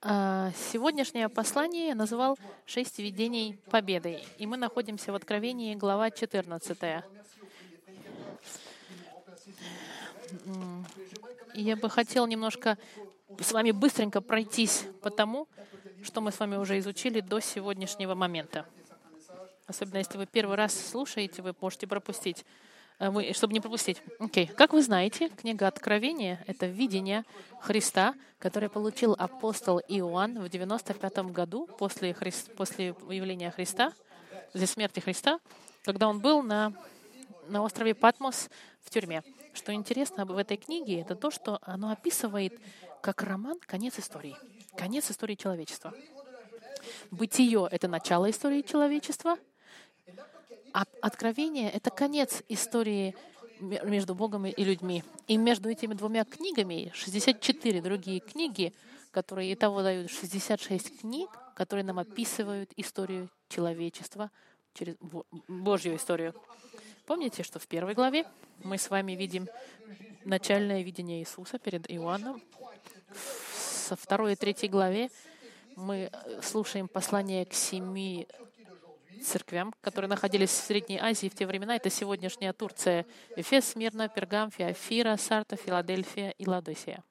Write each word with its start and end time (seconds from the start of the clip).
А, 0.00 0.52
Сегодняшнее 0.70 1.28
послание 1.28 1.88
я 1.88 1.94
называл 1.96 2.38
«Шесть 2.66 3.00
видений 3.00 3.58
победы». 3.68 4.22
И 4.38 4.46
мы 4.46 4.56
находимся 4.56 5.10
в 5.10 5.16
Откровении, 5.16 5.74
глава 5.74 6.12
14. 6.12 7.02
М, 10.46 10.86
И 11.54 11.62
я 11.62 11.74
бы 11.74 11.90
хотел 11.90 12.28
немножко 12.28 12.78
с 13.40 13.50
вами 13.50 13.72
быстренько 13.72 14.20
пройтись 14.20 14.84
по 15.02 15.10
тому, 15.10 15.48
что 16.04 16.20
мы 16.20 16.30
с 16.30 16.38
вами 16.38 16.54
уже 16.54 16.78
изучили 16.78 17.20
до 17.20 17.40
сегодняшнего 17.40 18.14
момента. 18.14 18.66
Особенно 19.66 19.98
если 19.98 20.16
вы 20.16 20.26
первый 20.26 20.56
раз 20.56 20.78
слушаете, 20.78 21.42
вы 21.42 21.56
можете 21.60 21.88
пропустить, 21.88 22.44
чтобы 23.32 23.52
не 23.52 23.60
пропустить. 23.60 24.02
Окей. 24.18 24.46
Как 24.46 24.72
вы 24.72 24.82
знаете, 24.82 25.28
книга 25.28 25.68
Откровения— 25.68 26.42
это 26.46 26.66
видение 26.66 27.24
Христа, 27.60 28.14
которое 28.38 28.68
получил 28.68 29.14
апостол 29.18 29.80
Иоанн 29.88 30.40
в 30.40 30.48
95 30.48 31.18
году 31.30 31.68
после, 31.78 32.10
Хри- 32.10 32.54
после 32.54 32.88
явления 33.08 33.50
Христа, 33.50 33.92
после 34.52 34.66
смерти 34.66 35.00
Христа, 35.00 35.38
когда 35.84 36.08
он 36.08 36.20
был 36.20 36.42
на, 36.42 36.72
на 37.46 37.62
острове 37.62 37.94
Патмос 37.94 38.50
в 38.82 38.90
тюрьме. 38.90 39.22
Что 39.54 39.72
интересно 39.72 40.24
в 40.24 40.36
этой 40.36 40.56
книге, 40.56 41.00
это 41.00 41.14
то, 41.14 41.30
что 41.30 41.58
оно 41.62 41.90
описывает 41.90 42.60
как 43.00 43.22
роман 43.22 43.58
конец 43.60 43.98
истории, 43.98 44.36
конец 44.76 45.10
истории 45.10 45.34
человечества. 45.34 45.94
Бытие— 47.10 47.68
это 47.70 47.88
начало 47.88 48.30
истории 48.30 48.62
человечества, 48.62 49.32
а 49.32 49.38
Откровение— 50.72 51.70
это 51.72 51.90
конец 51.90 52.42
истории 52.48 53.14
ме- 53.60 53.80
между 53.84 54.14
Богом 54.14 54.46
и 54.46 54.64
людьми. 54.64 55.02
И 55.26 55.36
между 55.36 55.68
этими 55.68 55.94
двумя 55.94 56.24
книгами 56.24 56.90
64 56.94 57.80
другие 57.80 58.20
книги, 58.20 58.72
которые 59.10 59.52
итого 59.52 59.82
дают 59.82 60.10
66 60.10 61.00
книг, 61.00 61.30
которые 61.54 61.84
нам 61.84 61.98
описывают 61.98 62.70
историю 62.76 63.28
человечества 63.48 64.30
через 64.74 64.96
Бо- 65.00 65.24
Божью 65.48 65.96
историю. 65.96 66.34
Помните, 67.06 67.42
что 67.42 67.58
в 67.58 67.66
первой 67.66 67.94
главе 67.94 68.26
мы 68.62 68.76
с 68.78 68.90
вами 68.90 69.12
видим 69.12 69.48
начальное 70.24 70.82
видение 70.82 71.20
Иисуса 71.20 71.58
перед 71.58 71.90
Иоанном. 71.90 72.42
Со 73.14 73.96
второй 73.96 74.34
и 74.34 74.36
третьей 74.36 74.68
главе 74.68 75.10
мы 75.74 76.10
э, 76.12 76.42
слушаем 76.42 76.88
послание 76.88 77.46
к 77.46 77.54
семи 77.54 78.28
церквям, 79.18 79.74
которые 79.80 80.08
находились 80.08 80.50
в 80.50 80.54
Средней 80.54 80.98
Азии 80.98 81.28
в 81.28 81.34
те 81.34 81.46
времена. 81.46 81.76
Это 81.76 81.90
сегодняшняя 81.90 82.52
Турция. 82.52 83.06
Эфес, 83.36 83.70
Смирна, 83.70 84.08
Пергам, 84.08 84.50
Феофира, 84.50 85.16
Сарта, 85.16 85.56
Филадельфия 85.56 86.30
и 86.30 86.46
Ладосия. 86.46 87.02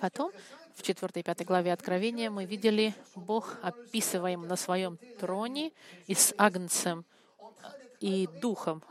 Потом, 0.00 0.32
в 0.74 0.82
4 0.82 1.10
и 1.16 1.22
5 1.22 1.44
главе 1.44 1.72
Откровения, 1.72 2.30
мы 2.30 2.44
видели 2.44 2.94
Бог 3.14 3.56
описываем 3.62 4.46
на 4.46 4.56
своем 4.56 4.98
троне 5.18 5.72
и 6.06 6.14
с 6.14 6.34
Агнцем 6.38 7.04
и 8.00 8.26
Духом 8.40 8.82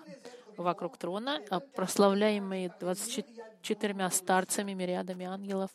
вокруг 0.57 0.97
трона, 0.97 1.41
а 1.49 1.59
прославляемые 1.59 2.73
24 2.79 4.09
старцами, 4.11 4.73
мириадами 4.73 5.25
ангелов. 5.25 5.71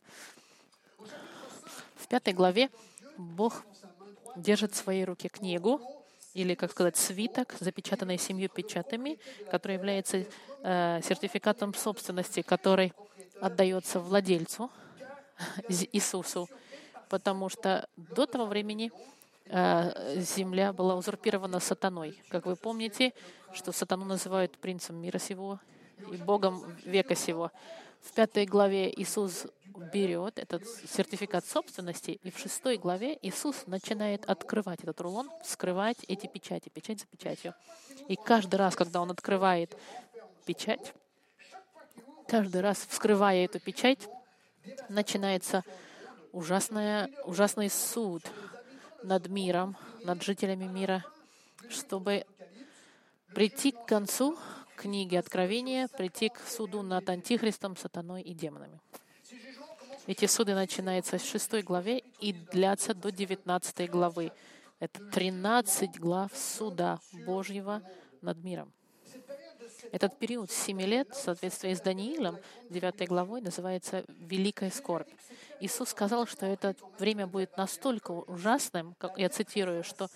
В 1.97 2.06
пятой 2.06 2.33
главе 2.33 2.70
Бог 3.17 3.64
держит 4.36 4.72
в 4.72 4.77
своей 4.77 5.04
руке 5.04 5.28
книгу, 5.28 5.80
или, 6.34 6.54
как 6.54 6.72
сказать, 6.72 6.96
свиток, 6.96 7.54
запечатанный 7.60 8.18
семью 8.18 8.48
печатами, 8.48 9.18
который 9.50 9.74
является 9.74 10.27
э, 10.62 11.00
сертификатом 11.02 11.72
собственности, 11.74 12.42
который 12.42 12.92
отдается 13.40 14.00
владельцу, 14.00 14.70
Иисусу, 15.68 16.48
потому 17.08 17.48
что 17.48 17.88
до 17.96 18.27
того 18.27 18.46
времени 18.46 18.90
э, 19.46 20.20
земля 20.20 20.72
была 20.72 20.96
узурпирована 20.96 21.60
сатаной. 21.60 22.18
Как 22.28 22.46
вы 22.46 22.56
помните, 22.56 23.12
что 23.52 23.70
сатану 23.72 24.05
называют 24.05 24.58
принцем 24.58 24.96
мира 24.96 25.18
сего 25.18 25.61
и 26.11 26.16
богом 26.16 26.64
века 26.84 27.14
сего. 27.14 27.52
В 28.04 28.12
пятой 28.12 28.44
главе 28.44 28.92
Иисус 29.00 29.46
берет 29.92 30.38
этот 30.38 30.62
сертификат 30.68 31.46
собственности, 31.46 32.12
и 32.22 32.30
в 32.30 32.38
шестой 32.38 32.76
главе 32.76 33.18
Иисус 33.22 33.66
начинает 33.66 34.24
открывать 34.26 34.80
этот 34.82 35.00
рулон, 35.00 35.30
вскрывать 35.42 35.96
эти 36.06 36.26
печати, 36.26 36.68
печать 36.68 37.00
за 37.00 37.06
печатью. 37.06 37.54
И 38.06 38.16
каждый 38.16 38.56
раз, 38.56 38.76
когда 38.76 39.00
он 39.00 39.10
открывает 39.10 39.74
печать, 40.44 40.92
каждый 42.28 42.60
раз 42.60 42.86
вскрывая 42.88 43.46
эту 43.46 43.58
печать, 43.58 44.06
начинается 44.90 45.64
ужасная, 46.32 47.10
ужасный 47.24 47.70
суд 47.70 48.22
над 49.02 49.28
миром, 49.28 49.76
над 50.04 50.22
жителями 50.22 50.66
мира, 50.66 51.04
чтобы 51.70 52.26
прийти 53.34 53.72
к 53.72 53.86
концу 53.86 54.38
книги 54.84 55.17
Откровения, 55.17 55.89
прийти 55.89 56.28
к 56.28 56.40
суду 56.46 56.83
над 56.83 57.08
Антихристом, 57.08 57.74
сатаной 57.74 58.20
и 58.20 58.34
демонами. 58.34 58.78
Эти 60.06 60.27
суды 60.27 60.55
начинаются 60.55 61.18
с 61.18 61.24
6 61.24 61.64
главе 61.64 62.02
и 62.20 62.34
длятся 62.34 62.92
до 62.92 63.11
19 63.11 63.90
главы. 63.90 64.30
Это 64.80 65.00
13 65.02 65.98
глав 65.98 66.36
суда 66.36 67.00
Божьего 67.24 67.80
над 68.20 68.45
миром. 68.45 68.70
Этот 69.90 70.18
период 70.18 70.50
7 70.50 70.83
лет, 70.83 71.08
в 71.12 71.16
соответствии 71.16 71.72
с 71.72 71.80
Даниилом, 71.80 72.36
9 72.68 73.08
главой, 73.08 73.40
называется 73.40 74.05
«Великая 74.08 74.70
скорбь». 74.70 75.08
Иисус 75.61 75.89
сказал, 75.89 76.27
что 76.27 76.45
это 76.45 76.77
время 76.98 77.27
будет 77.27 77.56
настолько 77.56 78.11
ужасным, 78.11 78.95
как 78.98 79.16
я 79.16 79.30
цитирую, 79.30 79.83
что 79.83 80.08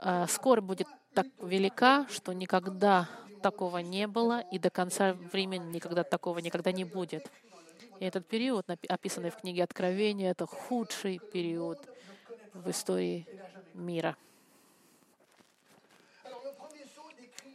э, 0.00 0.26
скорбь 0.28 0.64
будет 0.64 0.88
так 1.14 1.26
велика, 1.40 2.06
что 2.10 2.34
никогда 2.34 3.08
такого 3.40 3.78
не 3.78 4.06
было, 4.06 4.40
и 4.40 4.58
до 4.58 4.70
конца 4.70 5.12
времени 5.12 5.72
никогда 5.72 6.04
такого 6.04 6.38
никогда 6.38 6.72
не 6.72 6.84
будет. 6.84 7.30
И 7.98 8.04
этот 8.04 8.26
период, 8.26 8.66
описанный 8.88 9.30
в 9.30 9.36
книге 9.36 9.64
Откровения, 9.64 10.30
это 10.30 10.46
худший 10.46 11.18
период 11.32 11.78
в 12.54 12.70
истории 12.70 13.26
мира. 13.74 14.16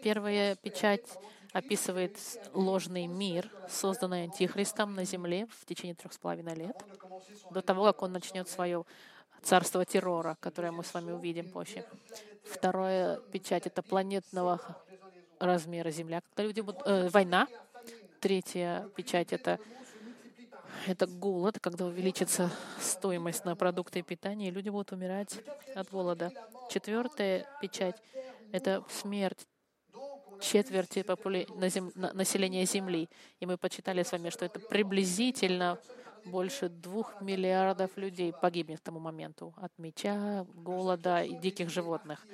Первая 0.03 0.55
печать 0.55 1.05
описывает 1.51 2.17
ложный 2.53 3.07
мир, 3.07 3.49
созданный 3.69 4.25
Антихристом 4.25 4.93
на 4.93 5.05
земле 5.05 5.47
в 5.49 5.65
течение 5.65 5.95
трех 5.95 6.13
с 6.13 6.17
половиной 6.17 6.53
лет, 6.53 6.75
до 7.49 7.61
того, 7.61 7.85
как 7.85 8.03
он 8.03 8.11
начнет 8.11 8.47
свое 8.47 8.85
царство 9.41 9.85
террора, 9.85 10.37
которое 10.41 10.71
мы 10.71 10.83
с 10.83 10.93
вами 10.93 11.11
увидим 11.11 11.49
позже. 11.49 11.85
Вторая 12.43 13.19
печать— 13.31 13.65
это 13.67 13.81
планетного 13.81 14.59
размера 15.39 15.91
Земля, 15.91 16.21
когда 16.21 16.43
люди 16.43 16.61
будут... 16.61 16.81
э, 16.85 17.09
война. 17.09 17.47
Третья 18.19 18.89
печать— 18.95 19.31
это 19.33 19.59
это 20.87 21.07
голод, 21.07 21.59
когда 21.59 21.85
увеличится 21.85 22.51
стоимость 22.79 23.45
на 23.45 23.55
продукты 23.55 24.01
питания, 24.01 24.49
и 24.49 24.51
люди 24.51 24.69
будут 24.69 24.91
умирать 24.91 25.39
от 25.73 25.89
голода. 25.89 26.31
Четвертая 26.69 27.47
печать— 27.61 27.95
это 28.51 28.83
смерть 28.89 29.47
четверти 30.41 31.01
популя... 31.01 31.45
зем... 31.69 31.91
на- 31.95 32.13
населения 32.13 32.65
Земли. 32.65 33.09
И 33.39 33.45
мы 33.45 33.57
почитали 33.57 34.03
с 34.03 34.11
вами, 34.11 34.29
что 34.29 34.45
это 34.45 34.59
приблизительно 34.59 35.79
больше 36.25 36.69
двух 36.69 37.21
миллиардов 37.21 37.95
людей 37.97 38.33
погибнет 38.33 38.79
к 38.79 38.83
тому 38.83 38.99
моменту 38.99 39.53
от 39.57 39.71
меча, 39.77 40.45
голода 40.55 41.23
и 41.23 41.35
диких 41.35 41.69
животных. 41.69 42.25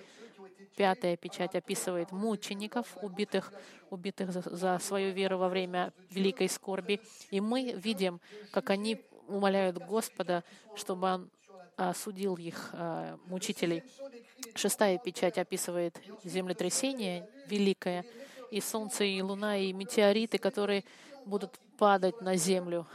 Пятая 0.75 1.17
печать 1.17 1.55
описывает 1.55 2.11
мучеников, 2.11 2.97
убитых, 3.01 3.51
убитых 3.89 4.31
за, 4.31 4.41
за 4.41 4.79
свою 4.79 5.13
веру 5.13 5.37
во 5.37 5.49
время 5.49 5.93
великой 6.09 6.49
скорби. 6.49 7.01
И 7.29 7.41
мы 7.41 7.73
видим, 7.73 8.19
как 8.51 8.69
они 8.69 9.01
умоляют 9.27 9.77
Господа, 9.77 10.43
чтобы 10.75 11.07
Он 11.07 11.29
осудил 11.77 12.35
их, 12.35 12.69
а, 12.73 13.17
мучителей. 13.25 13.83
Шестая 14.55 14.97
печать 14.97 15.37
описывает 15.37 15.99
землетрясение 16.23 17.27
великое, 17.47 18.05
и 18.51 18.59
солнце, 18.59 19.05
и 19.05 19.21
луна, 19.21 19.57
и 19.57 19.71
метеориты, 19.71 20.37
которые 20.37 20.83
будут 21.25 21.57
падать 21.77 22.21
на 22.21 22.35
землю 22.35 22.85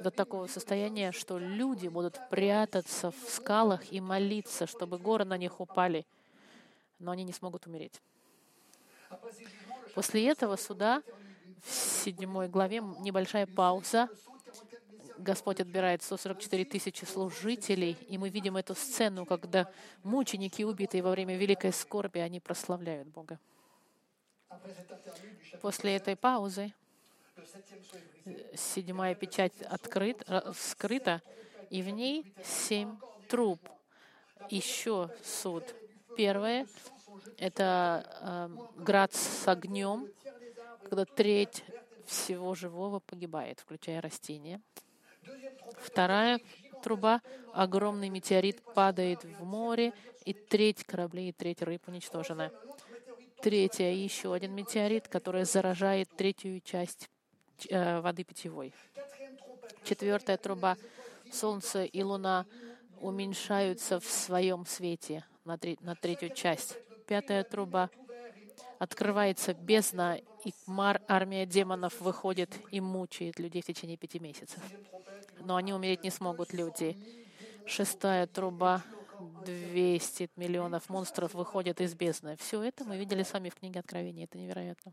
до 0.00 0.10
такого 0.10 0.46
состояния, 0.46 1.12
что 1.12 1.38
люди 1.38 1.88
будут 1.88 2.20
прятаться 2.30 3.10
в 3.10 3.30
скалах 3.30 3.92
и 3.92 4.00
молиться, 4.00 4.66
чтобы 4.66 4.98
горы 4.98 5.24
на 5.24 5.36
них 5.36 5.60
упали, 5.60 6.06
но 6.98 7.10
они 7.10 7.24
не 7.24 7.32
смогут 7.32 7.66
умереть. 7.66 8.00
После 9.94 10.26
этого 10.28 10.56
суда 10.56 11.02
в 11.62 11.72
седьмой 11.72 12.48
главе 12.48 12.80
небольшая 13.00 13.46
пауза. 13.46 14.08
Господь 15.18 15.60
отбирает 15.60 16.02
144 16.02 16.64
тысячи 16.66 17.04
служителей, 17.04 17.96
и 18.08 18.18
мы 18.18 18.28
видим 18.28 18.56
эту 18.56 18.74
сцену, 18.74 19.24
когда 19.24 19.70
мученики, 20.02 20.62
убитые 20.62 21.02
во 21.02 21.10
время 21.10 21.36
великой 21.36 21.72
скорби, 21.72 22.18
они 22.18 22.38
прославляют 22.38 23.08
Бога. 23.08 23.40
После 25.62 25.96
этой 25.96 26.16
паузы 26.16 26.74
седьмая 28.54 29.14
печать 29.14 29.62
открыт, 29.62 30.22
вскрыта, 30.54 31.22
и 31.70 31.82
в 31.82 31.88
ней 31.88 32.32
семь 32.44 32.96
труб. 33.28 33.60
Еще 34.50 35.10
суд. 35.24 35.64
Первое— 36.16 36.66
это 37.38 38.06
э, 38.22 38.82
град 38.82 39.12
с 39.12 39.46
огнем, 39.46 40.08
когда 40.82 41.04
треть 41.04 41.62
всего 42.06 42.54
живого 42.54 43.00
погибает, 43.00 43.60
включая 43.60 44.00
растения. 44.00 44.62
Вторая 45.78 46.40
труба— 46.82 47.20
огромный 47.52 48.08
метеорит 48.08 48.62
падает 48.74 49.24
в 49.24 49.44
море, 49.44 49.92
и 50.24 50.32
треть 50.32 50.84
кораблей 50.84 51.28
и 51.28 51.32
треть 51.32 51.60
рыб 51.60 51.86
уничтожена. 51.86 52.50
Третья— 53.42 53.90
еще 53.92 54.32
один 54.32 54.54
метеорит, 54.54 55.08
который 55.08 55.44
заражает 55.44 56.08
третью 56.16 56.60
часть 56.60 57.10
э, 57.68 58.00
воды 58.00 58.24
питьевой. 58.24 58.72
Четвертая 59.84 60.38
труба— 60.38 60.78
Солнце 61.32 61.84
и 61.84 62.02
Луна 62.02 62.46
уменьшаются 63.00 64.00
в 64.00 64.04
своем 64.06 64.64
свете 64.64 65.24
на, 65.46 65.58
три, 65.58 65.78
на 65.80 65.94
третью 65.94 66.34
часть. 66.34 66.76
Пятая 67.06 67.44
труба— 67.44 67.90
открывается 68.78 69.54
бездна, 69.54 70.18
и 70.44 70.52
мар, 70.66 71.00
армия 71.08 71.46
демонов 71.46 72.00
выходит 72.00 72.50
и 72.70 72.80
мучает 72.80 73.38
людей 73.38 73.62
в 73.62 73.66
течение 73.66 73.96
пяти 73.96 74.18
месяцев. 74.18 74.60
Но 75.40 75.56
они 75.56 75.72
умереть 75.72 76.02
не 76.02 76.10
смогут, 76.10 76.52
люди. 76.52 76.96
Шестая 77.66 78.26
труба 78.26 78.82
200 79.44 80.30
миллионов 80.36 80.88
монстров 80.88 81.34
выходят 81.34 81.80
из 81.80 81.94
бездны. 81.94 82.36
Все 82.36 82.62
это 82.62 82.84
мы 82.84 82.96
видели 82.96 83.22
с 83.22 83.32
вами 83.32 83.48
в 83.48 83.54
книге 83.54 83.80
Откровения. 83.80 84.24
Это 84.24 84.38
невероятно. 84.38 84.92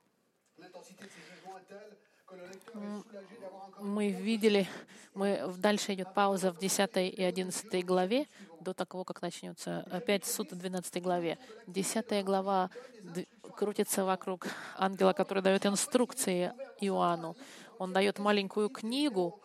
Мы 3.80 4.12
видели, 4.12 4.68
мы, 5.14 5.54
дальше 5.58 5.94
идет 5.94 6.14
пауза 6.14 6.52
в 6.52 6.58
10 6.58 6.98
и 6.98 7.24
11 7.24 7.86
главе, 7.86 8.28
до 8.64 8.74
того, 8.74 9.04
как 9.04 9.22
начнется 9.22 9.86
опять 9.92 10.26
суд 10.26 10.52
в 10.52 10.58
12 10.58 11.04
главе. 11.04 11.38
10 11.68 12.24
глава 12.24 12.70
крутится 13.56 14.06
вокруг 14.06 14.48
ангела, 14.78 15.14
который 15.14 15.44
дает 15.44 15.66
инструкции 15.66 16.54
Иоанну. 16.80 17.36
Он 17.78 17.94
дает 17.94 18.20
маленькую 18.20 18.70
книгу 18.70 19.40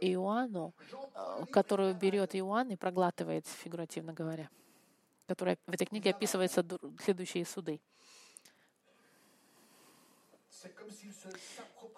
Иоанну, 0.00 0.74
э, 0.92 1.44
которую 1.50 1.94
берет 1.94 2.34
Иоанн 2.34 2.70
и 2.70 2.76
проглатывает, 2.76 3.46
фигуративно 3.46 4.12
говоря, 4.12 4.48
которая 5.26 5.58
в 5.66 5.72
этой 5.72 5.86
книге 5.86 6.10
описывается 6.10 6.64
следующие 7.02 7.44
суды. 7.44 7.80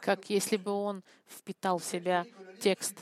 Как 0.00 0.30
если 0.30 0.56
бы 0.56 0.70
он 0.70 1.02
впитал 1.26 1.78
в 1.78 1.84
себя 1.84 2.26
текст. 2.60 2.94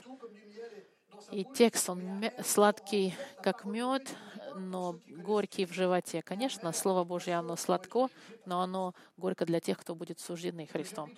И 1.31 1.43
текст, 1.43 1.89
он 1.89 2.01
сладкий, 2.43 3.15
как 3.41 3.65
мед, 3.65 4.15
но 4.55 4.99
горький 5.07 5.65
в 5.65 5.73
животе. 5.73 6.21
Конечно, 6.21 6.71
Слово 6.71 7.03
Божье, 7.03 7.35
оно 7.35 7.55
сладко, 7.55 8.09
но 8.45 8.61
оно 8.61 8.93
горько 9.17 9.45
для 9.45 9.59
тех, 9.59 9.79
кто 9.79 9.95
будет 9.95 10.19
суждены 10.19 10.67
Христом. 10.67 11.11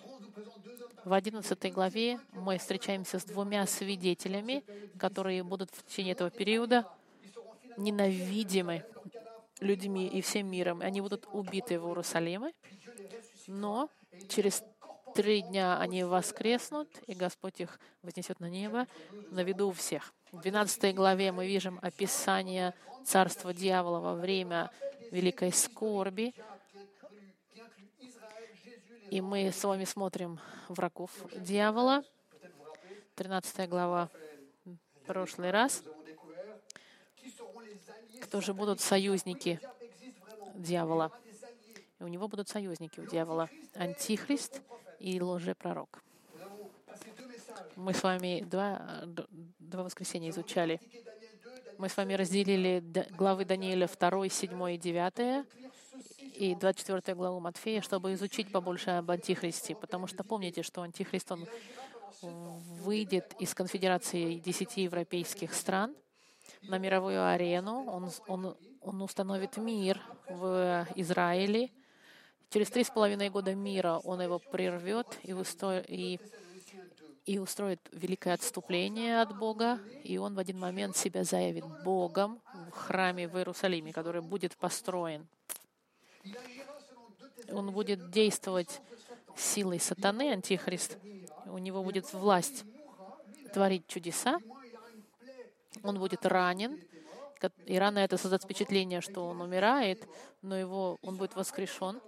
В 1.04 1.12
11 1.12 1.72
главе 1.72 2.20
мы 2.32 2.58
встречаемся 2.58 3.18
с 3.18 3.24
двумя 3.24 3.66
свидетелями, 3.66 4.64
которые 4.98 5.42
будут 5.42 5.70
в 5.70 5.84
течение 5.84 6.12
этого 6.12 6.30
периода 6.30 6.86
ненавидимы 7.76 8.84
людьми 9.60 10.06
и 10.06 10.20
всем 10.20 10.50
миром. 10.50 10.80
Они 10.80 11.00
будут 11.00 11.26
убиты 11.32 11.78
в 11.78 11.86
Иерусалиме, 11.86 12.52
но 13.46 13.88
через 14.28 14.62
три 15.14 15.42
дня 15.42 15.78
они 15.78 16.04
воскреснут, 16.04 16.88
и 17.06 17.14
Господь 17.14 17.60
их 17.60 17.80
вознесет 18.02 18.40
на 18.40 18.48
небо 18.48 18.86
на 19.30 19.42
виду 19.42 19.68
у 19.68 19.72
всех. 19.72 20.14
В 20.32 20.40
12 20.40 20.94
главе 20.94 21.32
мы 21.32 21.46
видим 21.46 21.78
описание 21.82 22.74
царства 23.04 23.54
дьявола 23.54 24.00
во 24.00 24.14
время 24.14 24.70
великой 25.10 25.52
скорби. 25.52 26.34
И 29.10 29.20
мы 29.20 29.50
с 29.50 29.64
вами 29.64 29.84
смотрим 29.84 30.38
врагов 30.68 31.10
дьявола. 31.34 32.04
13 33.14 33.68
глава 33.68 34.10
прошлый 35.06 35.50
раз. 35.50 35.82
Кто 38.20 38.40
же 38.40 38.52
будут 38.52 38.80
союзники 38.80 39.58
дьявола? 40.54 41.10
И 41.98 42.04
у 42.04 42.08
него 42.08 42.28
будут 42.28 42.48
союзники 42.48 43.00
у 43.00 43.06
дьявола. 43.06 43.48
Антихрист 43.74 44.62
и 45.00 45.20
лжепророк. 45.20 46.02
Мы 47.76 47.94
с 47.94 48.02
вами 48.02 48.40
два, 48.42 49.04
два 49.58 49.82
воскресенья 49.84 50.30
изучали. 50.30 50.80
Мы 51.78 51.88
с 51.88 51.96
вами 51.96 52.14
разделили 52.14 52.82
главы 53.16 53.44
Даниила 53.44 53.86
2, 53.86 54.28
7 54.28 54.74
и 54.74 54.78
9 54.78 55.46
и 56.34 56.54
24 56.54 57.16
главу 57.16 57.40
Матфея, 57.40 57.82
чтобы 57.82 58.14
изучить 58.14 58.50
побольше 58.50 58.90
об 58.90 59.10
Антихристе. 59.10 59.74
Потому 59.74 60.06
что 60.06 60.24
помните, 60.24 60.62
что 60.62 60.82
Антихрист, 60.82 61.32
он 61.32 61.46
выйдет 62.22 63.34
из 63.38 63.54
конфедерации 63.54 64.34
десяти 64.38 64.82
европейских 64.82 65.54
стран 65.54 65.94
на 66.62 66.78
мировую 66.78 67.24
арену. 67.26 67.84
Он, 67.86 68.10
он, 68.26 68.56
он 68.80 69.02
установит 69.02 69.56
мир 69.56 70.00
в 70.28 70.86
Израиле, 70.96 71.70
Через 72.50 72.70
три 72.70 72.82
с 72.82 72.90
половиной 72.90 73.28
года 73.28 73.54
мира 73.54 74.00
он 74.04 74.22
его 74.22 74.38
прервет 74.38 75.06
и, 75.22 75.34
усто... 75.34 75.80
и... 75.80 76.18
и 77.26 77.38
устроит 77.38 77.80
великое 77.92 78.32
отступление 78.32 79.20
от 79.20 79.38
Бога, 79.38 79.78
и 80.02 80.16
он 80.16 80.34
в 80.34 80.38
один 80.38 80.58
момент 80.58 80.96
себя 80.96 81.24
заявит 81.24 81.64
Богом 81.84 82.40
в 82.72 82.76
храме 82.76 83.28
в 83.28 83.36
Иерусалиме, 83.36 83.92
который 83.92 84.22
будет 84.22 84.56
построен. 84.56 85.28
Он 87.50 87.70
будет 87.70 88.10
действовать 88.10 88.80
силой 89.36 89.78
сатаны, 89.78 90.32
антихрист. 90.32 90.96
У 91.46 91.58
него 91.58 91.82
будет 91.82 92.10
власть 92.14 92.64
творить 93.52 93.86
чудеса. 93.86 94.38
Он 95.82 95.98
будет 95.98 96.24
ранен, 96.24 96.80
и 97.66 97.78
рано 97.78 97.98
это 97.98 98.16
создаст 98.16 98.44
впечатление, 98.44 99.00
что 99.00 99.26
он 99.26 99.40
умирает, 99.40 100.06
но 100.42 100.56
его, 100.56 100.98
он 101.02 101.16
будет 101.16 101.36
воскрешен. 101.36 102.00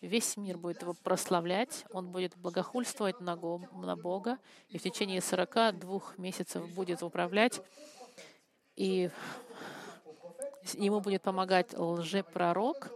Весь 0.00 0.36
мир 0.36 0.56
будет 0.56 0.80
его 0.82 0.94
прославлять, 0.94 1.84
он 1.92 2.10
будет 2.10 2.36
благохульствовать 2.36 3.20
на, 3.20 3.36
на 3.36 3.96
Бога, 3.96 4.38
и 4.68 4.78
в 4.78 4.82
течение 4.82 5.20
42 5.20 6.00
месяцев 6.16 6.66
будет 6.74 7.02
управлять, 7.02 7.60
и 8.76 9.10
ему 10.74 11.00
будет 11.00 11.22
помогать 11.22 11.76
лжепророк, 11.76 12.90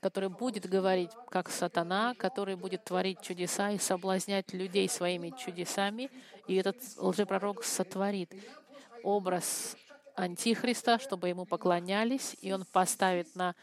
который 0.00 0.28
будет 0.28 0.68
говорить 0.68 1.12
как 1.30 1.48
сатана, 1.48 2.14
который 2.18 2.56
будет 2.56 2.84
творить 2.84 3.22
чудеса 3.22 3.70
и 3.70 3.78
соблазнять 3.78 4.52
людей 4.52 4.86
своими 4.86 5.30
чудесами, 5.30 6.10
и 6.46 6.56
этот 6.56 6.76
лжепророк 6.98 7.64
сотворит 7.64 8.30
образ 9.02 9.76
Антихриста, 10.14 10.98
чтобы 10.98 11.28
ему 11.28 11.44
поклонялись, 11.44 12.36
и 12.40 12.52
он 12.52 12.64
поставит 12.64 13.34
на, 13.34 13.54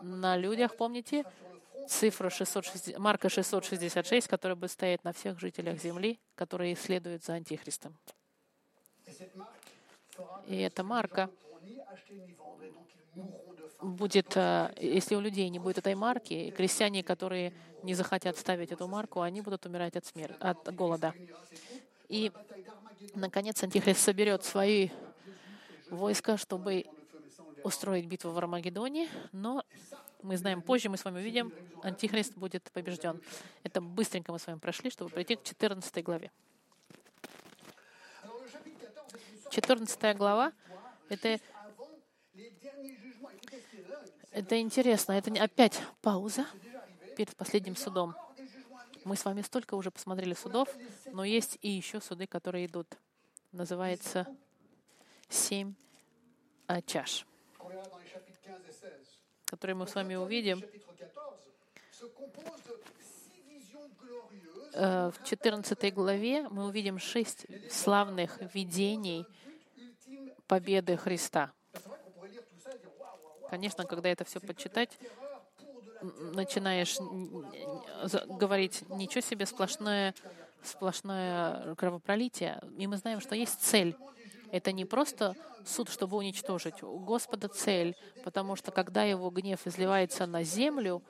на 0.00 0.36
людях, 0.36 0.76
помните, 0.76 1.24
цифру 1.88 2.30
660, 2.30 2.98
Марка 2.98 3.28
666, 3.28 4.28
которая 4.28 4.56
будет 4.56 4.70
стоять 4.70 5.04
на 5.04 5.12
всех 5.12 5.38
жителях 5.38 5.80
Земли, 5.80 6.18
которые 6.34 6.76
следуют 6.76 7.24
за 7.24 7.34
Антихристом. 7.34 7.96
И 10.46 10.56
эта 10.56 10.82
марка 10.82 11.30
будет, 13.80 14.36
э, 14.36 14.72
если 14.80 15.14
у 15.14 15.20
людей 15.20 15.48
не 15.48 15.58
будет 15.58 15.78
этой 15.78 15.94
марки, 15.94 16.50
крестьяне, 16.50 17.02
которые 17.02 17.52
не 17.82 17.94
захотят 17.94 18.36
ставить 18.38 18.72
эту 18.72 18.88
марку, 18.88 19.20
они 19.20 19.40
будут 19.42 19.66
умирать 19.66 19.96
от, 19.96 20.06
смерти, 20.06 20.36
от 20.40 20.74
голода. 20.74 21.14
И, 22.08 22.32
наконец, 23.14 23.62
Антихрист 23.62 24.00
соберет 24.00 24.44
свои 24.44 24.90
войска, 25.90 26.36
чтобы 26.36 26.86
устроить 27.64 28.06
битву 28.06 28.30
в 28.30 28.38
Армагеддоне, 28.38 29.08
но 29.32 29.64
мы 30.22 30.36
знаем 30.36 30.62
позже, 30.62 30.88
мы 30.88 30.96
с 30.96 31.04
вами 31.04 31.18
увидим, 31.18 31.52
Антихрист 31.82 32.36
будет 32.36 32.70
побежден. 32.72 33.20
Это 33.62 33.80
быстренько 33.80 34.32
мы 34.32 34.38
с 34.38 34.46
вами 34.46 34.58
прошли, 34.58 34.90
чтобы 34.90 35.10
прийти 35.10 35.36
к 35.36 35.42
14 35.42 36.04
главе. 36.04 36.30
14 39.50 40.16
глава— 40.16 40.52
это, 41.08 41.38
это 44.32 44.60
интересно. 44.60 45.12
Это 45.12 45.30
не 45.30 45.38
опять 45.38 45.80
пауза 46.02 46.46
перед 47.16 47.34
последним 47.36 47.76
судом. 47.76 48.14
Мы 49.04 49.16
с 49.16 49.24
вами 49.24 49.42
столько 49.42 49.74
уже 49.74 49.90
посмотрели 49.90 50.34
судов, 50.34 50.68
но 51.12 51.24
есть 51.24 51.58
и 51.62 51.70
еще 51.70 52.00
суды, 52.00 52.26
которые 52.26 52.66
идут. 52.66 52.98
Называется 53.52 54.26
семь 55.28 55.74
а, 56.66 56.80
чаш 56.82 57.26
которые 59.46 59.76
мы 59.76 59.86
с 59.86 59.94
вами 59.94 60.16
увидим, 60.16 60.62
э, 64.74 65.10
в 65.10 65.24
14 65.24 65.94
главе 65.94 66.48
мы 66.48 66.66
увидим 66.66 66.98
шесть 66.98 67.46
славных 67.72 68.38
видений 68.54 69.24
победы 70.46 70.96
Христа. 70.96 71.52
Конечно, 73.48 73.84
когда 73.84 74.08
это 74.08 74.24
все 74.24 74.40
почитать, 74.40 74.98
начинаешь 76.02 76.98
говорить, 78.26 78.82
ничего 78.90 79.20
себе, 79.20 79.46
сплошное, 79.46 80.14
сплошное 80.62 81.74
кровопролитие. 81.76 82.60
И 82.76 82.86
мы 82.86 82.96
знаем, 82.96 83.20
что 83.20 83.36
есть 83.36 83.62
цель. 83.62 83.96
Это 84.52 84.72
не 84.72 84.84
просто 84.84 85.34
суд, 85.64 85.88
чтобы 85.88 86.16
уничтожить. 86.16 86.82
У 86.82 86.98
Господа 86.98 87.48
цель, 87.48 87.96
потому 88.24 88.56
что 88.56 88.70
когда 88.70 89.02
его 89.02 89.30
гнев 89.30 89.66
изливается 89.66 90.26
на 90.26 90.42
землю, 90.42 91.02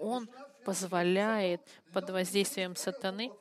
он 0.00 0.28
позволяет 0.64 1.60
под 1.92 2.10
воздействием 2.10 2.76
сатаны 2.76 3.32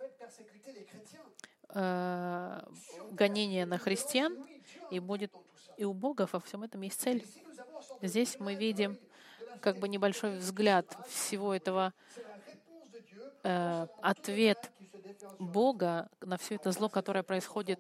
э, 1.70 2.62
гонение 3.12 3.66
на 3.66 3.78
христиан, 3.78 4.38
и 4.92 5.00
будет 5.00 5.32
и 5.78 5.86
у 5.86 5.94
Бога 5.94 6.28
во 6.32 6.40
всем 6.40 6.64
этом 6.64 6.82
есть 6.82 7.02
цель. 7.02 7.26
Здесь 8.02 8.40
мы 8.40 8.56
видим 8.56 8.98
как 9.62 9.78
бы 9.78 9.88
небольшой 9.88 10.38
взгляд 10.38 10.86
всего 11.10 11.54
этого, 11.54 11.94
э, 13.44 13.88
ответ 14.02 14.72
Бога 15.40 16.10
на 16.22 16.38
все 16.38 16.56
это 16.56 16.72
зло, 16.72 16.90
которое 16.90 17.24
происходит 17.24 17.80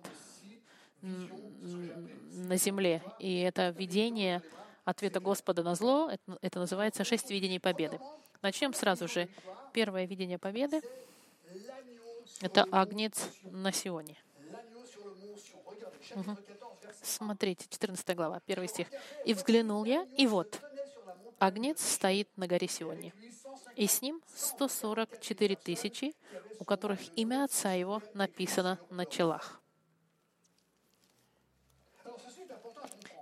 на 1.03 2.57
земле. 2.57 3.03
И 3.19 3.39
это 3.41 3.69
видение 3.69 4.41
ответа 4.85 5.19
Господа 5.19 5.63
на 5.63 5.75
зло, 5.75 6.09
это, 6.09 6.37
это 6.41 6.59
называется 6.59 7.03
шесть 7.03 7.29
видений 7.29 7.59
победы. 7.59 7.99
Начнем 8.41 8.73
сразу 8.73 9.07
же. 9.07 9.27
Первое 9.73 10.05
видение 10.05 10.37
победы— 10.37 10.81
это 12.41 12.65
агнец 12.71 13.29
на 13.43 13.71
Сионе. 13.71 14.17
Угу. 16.15 16.37
Смотрите, 17.01 17.65
14 17.69 18.15
глава, 18.15 18.39
первый 18.45 18.67
стих. 18.67 18.87
«И 19.25 19.33
взглянул 19.33 19.83
я, 19.85 20.05
и 20.17 20.27
вот, 20.27 20.61
агнец 21.39 21.81
стоит 21.81 22.29
на 22.37 22.47
горе 22.47 22.67
Сионе, 22.67 23.13
и 23.75 23.87
с 23.87 24.01
ним 24.01 24.21
144 24.35 25.55
тысячи, 25.55 26.13
у 26.59 26.65
которых 26.65 26.99
имя 27.17 27.45
отца 27.45 27.73
его 27.73 28.01
написано 28.13 28.79
на 28.89 29.05
челах». 29.05 29.62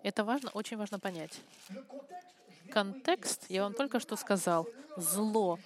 Это 0.04 0.24
важно, 0.24 0.50
очень 0.52 0.78
важно 0.78 1.00
понять. 1.00 1.40
Контекст, 2.72 3.46
я 3.50 3.64
вам 3.64 3.74
только 3.74 4.00
что 4.00 4.16
сказал, 4.16 4.68
зло 4.98 5.60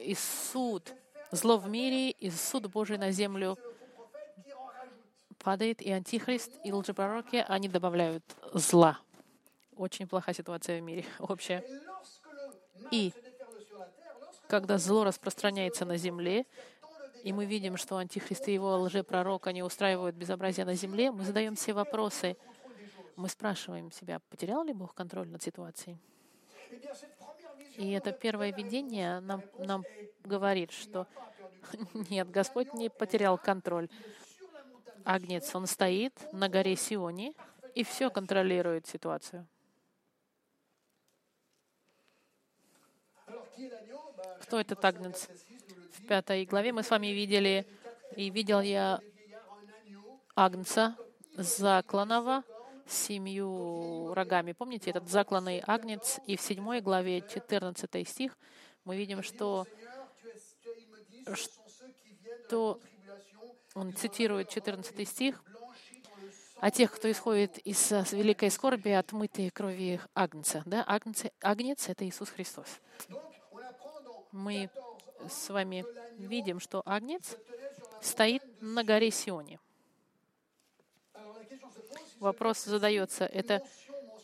и 0.00 0.14
суд, 0.14 0.92
зло 1.30 1.56
в 1.58 1.68
мире 1.68 2.10
и 2.10 2.30
суд 2.30 2.66
Божий 2.66 2.98
на 2.98 3.12
землю 3.12 3.58
падает, 5.38 5.80
и 5.80 5.90
антихрист, 5.90 6.50
и 6.64 6.72
лжепророки, 6.72 7.44
они 7.48 7.68
добавляют 7.68 8.24
зла. 8.52 8.98
Очень 9.76 10.06
плохая 10.06 10.34
ситуация 10.34 10.80
в 10.80 10.82
мире 10.82 11.06
общая. 11.18 11.64
И 12.90 13.12
когда 14.48 14.78
зло 14.78 15.04
распространяется 15.04 15.84
на 15.84 15.96
земле, 15.96 16.44
и 17.22 17.32
мы 17.32 17.44
видим, 17.46 17.76
что 17.76 17.98
антихрист 17.98 18.48
и 18.48 18.54
его 18.54 18.76
лжепророк, 18.80 19.46
они 19.46 19.62
устраивают 19.62 20.16
безобразие 20.16 20.66
на 20.66 20.74
земле, 20.74 21.12
мы 21.12 21.24
задаем 21.24 21.54
все 21.54 21.72
вопросы— 21.72 22.36
мы 23.20 23.28
спрашиваем 23.28 23.92
себя, 23.92 24.20
потерял 24.30 24.64
ли 24.64 24.72
Бог 24.72 24.94
контроль 24.94 25.28
над 25.28 25.42
ситуацией? 25.42 25.98
И 27.76 27.90
это 27.92 28.12
первое 28.12 28.52
видение 28.52 29.20
нам, 29.20 29.42
нам 29.58 29.84
говорит, 30.24 30.72
что 30.72 31.06
нет, 32.10 32.30
Господь 32.30 32.72
не 32.74 32.88
потерял 32.88 33.38
контроль. 33.38 33.88
Агнец, 35.04 35.54
он 35.54 35.66
стоит 35.66 36.12
на 36.32 36.48
горе 36.48 36.76
Сионе 36.76 37.34
и 37.74 37.84
все 37.84 38.10
контролирует 38.10 38.86
ситуацию. 38.86 39.46
Кто 44.42 44.58
этот 44.58 44.84
агнец? 44.84 45.28
В 45.92 46.06
пятой 46.06 46.44
главе 46.44 46.72
мы 46.72 46.82
с 46.82 46.90
вами 46.90 47.08
видели, 47.08 47.66
и 48.16 48.30
видел 48.30 48.60
я 48.60 49.00
агнца 50.34 50.96
закланного 51.34 52.42
семью 52.90 54.12
рогами. 54.14 54.52
Помните 54.52 54.90
этот 54.90 55.08
закланный 55.08 55.62
агнец? 55.66 56.20
И 56.26 56.36
в 56.36 56.40
7 56.40 56.80
главе 56.80 57.22
14 57.22 58.08
стих 58.08 58.36
мы 58.84 58.96
видим, 58.96 59.22
что, 59.22 59.66
что 62.46 62.80
он 63.74 63.94
цитирует 63.94 64.48
14 64.48 65.08
стих, 65.08 65.42
а 66.56 66.70
тех, 66.70 66.92
кто 66.94 67.10
исходит 67.10 67.58
из 67.58 67.90
великой 68.12 68.50
скорби, 68.50 68.90
отмытые 68.90 69.50
крови 69.50 70.00
Агнца. 70.14 70.62
Да? 70.66 70.84
Агнец, 70.86 71.24
агнец— 71.40 71.88
это 71.88 72.06
Иисус 72.06 72.28
Христос. 72.28 72.80
Мы 74.30 74.68
с 75.26 75.48
вами 75.48 75.84
видим, 76.18 76.60
что 76.60 76.82
Агнец 76.84 77.36
стоит 78.02 78.42
на 78.60 78.84
горе 78.84 79.10
Сионе— 79.10 79.58
вопрос 82.20 82.64
задается, 82.64 83.24
это 83.24 83.62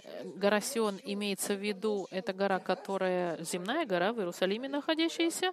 э, 0.05 0.25
гора 0.37 0.61
Сион 0.61 1.01
имеется 1.03 1.55
в 1.55 1.61
виду, 1.61 2.07
это 2.11 2.33
гора, 2.33 2.61
которая 2.61 3.43
земная 3.43 3.87
гора 3.87 4.13
в 4.13 4.19
Иерусалиме 4.19 4.69
находящаяся. 4.69 5.53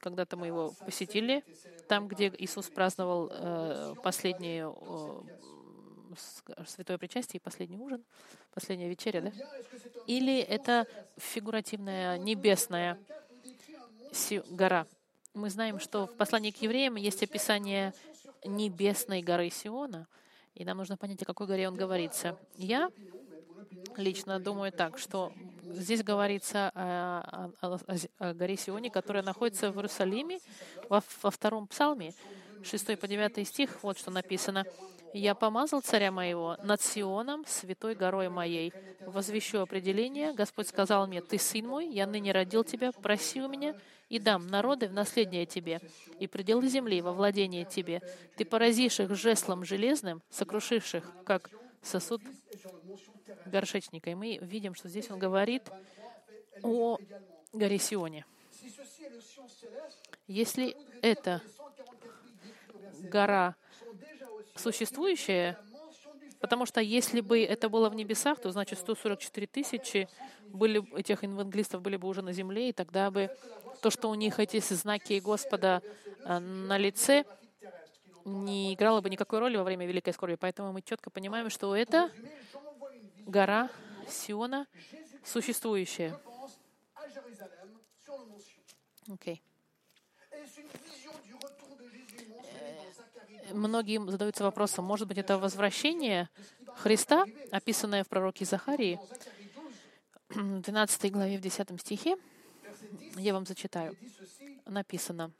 Когда-то 0.00 0.36
мы 0.36 0.48
его 0.48 0.74
посетили, 0.84 1.42
там, 1.88 2.08
где 2.08 2.32
Иисус 2.38 2.68
праздновал 2.68 3.30
э, 3.32 3.94
последнее 4.02 4.70
э, 4.70 5.22
святое 6.66 6.98
причастие 6.98 7.38
и 7.38 7.42
последний 7.42 7.78
ужин, 7.78 8.04
последняя 8.54 8.88
вечеря, 8.88 9.22
да? 9.22 9.32
Или 10.06 10.38
это 10.38 10.86
фигуративная 11.16 12.18
небесная 12.18 12.98
гора? 14.50 14.86
Мы 15.34 15.50
знаем, 15.50 15.80
что 15.80 16.06
в 16.06 16.16
послании 16.16 16.50
к 16.50 16.62
евреям 16.62 16.96
есть 16.96 17.22
описание 17.22 17.92
небесной 18.44 19.22
горы 19.22 19.50
Сиона— 19.50 20.06
и 20.56 20.64
нам 20.64 20.78
нужно 20.78 20.96
понять, 20.96 21.22
о 21.22 21.26
какой 21.26 21.46
горе 21.46 21.68
он 21.68 21.76
говорится. 21.76 22.38
Я 22.56 22.90
лично 23.96 24.40
думаю 24.40 24.72
так, 24.72 24.98
что 24.98 25.32
здесь 25.62 26.02
говорится 26.02 26.70
о, 26.74 27.50
о, 27.60 27.74
о, 27.76 27.96
о 28.18 28.34
горе 28.34 28.56
Сионе, 28.56 28.90
которая 28.90 29.22
находится 29.22 29.70
в 29.70 29.76
Иерусалиме, 29.76 30.38
во, 30.88 31.02
во 31.22 31.30
втором 31.30 31.66
псалме, 31.68 32.14
6 32.62 32.98
по 32.98 33.06
9 33.06 33.46
стих, 33.46 33.82
вот 33.82 33.98
что 33.98 34.10
написано. 34.10 34.64
«Я 35.12 35.34
помазал 35.34 35.80
царя 35.80 36.10
моего 36.10 36.56
над 36.62 36.82
Сионом, 36.82 37.44
святой 37.46 37.94
горой 37.94 38.28
моей. 38.28 38.72
Возвещу 39.00 39.60
определение. 39.60 40.34
Господь 40.34 40.68
сказал 40.68 41.06
мне, 41.06 41.22
ты 41.22 41.38
сын 41.38 41.66
мой, 41.66 41.88
я 41.88 42.06
ныне 42.06 42.32
родил 42.32 42.64
тебя, 42.64 42.92
проси 42.92 43.40
у 43.40 43.48
меня, 43.48 43.74
и 44.08 44.18
дам 44.18 44.46
народы 44.46 44.88
в 44.88 44.92
наследие 44.92 45.46
тебе, 45.46 45.80
и 46.18 46.26
пределы 46.26 46.68
земли 46.68 47.00
во 47.00 47.12
владение 47.12 47.64
тебе. 47.64 48.02
Ты 48.36 48.44
поразишь 48.44 49.00
их 49.00 49.14
жеслом 49.14 49.64
железным, 49.64 50.22
сокрушишь 50.30 50.94
их, 50.94 51.10
как 51.24 51.50
сосуд 51.82 52.20
горшечника. 53.46 54.10
И 54.10 54.14
мы 54.14 54.38
видим, 54.42 54.74
что 54.74 54.88
здесь 54.88 55.10
он 55.10 55.18
говорит 55.18 55.62
о 56.62 56.98
горе 57.52 57.78
Сионе. 57.78 58.24
Если 60.26 60.76
это 61.02 61.40
гора 63.02 63.56
существующая, 64.56 65.58
потому 66.40 66.66
что 66.66 66.80
если 66.80 67.20
бы 67.20 67.42
это 67.42 67.68
было 67.68 67.88
в 67.90 67.94
небесах, 67.94 68.40
то 68.40 68.50
значит 68.50 68.78
144 68.78 69.46
тысячи 69.46 70.08
были, 70.48 70.82
этих 70.98 71.22
евангелистов 71.22 71.82
были 71.82 71.96
бы 71.96 72.08
уже 72.08 72.22
на 72.22 72.32
земле, 72.32 72.70
и 72.70 72.72
тогда 72.72 73.10
бы 73.10 73.30
то, 73.82 73.90
что 73.90 74.10
у 74.10 74.14
них 74.14 74.38
эти 74.38 74.60
знаки 74.60 75.20
Господа 75.20 75.82
э, 76.24 76.38
на 76.38 76.78
лице, 76.78 77.24
не 78.24 78.74
играло 78.74 79.00
бы 79.00 79.08
никакой 79.08 79.38
роли 79.38 79.56
во 79.56 79.62
время 79.62 79.86
великой 79.86 80.12
скорби. 80.12 80.34
Поэтому 80.34 80.72
мы 80.72 80.82
четко 80.82 81.10
понимаем, 81.10 81.48
что 81.48 81.76
это 81.76 82.10
гора 83.24 83.70
Сиона 84.08 84.66
существующая. 85.24 86.18
Okay. 89.08 89.40
Многим 93.52 94.10
задаются 94.10 94.44
вопросом, 94.44 94.84
может 94.84 95.08
быть, 95.08 95.18
это 95.18 95.38
возвращение 95.38 96.28
Христа, 96.76 97.24
описанное 97.50 98.04
в 98.04 98.08
пророке 98.08 98.44
Захарии, 98.44 98.98
в 100.28 100.60
12 100.60 101.12
главе, 101.12 101.38
в 101.38 101.40
10 101.40 101.80
стихе. 101.80 102.16
Я 103.16 103.32
вам 103.32 103.46
зачитаю. 103.46 103.96
Написано. 104.66 105.30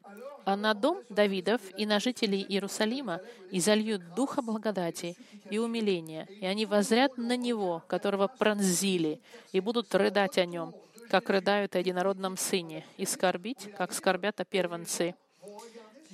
«А 0.45 0.55
на 0.55 0.73
дом 0.73 0.99
Давидов 1.09 1.61
и 1.77 1.85
на 1.85 1.99
жителей 1.99 2.45
Иерусалима 2.47 3.19
изольют 3.51 4.15
духа 4.15 4.41
благодати 4.41 5.17
и 5.49 5.57
умиления, 5.57 6.25
и 6.25 6.45
они 6.45 6.65
возрят 6.65 7.17
на 7.17 7.35
Него, 7.35 7.83
которого 7.87 8.27
пронзили, 8.27 9.19
и 9.51 9.59
будут 9.59 9.93
рыдать 9.93 10.37
о 10.37 10.45
Нем, 10.45 10.73
как 11.09 11.29
рыдают 11.29 11.75
о 11.75 11.79
единородном 11.79 12.37
Сыне, 12.37 12.85
и 12.95 13.05
скорбить, 13.05 13.69
как 13.77 13.91
скорбят 13.91 14.39
о 14.39 14.45
первенцы». 14.45 15.15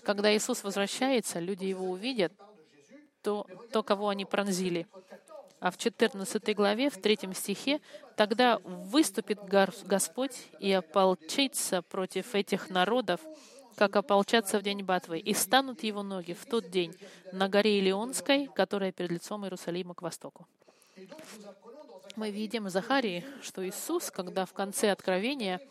Когда 0.04 0.36
Иисус 0.36 0.64
возвращается, 0.64 1.40
люди 1.40 1.66
Его 1.66 1.90
увидят, 1.90 2.34
то, 3.22 3.48
то 3.72 3.84
кого 3.84 4.10
они 4.10 4.26
пронзили. 4.26 4.88
А 5.60 5.72
в 5.72 5.78
14 5.78 6.56
главе, 6.56 6.90
в 6.90 7.02
3 7.02 7.20
стихе, 7.34 7.80
тогда 8.18 8.60
выступит 8.60 9.40
Господь 9.46 10.36
и 10.60 10.72
ополчится 10.74 11.82
против 11.82 12.36
этих 12.36 12.70
народов, 12.70 13.22
как 13.76 13.96
ополчаться 13.96 14.60
в 14.60 14.62
день 14.62 14.84
батвы, 14.84 15.20
и 15.20 15.34
станут 15.34 15.84
его 15.84 16.04
ноги 16.04 16.34
в 16.34 16.46
тот 16.46 16.70
день 16.70 16.94
на 17.32 17.48
горе 17.48 17.80
Илионской, 17.80 18.48
которая 18.48 18.92
перед 18.92 19.12
лицом 19.12 19.46
Иерусалима 19.46 19.96
к 19.96 20.02
востоку. 20.02 20.46
Мы 22.16 22.30
видим 22.30 22.66
в 22.66 22.70
Захарии, 22.70 23.26
что 23.42 23.68
Иисус, 23.68 24.12
когда 24.12 24.46
в 24.46 24.54
конце 24.54 24.92
Откровения, 24.92 25.62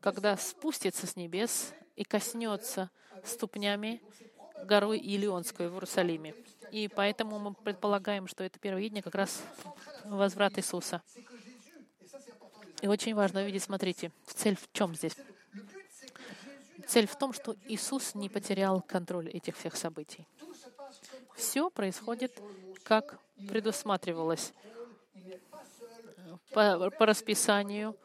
когда 0.00 0.36
спустится 0.36 1.06
с 1.06 1.16
небес 1.16 1.74
и 1.98 2.04
коснется 2.04 2.90
ступнями 3.24 4.00
горой 4.62 4.98
Илионской 4.98 5.68
в 5.68 5.72
Иерусалиме. 5.74 6.32
И 6.70 6.86
поэтому 6.86 7.40
мы 7.40 7.54
предполагаем, 7.54 8.28
что 8.28 8.44
это 8.44 8.60
первое 8.60 8.82
видение 8.82 9.02
как 9.02 9.16
раз 9.16 9.42
возврат 10.04 10.56
Иисуса. 10.58 11.02
И 12.80 12.86
очень 12.86 13.16
важно 13.16 13.42
увидеть, 13.42 13.64
смотрите, 13.64 14.12
цель 14.26 14.56
в 14.56 14.70
чем 14.72 14.94
здесь? 14.94 15.16
Цель 16.86 17.08
в 17.08 17.16
том, 17.16 17.32
что 17.32 17.56
Иисус 17.66 18.14
не 18.14 18.28
потерял 18.28 18.80
контроль 18.80 19.28
этих 19.30 19.56
всех 19.56 19.74
событий. 19.74 20.24
Все 21.34 21.68
происходит, 21.68 22.40
как 22.84 23.18
предусматривалось 23.48 24.52
по, 26.52 26.90
по 26.90 27.06
расписанию, 27.06 27.96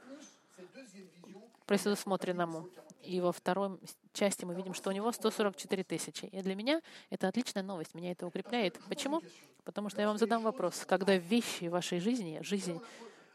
предусмотренному. 1.67 2.67
И 3.03 3.19
во 3.19 3.31
второй 3.31 3.79
части 4.13 4.45
мы 4.45 4.55
видим, 4.55 4.74
что 4.74 4.89
у 4.89 4.93
него 4.93 5.12
144 5.12 5.83
тысячи. 5.83 6.25
И 6.25 6.41
для 6.41 6.55
меня 6.55 6.81
это 7.10 7.27
отличная 7.27 7.63
новость, 7.63 7.93
меня 7.93 8.12
это 8.12 8.25
укрепляет. 8.25 8.79
Почему? 8.88 9.22
Потому 9.65 9.89
что 9.89 10.01
я 10.01 10.07
вам 10.07 10.17
задам 10.17 10.43
вопрос. 10.43 10.86
Когда 10.86 11.15
вещи 11.17 11.65
в 11.65 11.72
вашей 11.72 12.00
жизни, 12.00 12.39
жизнь 12.41 12.79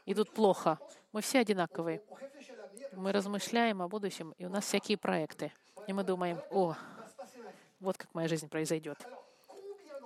идут 0.05 0.31
плохо, 0.33 0.79
мы 1.11 1.21
все 1.21 1.39
одинаковые. 1.39 2.01
Мы 2.93 3.11
размышляем 3.11 3.81
о 3.81 3.87
будущем, 3.87 4.33
и 4.37 4.45
у 4.45 4.49
нас 4.49 4.65
всякие 4.65 4.97
проекты. 4.97 5.51
И 5.87 5.93
мы 5.93 6.03
думаем, 6.03 6.39
о, 6.51 6.75
вот 7.79 7.97
как 7.97 8.13
моя 8.13 8.27
жизнь 8.27 8.49
произойдет. 8.49 8.97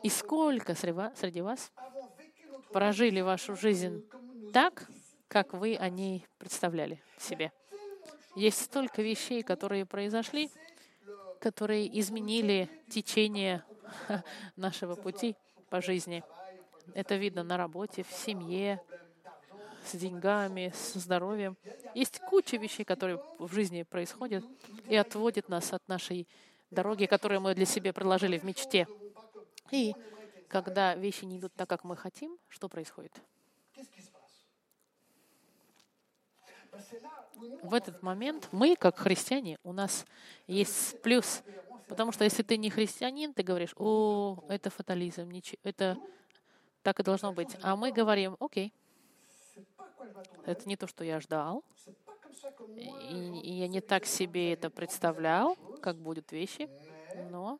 И 0.04 0.10
сколько 0.10 0.76
среди 0.76 1.42
вас 1.42 1.72
прожили 2.74 3.22
вашу 3.22 3.56
жизнь 3.56 4.06
так, 4.52 4.88
как 5.30 5.54
вы 5.54 5.76
о 5.78 5.90
ней 5.90 6.28
представляли 6.38 7.02
себе. 7.18 7.52
Есть 8.36 8.62
столько 8.62 9.02
вещей, 9.02 9.44
которые 9.44 9.86
произошли, 9.86 10.50
которые 11.40 12.00
изменили 12.00 12.70
течение 12.90 13.64
нашего 14.56 14.96
пути 14.96 15.36
по 15.70 15.82
жизни. 15.82 16.24
Это 16.94 17.16
видно 17.16 17.44
на 17.44 17.58
работе, 17.58 18.04
в 18.04 18.12
семье, 18.12 18.82
с 19.86 19.96
деньгами, 19.96 20.72
с 20.76 20.94
здоровьем. 20.94 21.58
Есть 21.94 22.20
куча 22.20 22.58
вещей, 22.58 22.84
которые 22.84 23.22
в 23.40 23.54
жизни 23.54 23.84
происходят 23.84 24.44
и 24.88 24.96
отводят 24.96 25.50
нас 25.50 25.74
от 25.74 25.88
нашей 25.88 26.28
дороги, 26.72 27.06
которую 27.06 27.42
мы 27.42 27.54
для 27.54 27.66
себя 27.66 27.94
предложили 27.94 28.38
в 28.38 28.44
мечте. 28.44 28.88
И 29.72 29.94
когда 30.48 30.96
вещи 30.96 31.26
не 31.26 31.38
идут 31.38 31.54
так, 31.54 31.70
как 31.70 31.84
мы 31.84 31.96
хотим, 31.96 32.38
что 32.48 32.70
происходит? 32.70 33.14
В 37.62 37.74
этот 37.74 38.02
момент 38.02 38.50
мы, 38.52 38.76
как 38.76 38.98
христиане, 38.98 39.60
у 39.64 39.74
нас 39.74 40.06
есть 40.48 41.02
плюс. 41.02 41.44
Потому 41.88 42.12
что 42.12 42.24
если 42.24 42.44
ты 42.44 42.58
не 42.58 42.70
христианин, 42.70 43.34
ты 43.34 43.44
говоришь, 43.44 43.74
о, 43.76 44.44
это 44.48 44.70
фатализм, 44.70 45.30
ничего, 45.30 45.60
это 45.64 45.98
так 46.82 47.00
и 47.00 47.04
должно 47.04 47.34
быть. 47.34 47.56
А 47.62 47.76
мы 47.76 47.92
говорим, 47.92 48.36
окей, 48.40 48.74
это 50.46 50.68
не 50.68 50.76
то, 50.76 50.88
что 50.88 51.04
я 51.04 51.20
ждал, 51.20 51.64
и, 53.08 53.54
я 53.54 53.68
не 53.68 53.82
так 53.82 54.06
себе 54.06 54.54
это 54.54 54.70
представлял, 54.70 55.56
как 55.82 55.98
будут 55.98 56.32
вещи, 56.32 56.70
но 57.30 57.60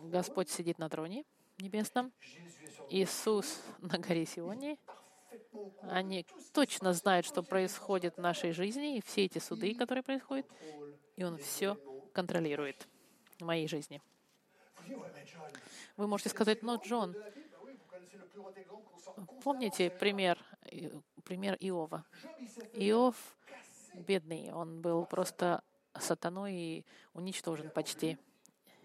Господь 0.00 0.50
сидит 0.50 0.78
на 0.78 0.88
троне 0.88 1.24
небесном, 1.58 2.12
Иисус 2.90 3.62
на 3.78 3.98
горе 3.98 4.26
Сионе, 4.26 4.76
они 5.82 6.26
точно 6.52 6.92
знают, 6.92 7.26
что 7.26 7.42
происходит 7.42 8.16
в 8.16 8.20
нашей 8.20 8.52
жизни, 8.52 8.98
и 8.98 9.02
все 9.02 9.24
эти 9.24 9.38
суды, 9.38 9.74
которые 9.74 10.02
происходят, 10.02 10.46
и 11.16 11.24
Он 11.24 11.38
все 11.38 11.76
контролирует 12.12 12.88
в 13.38 13.44
моей 13.44 13.68
жизни. 13.68 14.00
Вы 15.96 16.06
можете 16.06 16.30
сказать, 16.30 16.62
но 16.62 16.76
Джон, 16.76 17.14
помните 19.42 19.90
пример, 19.90 20.38
пример 21.24 21.56
Иова? 21.60 22.04
Иов 22.74 23.16
бедный, 23.94 24.52
он 24.52 24.80
был 24.80 25.04
просто 25.04 25.62
сатаной 25.98 26.54
и 26.54 26.86
уничтожен 27.12 27.70
почти. 27.70 28.18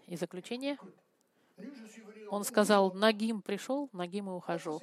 И 0.06 0.16
заключение— 0.16 0.78
он 2.30 2.44
сказал, 2.44 2.92
Нагим 2.92 3.42
пришел, 3.42 3.88
Нагим 3.92 4.28
и 4.28 4.32
ухожу. 4.32 4.80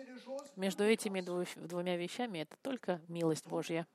Между 0.55 0.83
этими 0.83 1.21
двумя 1.21 1.95
вещами 1.95 2.39
это 2.39 2.55
только 2.61 3.01
милость 3.07 3.47
Божья. 3.47 3.87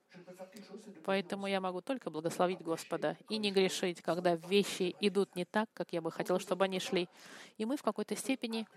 Поэтому 1.03 1.47
я 1.47 1.59
могу 1.59 1.81
только 1.81 2.09
благословить 2.09 2.61
Господа 2.61 3.17
и 3.29 3.37
не 3.37 3.51
грешить, 3.51 4.01
когда 4.01 4.35
вещи 4.35 4.95
идут 4.99 5.35
не 5.35 5.45
так, 5.45 5.69
как 5.73 5.91
я 5.91 6.01
бы 6.01 6.11
хотел, 6.11 6.39
чтобы 6.39 6.65
они 6.65 6.79
шли. 6.79 7.09
И 7.57 7.65
мы 7.65 7.77
в 7.77 7.83
какой-то 7.83 8.15
степени 8.15 8.67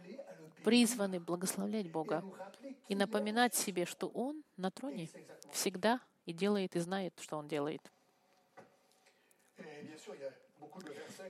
призваны 0.64 1.20
благословлять 1.20 1.90
Бога 1.90 2.24
и 2.88 2.94
напоминать 2.94 3.54
себе, 3.54 3.84
что 3.84 4.08
Он 4.08 4.42
на 4.56 4.70
троне 4.70 5.08
всегда 5.52 6.00
и 6.26 6.32
делает, 6.32 6.74
и 6.74 6.80
знает, 6.80 7.14
что 7.20 7.36
Он 7.36 7.46
делает. 7.46 7.82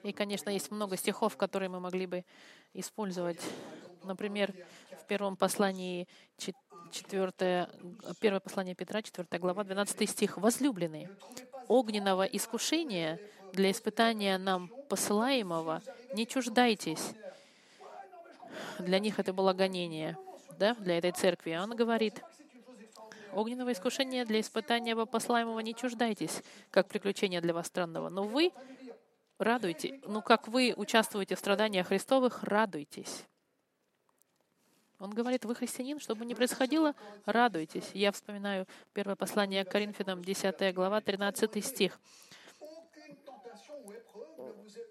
И, 0.02 0.12
конечно, 0.12 0.50
есть 0.50 0.70
много 0.70 0.96
стихов, 0.96 1.36
которые 1.36 1.68
мы 1.68 1.80
могли 1.80 2.06
бы 2.06 2.24
использовать. 2.74 3.40
Например, 4.02 4.52
в 4.90 5.06
первом 5.06 5.36
послании 5.36 6.06
4, 6.36 7.68
первое 8.20 8.40
послание 8.40 8.74
Петра, 8.74 9.00
4 9.00 9.26
глава, 9.38 9.64
12 9.64 10.10
стих. 10.10 10.36
«Возлюбленные, 10.36 11.10
огненного 11.68 12.24
искушения 12.24 13.18
для 13.52 13.70
испытания 13.70 14.36
нам 14.36 14.70
посылаемого 14.88 15.80
не 16.14 16.26
чуждайтесь». 16.26 17.14
Для 18.78 18.98
них 18.98 19.18
это 19.18 19.32
было 19.32 19.52
гонение, 19.52 20.16
да, 20.58 20.74
для 20.74 20.98
этой 20.98 21.12
церкви. 21.12 21.56
Он 21.56 21.74
говорит, 21.74 22.22
огненного 23.32 23.72
искушения 23.72 24.24
для 24.24 24.40
испытания 24.40 24.94
посылаемого 25.06 25.60
не 25.60 25.74
чуждайтесь, 25.74 26.42
как 26.70 26.88
приключение 26.88 27.40
для 27.40 27.54
вас 27.54 27.66
странного. 27.66 28.08
Но 28.10 28.24
вы 28.24 28.52
радуйте. 29.38 30.00
Ну, 30.06 30.22
как 30.22 30.48
вы 30.48 30.74
участвуете 30.76 31.34
в 31.34 31.38
страданиях 31.38 31.88
Христовых, 31.88 32.42
радуйтесь. 32.42 33.24
Он 34.98 35.10
говорит, 35.10 35.44
вы 35.44 35.54
христианин, 35.54 35.98
что 35.98 36.14
бы 36.14 36.24
ни 36.24 36.34
происходило, 36.34 36.94
радуйтесь. 37.26 37.90
Я 37.92 38.12
вспоминаю 38.12 38.66
первое 38.92 39.16
послание 39.16 39.64
к 39.64 39.70
Коринфянам, 39.70 40.24
10 40.24 40.74
глава, 40.74 41.00
13 41.00 41.64
стих. 41.64 42.00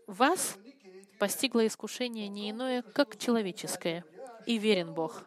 Вас 0.05 0.57
постигло 1.19 1.65
искушение 1.65 2.27
не 2.27 2.51
иное, 2.51 2.81
как 2.81 3.17
человеческое, 3.17 4.03
и 4.45 4.57
верен 4.57 4.93
Бог. 4.93 5.23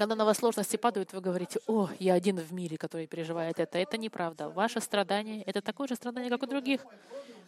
Когда 0.00 0.14
на 0.14 0.24
вас 0.24 0.38
сложности 0.38 0.78
падают, 0.78 1.12
вы 1.12 1.20
говорите, 1.20 1.60
о, 1.66 1.90
я 1.98 2.14
один 2.14 2.38
в 2.38 2.54
мире, 2.54 2.78
который 2.78 3.06
переживает 3.06 3.60
это. 3.60 3.76
Это 3.76 3.98
неправда. 3.98 4.48
Ваше 4.48 4.80
страдание— 4.80 5.42
это 5.46 5.60
такое 5.60 5.88
же 5.88 5.94
страдание, 5.94 6.30
как 6.30 6.42
у 6.42 6.46
других. 6.46 6.86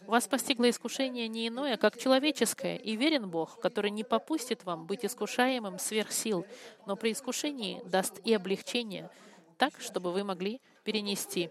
Вас 0.05 0.27
постигло 0.27 0.69
искушение 0.69 1.27
не 1.27 1.47
иное, 1.47 1.77
как 1.77 1.97
человеческое, 1.97 2.77
и 2.77 2.95
верен 2.95 3.27
Бог, 3.27 3.59
который 3.59 3.89
не 3.89 4.03
попустит 4.03 4.65
вам 4.65 4.85
быть 4.85 5.03
искушаемым 5.03 5.79
сверх 5.79 6.11
сил, 6.11 6.45
но 6.85 6.95
при 6.95 7.13
искушении 7.13 7.81
даст 7.85 8.19
и 8.23 8.31
облегчение, 8.35 9.09
так, 9.57 9.73
чтобы 9.81 10.11
вы 10.11 10.23
могли 10.23 10.61
перенести. 10.83 11.49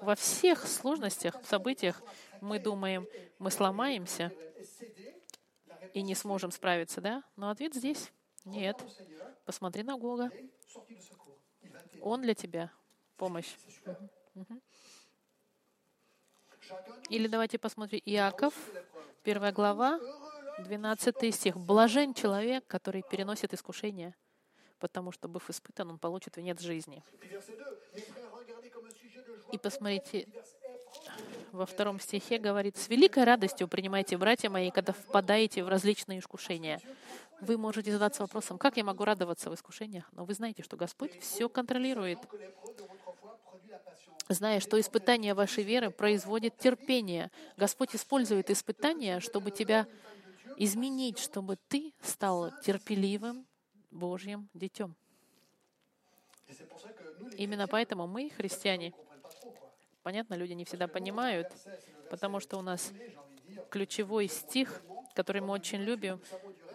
Во 0.00 0.14
всех 0.14 0.66
сложностях, 0.66 1.36
событиях 1.44 2.00
мы 2.40 2.58
думаем, 2.58 3.06
мы 3.38 3.50
сломаемся 3.50 4.32
и 5.92 6.00
не 6.00 6.14
сможем 6.14 6.50
справиться, 6.50 7.02
да? 7.02 7.22
Но 7.36 7.50
ответ 7.50 7.74
здесь— 7.74 8.10
нет. 8.44 8.82
Посмотри 9.44 9.82
на 9.82 9.96
Бога. 9.98 10.30
Он 12.00 12.22
для 12.22 12.34
тебя 12.34 12.70
помощь. 13.16 13.54
Или 17.10 17.28
давайте 17.28 17.58
посмотрим 17.58 18.00
Иаков, 18.04 18.54
первая 19.22 19.52
глава, 19.52 20.00
12 20.60 21.34
стих. 21.34 21.56
«Блажен 21.56 22.14
человек, 22.14 22.66
который 22.66 23.02
переносит 23.02 23.52
искушение, 23.52 24.14
потому 24.78 25.12
что, 25.12 25.28
быв 25.28 25.50
испытан, 25.50 25.90
он 25.90 25.98
получит 25.98 26.36
венец 26.36 26.60
жизни». 26.60 27.02
И 29.52 29.58
посмотрите, 29.58 30.26
во 31.52 31.66
втором 31.66 32.00
стихе 32.00 32.38
говорит, 32.38 32.76
«С 32.76 32.88
великой 32.88 33.24
радостью 33.24 33.68
принимайте, 33.68 34.16
братья 34.16 34.50
мои, 34.50 34.70
когда 34.70 34.92
впадаете 34.92 35.62
в 35.62 35.68
различные 35.68 36.18
искушения». 36.18 36.80
Вы 37.40 37.58
можете 37.58 37.92
задаться 37.92 38.22
вопросом, 38.22 38.58
как 38.58 38.76
я 38.76 38.84
могу 38.84 39.04
радоваться 39.04 39.50
в 39.50 39.54
искушениях? 39.54 40.08
Но 40.12 40.24
вы 40.24 40.34
знаете, 40.34 40.62
что 40.62 40.76
Господь 40.76 41.18
все 41.20 41.48
контролирует. 41.48 42.18
Зная, 44.28 44.60
что 44.60 44.80
испытание 44.80 45.34
вашей 45.34 45.64
веры 45.64 45.90
производит 45.90 46.56
терпение. 46.56 47.30
Господь 47.56 47.94
использует 47.94 48.50
испытания, 48.50 49.20
чтобы 49.20 49.50
тебя 49.50 49.86
изменить, 50.56 51.18
чтобы 51.18 51.58
ты 51.68 51.92
стал 52.00 52.50
терпеливым 52.62 53.46
Божьим 53.90 54.48
детем. 54.54 54.94
Именно 57.36 57.66
поэтому 57.66 58.06
мы, 58.06 58.30
христиане, 58.30 58.92
понятно, 60.02 60.34
люди 60.34 60.52
не 60.52 60.64
всегда 60.64 60.88
понимают, 60.88 61.48
потому 62.10 62.40
что 62.40 62.58
у 62.58 62.62
нас 62.62 62.92
ключевой 63.70 64.28
стих, 64.28 64.82
который 65.14 65.40
мы 65.40 65.52
очень 65.52 65.80
любим, 65.80 66.20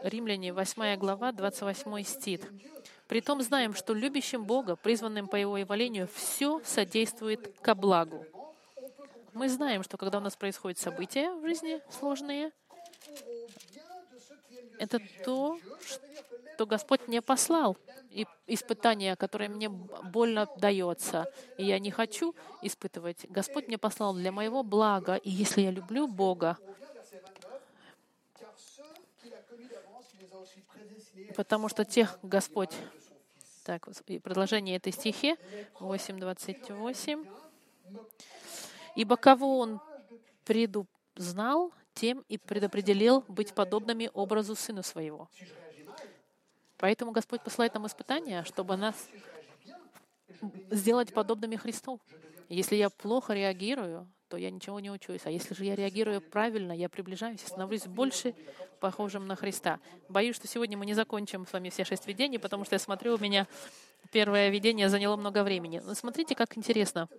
Римляне, 0.03 0.53
8 0.53 0.97
глава, 0.97 1.31
28 1.31 2.03
стих. 2.03 2.41
«Притом 3.07 3.41
знаем, 3.41 3.73
что 3.73 3.93
любящим 3.93 4.45
Бога, 4.45 4.75
призванным 4.75 5.27
по 5.27 5.35
Его 5.35 5.57
явлению, 5.57 6.07
все 6.13 6.61
содействует 6.63 7.59
ко 7.61 7.75
благу». 7.75 8.25
Мы 9.33 9.49
знаем, 9.49 9.83
что 9.83 9.97
когда 9.97 10.17
у 10.17 10.21
нас 10.21 10.35
происходят 10.35 10.79
события 10.79 11.33
в 11.33 11.45
жизни 11.45 11.81
сложные, 11.91 12.51
это 14.79 14.99
то, 15.23 15.59
что 16.55 16.65
Господь 16.65 17.07
мне 17.07 17.21
послал, 17.21 17.77
и 18.09 18.25
испытание, 18.47 19.15
которое 19.15 19.49
мне 19.49 19.69
больно 19.69 20.47
дается, 20.57 21.31
и 21.57 21.65
я 21.65 21.79
не 21.79 21.91
хочу 21.91 22.35
испытывать. 22.61 23.25
Господь 23.29 23.67
мне 23.67 23.77
послал 23.77 24.13
для 24.13 24.31
моего 24.31 24.63
блага, 24.63 25.15
и 25.15 25.29
если 25.29 25.61
я 25.61 25.71
люблю 25.71 26.07
Бога, 26.07 26.57
потому 31.35 31.69
что 31.69 31.85
тех 31.85 32.19
Господь... 32.23 32.75
Так, 33.63 33.87
продолжение 34.23 34.77
этой 34.77 34.91
стихи, 34.91 35.35
8.28. 35.79 37.27
«Ибо 38.95 39.15
кого 39.17 39.59
Он 39.59 39.79
предузнал, 40.43 41.71
тем 41.93 42.25
и 42.29 42.37
предопределил 42.37 43.23
быть 43.27 43.53
подобными 43.53 44.09
образу 44.13 44.55
Сыну 44.55 44.81
Своего». 44.81 45.29
Поэтому 46.77 47.11
Господь 47.11 47.41
посылает 47.41 47.73
нам 47.73 47.85
испытания, 47.85 48.43
чтобы 48.45 48.77
нас 48.77 48.95
сделать 50.71 51.13
подобными 51.13 51.57
Христу. 51.57 51.99
Если 52.47 52.75
я 52.75 52.89
плохо 52.89 53.33
реагирую, 53.33 54.09
то 54.29 54.37
я 54.37 54.51
ничего 54.51 54.79
не 54.79 54.91
учусь. 54.91 55.21
А 55.25 55.31
если 55.31 55.55
же 55.55 55.65
я 55.65 55.75
реагирую 55.75 56.21
правильно, 56.21 56.71
я 56.71 56.87
приближаюсь 56.87 57.43
и 57.43 57.47
становлюсь 57.47 57.87
больше 57.87 58.35
похожим 58.79 59.27
на 59.27 59.35
Христа. 59.35 59.79
Боюсь, 60.07 60.35
что 60.35 60.47
сегодня 60.47 60.77
мы 60.77 60.85
не 60.85 60.93
закончим 60.93 61.47
с 61.47 61.53
вами 61.53 61.69
все 61.69 61.83
шесть 61.83 62.07
видений, 62.07 62.37
потому 62.37 62.63
что 62.63 62.75
я 62.75 62.79
смотрю, 62.79 63.15
у 63.15 63.17
меня 63.17 63.47
первое 64.11 64.49
видение 64.49 64.87
заняло 64.87 65.15
много 65.17 65.43
времени. 65.43 65.81
Но 65.83 65.95
смотрите, 65.95 66.35
как 66.35 66.57
интересно. 66.57 67.09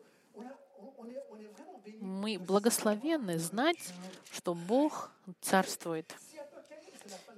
Мы 2.01 2.39
благословенны 2.39 3.39
знать, 3.39 3.93
что 4.33 4.55
Бог 4.55 5.11
царствует. 5.41 6.15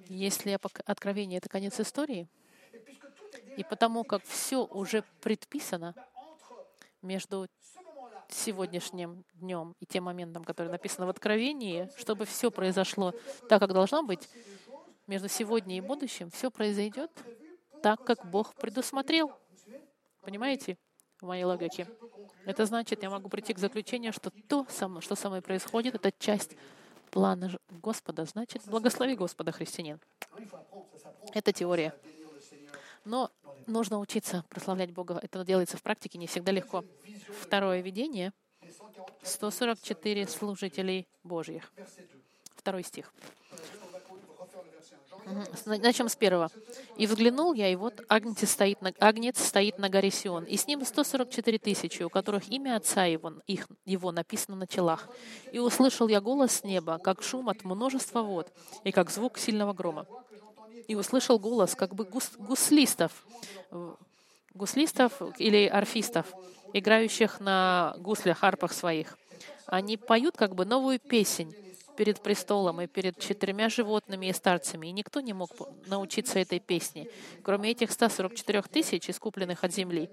Если 0.08 0.58
откровение— 0.84 1.38
это 1.38 1.48
конец 1.48 1.80
истории, 1.80 2.28
и 3.56 3.64
потому 3.64 4.04
как 4.04 4.22
все 4.24 4.64
уже 4.64 5.02
предписано 5.20 5.94
между 7.00 7.48
сегодняшним 8.32 9.24
днем 9.34 9.74
и 9.80 9.86
тем 9.86 10.04
моментом, 10.04 10.44
который 10.44 10.68
написан 10.68 11.06
в 11.06 11.08
Откровении, 11.08 11.88
чтобы 11.96 12.24
все 12.24 12.50
произошло 12.50 13.12
так, 13.48 13.60
как 13.60 13.72
должно 13.72 14.02
быть, 14.02 14.28
между 15.06 15.28
сегодня 15.28 15.76
и 15.76 15.80
будущим, 15.80 16.30
все 16.30 16.50
произойдет 16.50 17.10
так, 17.82 18.04
как 18.04 18.24
Бог 18.30 18.54
предусмотрел. 18.54 19.32
Понимаете? 20.20 20.78
В 21.20 21.26
моей 21.26 21.44
логике. 21.44 21.86
Это 22.46 22.66
значит, 22.66 23.02
я 23.02 23.10
могу 23.10 23.28
прийти 23.28 23.54
к 23.54 23.58
заключению, 23.58 24.12
что 24.12 24.30
то, 24.48 24.66
что 25.00 25.14
со 25.14 25.28
мной 25.28 25.40
происходит, 25.40 25.94
это 25.94 26.12
часть 26.18 26.56
плана 27.10 27.50
Господа. 27.70 28.24
Значит, 28.24 28.62
благослови 28.66 29.14
Господа, 29.14 29.52
христианин. 29.52 30.00
Это 31.32 31.52
теория. 31.52 31.94
Но 33.04 33.30
нужно 33.66 33.98
учиться 33.98 34.44
прославлять 34.48 34.92
Бога. 34.92 35.18
Это 35.22 35.44
делается 35.44 35.76
в 35.76 35.82
практике 35.82 36.18
не 36.18 36.26
всегда 36.26 36.52
легко. 36.52 36.84
Второе 37.40 37.80
видение. 37.80 38.32
144 39.22 40.28
служителей 40.28 41.08
Божьих. 41.22 41.72
Второй 42.56 42.84
стих. 42.84 43.12
Начнем 45.66 46.08
с 46.08 46.16
первого. 46.16 46.50
«И 46.96 47.06
взглянул 47.06 47.52
я, 47.52 47.68
и 47.68 47.76
вот 47.76 48.00
агнец 48.08 48.48
стоит 48.48 48.82
на, 48.82 48.92
агнец 48.98 49.40
стоит 49.40 49.78
на 49.78 49.88
горе 49.88 50.10
Сион, 50.10 50.44
и 50.44 50.56
с 50.56 50.66
ним 50.66 50.84
144 50.84 51.58
тысячи, 51.58 52.02
у 52.02 52.10
которых 52.10 52.48
имя 52.48 52.76
Отца 52.76 53.04
его, 53.04 53.34
их, 53.46 53.68
его 53.84 54.10
написано 54.10 54.56
на 54.56 54.66
челах. 54.66 55.08
И 55.52 55.58
услышал 55.58 56.08
я 56.08 56.20
голос 56.20 56.52
с 56.52 56.64
неба, 56.64 56.98
как 56.98 57.22
шум 57.22 57.48
от 57.48 57.64
множества 57.64 58.22
вод, 58.22 58.52
и 58.84 58.90
как 58.90 59.10
звук 59.10 59.38
сильного 59.38 59.72
грома 59.72 60.06
и 60.88 60.94
услышал 60.94 61.38
голос 61.38 61.74
как 61.74 61.94
бы 61.94 62.04
гус, 62.04 62.32
гуслистов, 62.38 63.12
гуслистов 64.54 65.12
или 65.38 65.66
арфистов, 65.66 66.26
играющих 66.72 67.40
на 67.40 67.94
гуслях, 67.98 68.44
арпах 68.44 68.72
своих. 68.72 69.18
Они 69.66 69.96
поют 69.96 70.36
как 70.36 70.54
бы 70.54 70.64
новую 70.64 70.98
песнь 70.98 71.54
перед 71.96 72.20
престолом 72.22 72.80
и 72.80 72.86
перед 72.86 73.18
четырьмя 73.18 73.68
животными 73.68 74.26
и 74.26 74.32
старцами, 74.32 74.86
и 74.86 74.92
никто 74.92 75.20
не 75.20 75.32
мог 75.32 75.50
научиться 75.86 76.38
этой 76.38 76.60
песне, 76.60 77.08
кроме 77.42 77.70
этих 77.70 77.92
144 77.92 78.62
тысяч, 78.62 79.10
искупленных 79.10 79.64
от 79.64 79.72
земли. 79.72 80.10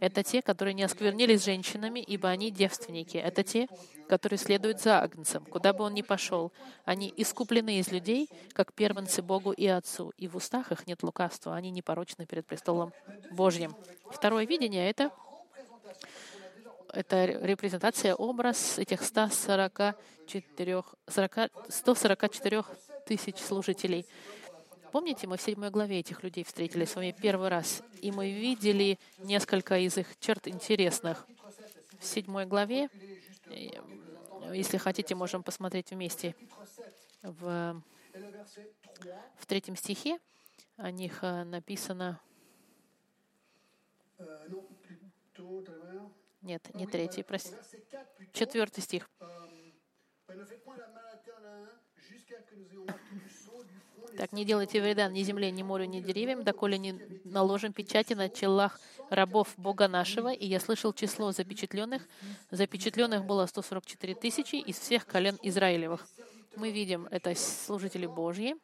Это 0.00 0.22
те, 0.24 0.42
которые 0.42 0.74
не 0.74 0.82
осквернились 0.82 1.44
женщинами, 1.44 2.00
ибо 2.00 2.28
они 2.28 2.50
девственники. 2.50 3.16
Это 3.16 3.44
те, 3.44 3.68
которые 4.08 4.38
следуют 4.38 4.80
за 4.80 5.00
Агнцем, 5.00 5.44
куда 5.44 5.72
бы 5.72 5.84
он 5.84 5.94
ни 5.94 6.02
пошел. 6.02 6.52
Они 6.84 7.12
искуплены 7.16 7.78
из 7.78 7.92
людей, 7.92 8.28
как 8.52 8.72
первенцы 8.72 9.22
Богу 9.22 9.52
и 9.52 9.66
Отцу, 9.66 10.12
и 10.16 10.26
в 10.26 10.36
устах 10.36 10.72
их 10.72 10.86
нет 10.86 11.02
лукавства, 11.02 11.54
они 11.54 11.70
непорочны 11.70 12.26
перед 12.26 12.46
престолом 12.46 12.92
Божьим. 13.30 13.76
Второе 14.10 14.44
видение— 14.44 14.90
это 14.90 15.12
это 16.92 17.24
репрезентация, 17.24 18.14
образ 18.14 18.78
этих 18.78 19.02
144, 19.02 20.82
40, 21.08 21.32
144 21.68 22.64
тысяч 23.06 23.38
служителей. 23.38 24.06
Помните, 24.92 25.26
мы 25.26 25.38
в 25.38 25.42
седьмой 25.42 25.70
главе 25.70 26.00
этих 26.00 26.22
людей 26.22 26.44
встретили 26.44 26.84
с 26.84 26.94
вами 26.94 27.16
первый 27.18 27.48
раз, 27.48 27.82
и 28.02 28.12
мы 28.12 28.30
видели 28.30 28.98
несколько 29.18 29.78
из 29.78 29.96
их 29.96 30.06
черт 30.20 30.46
интересных. 30.46 31.26
В 31.98 32.04
седьмой 32.04 32.44
главе, 32.46 32.90
э, 33.46 33.70
если 34.52 34.76
хотите, 34.76 35.14
можем 35.14 35.42
посмотреть 35.42 35.92
вместе. 35.92 36.34
В, 37.22 37.80
в 39.36 39.46
третьем 39.46 39.76
стихе 39.76 40.18
о 40.76 40.90
них 40.90 41.20
э, 41.22 41.44
написано 41.44 42.20
нет, 46.42 46.74
не 46.74 46.86
третий, 46.86 47.22
прости. 47.22 47.54
Четвертый 48.32 48.82
стих. 48.82 49.08
Так, 54.16 54.32
не 54.32 54.44
делайте 54.44 54.80
вреда 54.82 55.08
ни 55.08 55.22
земле, 55.22 55.50
ни 55.50 55.62
морю, 55.62 55.84
ни 55.84 56.00
деревьям, 56.00 56.44
доколе 56.44 56.78
не 56.78 56.92
наложим 57.24 57.72
печати 57.72 58.12
на 58.12 58.28
челах 58.28 58.78
рабов 59.08 59.54
Бога 59.56 59.88
нашего. 59.88 60.32
И 60.32 60.46
я 60.46 60.60
слышал 60.60 60.92
число 60.92 61.32
запечатленных. 61.32 62.06
Запечатленных 62.50 63.24
было 63.24 63.46
144 63.46 64.14
тысячи 64.14 64.56
из 64.56 64.78
всех 64.78 65.06
колен 65.06 65.38
Израилевых. 65.42 66.06
Мы 66.56 66.70
видим, 66.70 67.06
это 67.10 67.34
служители 67.34 68.06
Божьи. 68.06 68.54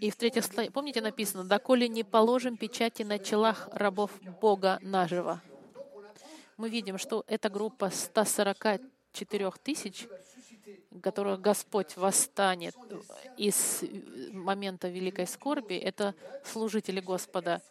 И 0.00 0.10
в-третьих, 0.10 0.44
помните 0.72 1.00
написано, 1.00 1.44
«Доколе 1.44 1.88
не 1.88 2.04
положим 2.04 2.56
печати 2.56 3.02
на 3.02 3.18
челах 3.18 3.68
рабов 3.72 4.10
Бога 4.40 4.78
нашего». 4.82 5.40
Мы 6.56 6.70
видим, 6.70 6.98
что 6.98 7.24
эта 7.26 7.50
группа 7.50 7.90
144 7.90 9.50
тысяч, 9.62 10.06
которых 11.02 11.40
Господь 11.40 11.96
восстанет 11.96 12.74
из 13.36 13.82
момента 14.32 14.88
великой 14.88 15.26
скорби, 15.26 15.74
это 15.74 16.14
служители 16.44 17.00
Господа, 17.00 17.62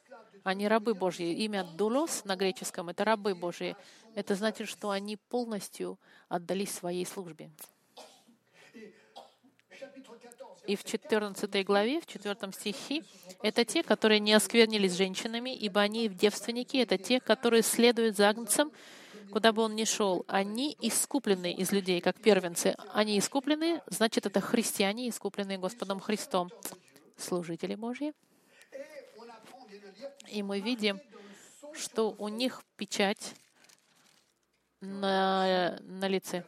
они 0.44 0.68
рабы 0.68 0.94
Божьи. 0.94 1.34
Имя 1.46 1.64
Дулос 1.64 2.24
на 2.26 2.36
греческом— 2.36 2.90
это 2.90 3.04
рабы 3.04 3.34
Божьи. 3.34 3.76
Это 4.14 4.36
значит, 4.36 4.68
что 4.70 4.92
они 4.92 5.18
полностью 5.18 5.98
отдались 6.30 6.72
своей 6.72 7.06
службе. 7.06 7.50
И 10.68 10.76
в 10.76 10.84
14 10.84 11.66
главе, 11.66 12.02
в 12.02 12.08
4 12.08 12.52
стихе, 12.52 13.04
это 13.42 13.66
те, 13.66 13.84
которые 13.84 14.20
не 14.20 14.34
осквернились 14.34 14.94
женщинами, 14.94 15.56
ибо 15.56 15.82
они 15.82 16.08
девственники, 16.08 16.78
это 16.78 16.98
те, 16.98 17.20
которые 17.20 17.62
следуют 17.62 18.18
за 18.18 18.30
Агнцем, 18.30 18.72
куда 19.32 19.52
бы 19.52 19.62
он 19.62 19.76
ни 19.76 19.84
шел, 19.84 20.26
они 20.28 20.76
искуплены 20.82 21.54
из 21.54 21.72
людей, 21.72 22.02
как 22.02 22.20
первенцы. 22.20 22.76
Они 22.94 23.20
искуплены, 23.20 23.82
значит, 23.88 24.26
это 24.26 24.42
христиане, 24.42 25.10
искупленные 25.10 25.58
Господом 25.58 26.00
Христом, 26.00 26.50
служители 27.18 27.76
Божьи. 27.76 28.14
И 30.32 30.42
мы 30.42 30.60
видим, 30.60 31.00
что 31.74 32.16
у 32.18 32.28
них 32.28 32.64
печать 32.78 33.36
на, 34.82 35.78
на 35.82 36.08
лице. 36.08 36.44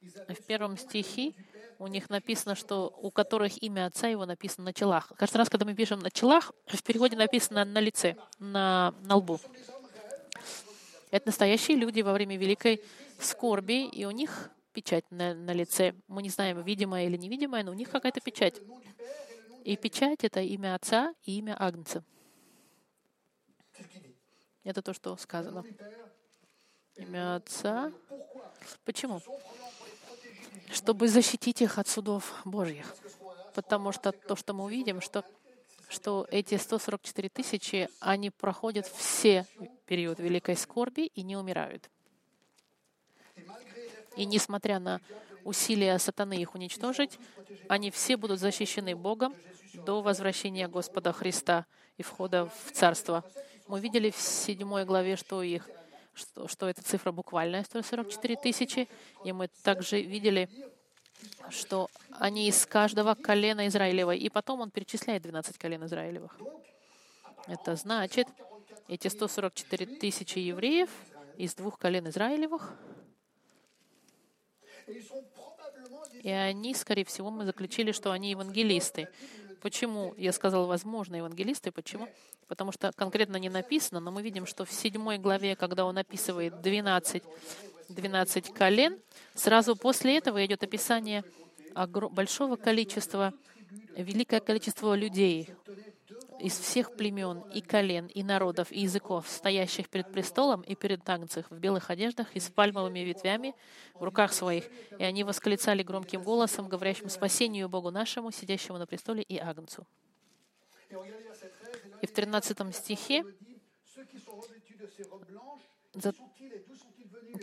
В 0.00 0.42
первом 0.46 0.76
стихе 0.76 1.34
у 1.78 1.86
них 1.86 2.08
написано, 2.08 2.54
что 2.54 2.88
у 3.02 3.10
которых 3.10 3.62
имя 3.62 3.86
отца 3.86 4.08
его 4.08 4.26
написано 4.26 4.66
на 4.66 4.72
челах. 4.72 5.12
Каждый 5.16 5.38
раз, 5.38 5.48
когда 5.48 5.64
мы 5.64 5.74
пишем 5.74 6.00
на 6.00 6.10
челах, 6.10 6.52
в 6.66 6.82
переводе 6.82 7.16
написано 7.16 7.64
на 7.64 7.80
лице, 7.80 8.16
на, 8.38 8.94
на 9.02 9.16
лбу. 9.16 9.40
Это 11.10 11.28
настоящие 11.28 11.76
люди 11.76 12.02
во 12.02 12.12
время 12.12 12.36
великой 12.36 12.82
скорби, 13.18 13.86
и 13.86 14.04
у 14.04 14.10
них 14.10 14.50
печать 14.72 15.04
на, 15.10 15.34
на 15.34 15.52
лице. 15.52 15.94
Мы 16.06 16.22
не 16.22 16.28
знаем, 16.28 16.62
видимая 16.62 17.06
или 17.06 17.16
невидимая, 17.16 17.64
но 17.64 17.72
у 17.72 17.74
них 17.74 17.90
какая-то 17.90 18.20
печать. 18.20 18.60
И 19.64 19.76
печать— 19.76 20.20
это 20.22 20.40
имя 20.40 20.74
Отца 20.74 21.14
и 21.24 21.38
имя 21.38 21.56
Агнца. 21.58 22.04
Это 24.64 24.82
то, 24.82 24.92
что 24.92 25.16
сказано. 25.16 25.64
Имя 26.98 27.36
Отца. 27.36 27.92
Почему? 28.84 29.20
Чтобы 30.72 31.06
защитить 31.08 31.62
их 31.62 31.78
от 31.78 31.86
судов 31.86 32.34
Божьих. 32.44 32.92
Потому 33.54 33.92
что 33.92 34.10
то, 34.10 34.34
что 34.34 34.52
мы 34.52 34.64
увидим, 34.64 35.00
что, 35.00 35.24
что 35.88 36.26
эти 36.30 36.56
144 36.56 37.28
тысячи, 37.28 37.88
они 38.00 38.30
проходят 38.30 38.86
все 38.86 39.46
период 39.86 40.18
великой 40.18 40.56
скорби 40.56 41.06
и 41.14 41.22
не 41.22 41.36
умирают. 41.36 41.88
И 44.16 44.24
несмотря 44.24 44.80
на 44.80 45.00
усилия 45.44 45.96
сатаны 46.00 46.34
их 46.34 46.56
уничтожить, 46.56 47.16
они 47.68 47.92
все 47.92 48.16
будут 48.16 48.40
защищены 48.40 48.96
Богом 48.96 49.36
до 49.72 50.02
возвращения 50.02 50.66
Господа 50.66 51.12
Христа 51.12 51.64
и 51.96 52.02
входа 52.02 52.46
в 52.46 52.72
Царство. 52.72 53.24
Мы 53.68 53.78
видели 53.78 54.10
в 54.10 54.16
седьмой 54.16 54.84
главе, 54.84 55.14
что 55.14 55.44
их 55.44 55.68
что, 56.18 56.48
что 56.48 56.68
эта 56.68 56.82
цифра 56.82 57.12
буквальная, 57.12 57.64
144 57.64 58.36
тысячи. 58.36 58.88
И 59.24 59.32
мы 59.32 59.48
также 59.62 60.02
видели, 60.02 60.48
что 61.50 61.88
они 62.12 62.48
из 62.48 62.66
каждого 62.66 63.14
колена 63.14 63.66
Израилева. 63.68 64.14
И 64.14 64.28
потом 64.28 64.60
он 64.60 64.70
перечисляет 64.70 65.22
12 65.22 65.56
колен 65.56 65.84
Израилевых. 65.86 66.38
Это 67.46 67.76
значит, 67.76 68.28
эти 68.88 69.08
144 69.08 69.86
тысячи 69.86 70.38
евреев 70.38 70.90
из 71.36 71.54
двух 71.54 71.78
колен 71.78 72.08
Израилевых, 72.08 72.76
и 76.22 76.30
они, 76.30 76.74
скорее 76.74 77.04
всего, 77.04 77.30
мы 77.30 77.44
заключили, 77.44 77.92
что 77.92 78.10
они 78.10 78.30
евангелисты. 78.30 79.08
Почему 79.60 80.14
я 80.16 80.32
сказал, 80.32 80.66
возможно, 80.66 81.16
евангелисты? 81.16 81.72
Почему? 81.72 82.08
Потому 82.46 82.72
что 82.72 82.92
конкретно 82.92 83.36
не 83.36 83.48
написано, 83.48 84.00
но 84.00 84.10
мы 84.10 84.22
видим, 84.22 84.46
что 84.46 84.64
в 84.64 84.72
седьмой 84.72 85.18
главе, 85.18 85.56
когда 85.56 85.84
он 85.84 85.98
описывает 85.98 86.60
12, 86.60 87.22
12 87.88 88.52
колен, 88.54 88.98
сразу 89.34 89.76
после 89.76 90.18
этого 90.18 90.44
идет 90.44 90.62
описание 90.62 91.24
большого 92.12 92.56
количества, 92.56 93.32
великое 93.96 94.40
количество 94.40 94.94
людей, 94.94 95.48
из 96.40 96.58
всех 96.58 96.96
племен 96.96 97.40
и 97.52 97.60
колен, 97.60 98.06
и 98.06 98.22
народов, 98.22 98.72
и 98.72 98.80
языков, 98.80 99.28
стоящих 99.28 99.88
перед 99.88 100.10
престолом 100.12 100.62
и 100.62 100.74
перед 100.74 101.08
Агнцем 101.08 101.44
в 101.50 101.58
белых 101.58 101.90
одеждах 101.90 102.34
и 102.34 102.40
с 102.40 102.48
пальмовыми 102.48 103.00
ветвями 103.00 103.54
в 103.94 104.02
руках 104.02 104.32
своих. 104.32 104.64
И 104.98 105.04
они 105.04 105.24
восклицали 105.24 105.82
громким 105.82 106.22
голосом, 106.22 106.68
говорящим 106.68 107.08
спасению 107.08 107.68
Богу 107.68 107.90
нашему, 107.90 108.30
сидящему 108.30 108.78
на 108.78 108.86
престоле 108.86 109.22
и 109.22 109.38
Агнцу. 109.38 109.86
И 112.00 112.06
в 112.06 112.12
13 112.12 112.74
стихе, 112.74 113.24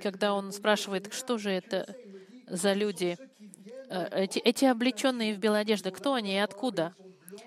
когда 0.02 0.34
он 0.34 0.52
спрашивает, 0.52 1.14
что 1.14 1.38
же 1.38 1.52
это 1.52 1.96
за 2.48 2.74
люди, 2.74 3.18
э, 3.90 4.24
эти, 4.24 4.40
эти 4.40 4.66
облеченные 4.66 5.34
в 5.34 5.40
белой 5.40 5.62
одежды, 5.62 5.92
кто 5.92 6.14
они 6.14 6.34
и 6.34 6.38
откуда? 6.38 6.96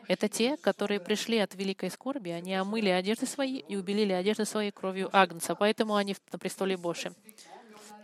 Это 0.07 0.29
те, 0.29 0.57
которые 0.57 1.01
пришли 1.01 1.38
от 1.38 1.55
великой 1.55 1.90
скорби, 1.90 2.31
они 2.31 2.55
омыли 2.55 2.88
одежды 2.88 3.27
свои 3.27 3.59
и 3.59 3.77
убелили 3.77 4.12
одежды 4.12 4.44
свои 4.44 4.70
кровью 4.70 5.09
Агнца, 5.12 5.55
поэтому 5.55 5.96
они 5.96 6.16
на 6.33 6.38
престоле 6.38 6.77
Божьем. 6.77 7.14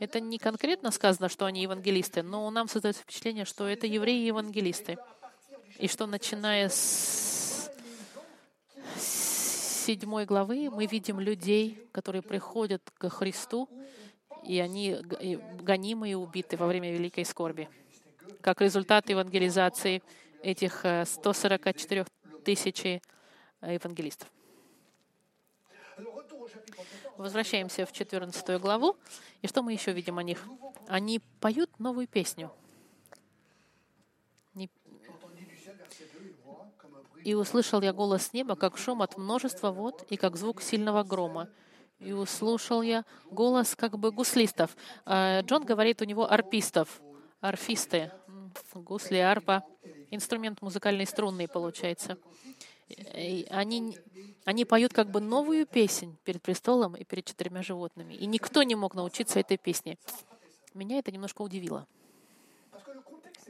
Это 0.01 0.21
не 0.21 0.39
конкретно 0.39 0.91
сказано, 0.91 1.29
что 1.29 1.47
они 1.47 1.63
евангелисты, 1.63 2.23
но 2.23 2.51
нам 2.51 2.69
создается 2.69 3.03
впечатление, 3.03 3.45
что 3.45 3.67
это 3.69 3.87
евреи-евангелисты. 3.87 4.99
И 5.79 5.89
что 5.89 6.07
начиная 6.07 6.69
с 6.69 7.71
седьмой 9.85 10.25
главы 10.25 10.71
мы 10.71 10.87
видим 10.87 11.21
людей, 11.21 11.89
которые 11.93 12.23
приходят 12.23 12.83
к 12.99 13.09
Христу, 13.09 13.69
и 14.43 14.59
они 14.59 14.97
гонимы 15.63 16.11
и 16.11 16.15
убиты 16.15 16.57
во 16.57 16.67
время 16.67 16.93
великой 16.93 17.25
скорби. 17.25 17.69
Как 18.41 18.61
результат 18.61 19.09
евангелизации 19.09 20.03
этих 20.45 20.85
144 21.05 22.01
э, 22.03 22.05
тысяч 22.45 22.85
э, 22.85 23.01
евангелистов. 23.63 24.29
Возвращаемся 27.17 27.87
в 27.87 27.93
14 27.93 28.61
главу. 28.61 28.97
И 29.43 29.47
что 29.47 29.63
мы 29.63 29.73
еще 29.73 29.93
видим 29.93 30.19
о 30.19 30.23
них? 30.23 30.45
Они 30.89 31.21
поют 31.41 31.79
новую 31.79 32.07
песню. 32.07 32.53
«И 37.25 37.33
услышал 37.33 37.81
я 37.81 37.95
голос 37.95 38.35
неба, 38.35 38.55
как 38.55 38.77
шум 38.77 39.01
от 39.01 39.17
множества 39.17 39.71
вод 39.71 40.05
и 40.11 40.19
как 40.19 40.37
звук 40.37 40.61
сильного 40.61 41.05
грома. 41.05 41.49
И 41.99 42.13
услышал 42.13 42.83
я 42.83 43.07
голос 43.31 43.75
как 43.75 43.97
бы 43.99 44.13
гуслистов». 44.13 44.77
Э, 45.07 45.41
Джон 45.41 45.65
говорит 45.65 46.03
у 46.03 46.05
него 46.05 46.31
арпистов, 46.31 47.01
арфисты, 47.41 48.13
гусли, 48.75 49.19
арпа 49.19 49.65
инструмент 50.15 50.63
музыкальный 50.63 51.07
струнный 51.07 51.49
получается. 51.49 52.19
И 52.89 53.47
они, 53.51 53.99
они 54.45 54.65
поют 54.65 54.93
как 54.93 55.11
бы 55.11 55.21
новую 55.21 55.67
песнь 55.67 56.17
перед 56.25 56.43
престолом 56.43 56.95
и 56.95 57.05
перед 57.05 57.25
четырьмя 57.25 57.63
животными. 57.63 58.15
И 58.15 58.27
никто 58.27 58.63
не 58.63 58.75
мог 58.75 58.95
научиться 58.95 59.41
этой 59.41 59.57
песне. 59.57 59.99
Меня 60.75 60.99
это 60.99 61.11
немножко 61.11 61.43
удивило. 61.43 61.87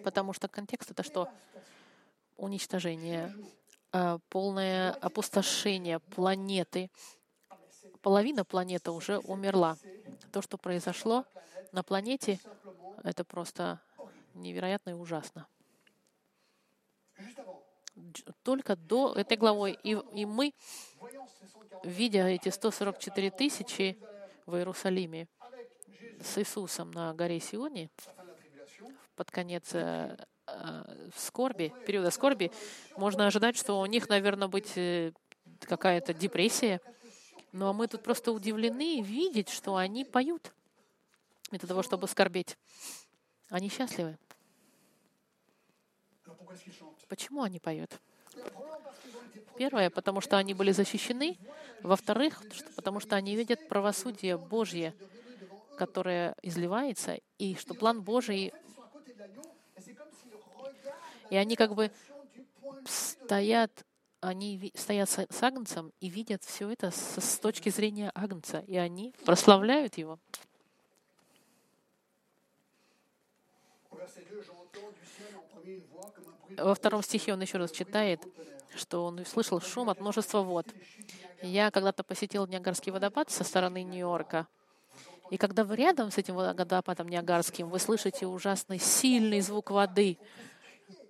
Потому 0.05 0.33
что 0.33 0.49
контекст— 0.49 0.91
это 0.93 1.03
что? 1.03 1.29
Уничтожение, 2.37 3.35
а, 3.93 4.19
полное 4.29 4.93
опустошение 4.93 5.99
планеты. 5.99 6.91
Половина 8.03 8.45
планеты 8.45 8.91
уже 8.91 9.19
умерла. 9.19 9.77
То, 10.33 10.43
что 10.43 10.59
произошло 10.59 11.25
на 11.73 11.83
планете, 11.83 12.39
это 13.03 13.25
просто 13.25 13.81
невероятно 14.35 14.91
и 14.91 14.95
ужасно 14.95 15.47
только 18.43 18.77
до 18.77 19.15
этой 19.15 19.37
главы. 19.37 19.79
И, 19.83 19.93
и 20.15 20.27
мы, 20.27 20.53
видя 21.83 22.27
эти 22.29 22.49
144 22.49 23.31
тысячи 23.31 23.99
в 24.47 24.57
Иерусалиме 24.57 25.29
с 26.21 26.39
Иисусом 26.39 26.91
на 26.91 27.15
горе 27.15 27.41
Сионе, 27.41 27.91
под 29.17 29.31
конец 29.31 29.71
э, 29.75 30.17
э, 30.47 31.09
скорби, 31.17 31.73
периода 31.87 32.11
скорби, 32.11 32.51
можно 32.97 33.27
ожидать, 33.27 33.57
что 33.57 33.81
у 33.81 33.87
них, 33.87 34.09
наверное, 34.09 34.49
быть 34.49 34.73
э, 34.77 35.13
какая-то 35.61 36.13
депрессия. 36.13 36.81
Но 37.53 37.73
мы 37.73 37.87
тут 37.87 38.03
просто 38.03 38.33
удивлены 38.33 39.01
видеть, 39.01 39.49
что 39.49 39.77
они 39.77 40.05
поют 40.05 40.53
вместо 41.51 41.69
того, 41.69 41.83
чтобы 41.83 42.09
скорбеть. 42.09 42.59
Они 43.49 43.69
счастливы. 43.69 44.19
Почему 47.09 47.43
они 47.43 47.59
поют? 47.59 47.91
Первое, 49.57 49.91
потому 49.91 50.21
что 50.21 50.37
они 50.37 50.55
были 50.55 50.73
защищены. 50.73 51.39
Во-вторых, 51.83 52.43
потому 52.77 53.01
что 53.01 53.17
они 53.17 53.37
видят 53.37 53.69
правосудие 53.69 54.37
Божье, 54.37 54.95
которое 55.77 56.35
изливается, 56.43 57.19
и 57.39 57.55
что 57.57 57.75
план 57.75 58.03
Божий... 58.03 58.53
И 61.31 61.37
они 61.37 61.57
как 61.57 61.75
бы 61.75 61.91
стоят, 62.87 63.85
они 64.21 64.73
стоят 64.75 65.09
с 65.11 65.43
Агнцем 65.43 65.93
и 66.01 66.09
видят 66.09 66.45
все 66.45 66.69
это 66.71 66.91
с, 66.91 67.39
точки 67.39 67.71
зрения 67.71 68.13
Агнца, 68.15 68.61
и 68.67 68.77
они 68.77 69.15
прославляют 69.25 69.97
его. 69.97 70.19
Во 76.51 76.75
втором 76.75 77.03
стихе 77.03 77.33
он 77.33 77.41
еще 77.41 77.59
раз 77.59 77.71
читает, 77.71 78.21
что 78.77 79.05
он 79.05 79.25
слышал 79.25 79.61
шум 79.61 79.89
от 79.89 80.01
множества 80.01 80.41
вод. 80.41 80.67
Я 81.43 81.71
когда-то 81.71 82.03
посетил 82.03 82.47
Ниагарский 82.47 82.93
водопад 82.93 83.31
со 83.31 83.45
стороны 83.45 83.83
Нью-Йорка, 83.83 84.47
И 85.31 85.37
когда 85.37 85.65
вы 85.65 85.77
рядом 85.77 86.11
с 86.11 86.19
этим 86.19 86.35
водопадом 86.35 87.09
Ниагарским, 87.09 87.69
вы 87.69 87.79
слышите 87.79 88.27
ужасный 88.27 88.79
сильный 88.79 89.41
звук 89.41 89.71
воды, 89.71 90.19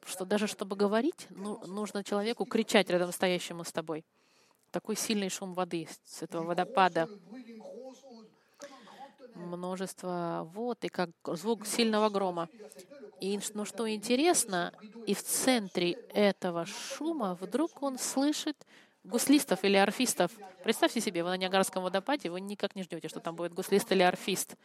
что 0.06 0.24
даже 0.24 0.46
чтобы 0.46 0.76
говорить, 0.76 1.26
ну, 1.30 1.60
нужно 1.66 2.04
человеку 2.04 2.44
кричать 2.44 2.90
рядом 2.90 3.12
стоящему 3.12 3.64
с 3.64 3.72
тобой. 3.72 4.04
Такой 4.70 4.96
сильный 4.96 5.28
шум 5.28 5.54
воды 5.54 5.88
с 6.04 6.22
этого 6.22 6.44
водопада. 6.44 7.08
Множество 9.34 10.48
вод 10.54 10.84
и 10.84 10.88
как 10.88 11.10
звук 11.24 11.66
сильного 11.66 12.08
грома. 12.08 12.48
И 13.20 13.38
ну, 13.54 13.64
что 13.64 13.88
интересно, 13.92 14.72
и 15.06 15.14
в 15.14 15.22
центре 15.22 15.92
этого 16.12 16.66
шума 16.66 17.36
вдруг 17.40 17.82
он 17.82 17.98
слышит 17.98 18.66
гуслистов 19.02 19.64
или 19.64 19.76
арфистов. 19.76 20.32
Представьте 20.62 21.00
себе, 21.00 21.22
вы 21.22 21.30
на 21.30 21.36
Ниагарском 21.36 21.82
водопаде, 21.82 22.30
вы 22.30 22.40
никак 22.40 22.74
не 22.74 22.82
ждете, 22.82 23.08
что 23.08 23.20
там 23.20 23.36
будет 23.36 23.52
гуслист 23.52 23.90
или 23.92 24.02
арфист. 24.02 24.56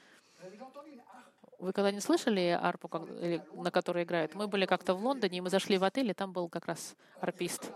Вы 1.60 1.74
когда 1.74 1.92
не 1.92 2.00
слышали 2.00 2.58
арпу, 2.62 2.88
как, 2.88 3.10
или, 3.10 3.44
на 3.54 3.70
которой 3.70 4.06
играют? 4.06 4.34
Мы 4.34 4.48
были 4.48 4.66
как-то 4.66 4.94
в 4.94 5.04
Лондоне, 5.04 5.40
и 5.40 5.42
мы 5.42 5.50
зашли 5.50 5.78
в 5.78 5.84
отель, 5.84 6.10
и 6.10 6.14
там 6.14 6.32
был 6.32 6.48
как 6.48 6.68
раз 6.68 6.96
арпист. 7.20 7.72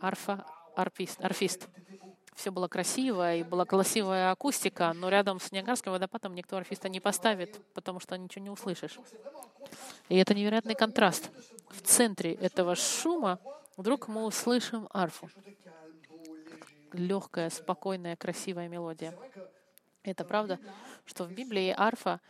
Арфа, 0.00 0.44
арпист, 0.76 1.24
арфист. 1.24 1.68
Все 2.34 2.50
было 2.50 2.66
красиво, 2.66 3.34
и 3.34 3.42
была 3.42 3.64
красивая 3.64 4.30
акустика, 4.30 4.92
но 4.94 5.08
рядом 5.08 5.38
с 5.38 5.52
Ниагарским 5.52 5.92
водопадом 5.92 6.34
никто 6.34 6.56
арфиста 6.56 6.88
не 6.88 7.00
поставит, 7.00 7.60
потому 7.74 8.00
что 8.00 8.16
ничего 8.16 8.42
не 8.42 8.50
услышишь. 8.50 8.98
И 10.08 10.16
это 10.16 10.34
невероятный 10.34 10.74
контраст. 10.74 11.30
В 11.70 11.82
центре 11.82 12.34
этого 12.34 12.74
шума 12.74 13.38
вдруг 13.76 14.08
мы 14.08 14.24
услышим 14.24 14.88
арфу. 14.92 15.28
Легкая, 16.92 17.50
спокойная, 17.50 18.16
красивая 18.16 18.68
мелодия. 18.68 19.14
Это 20.02 20.24
правда, 20.24 20.58
что 21.04 21.24
в 21.24 21.32
Библии 21.32 21.74
арфа 21.76 22.20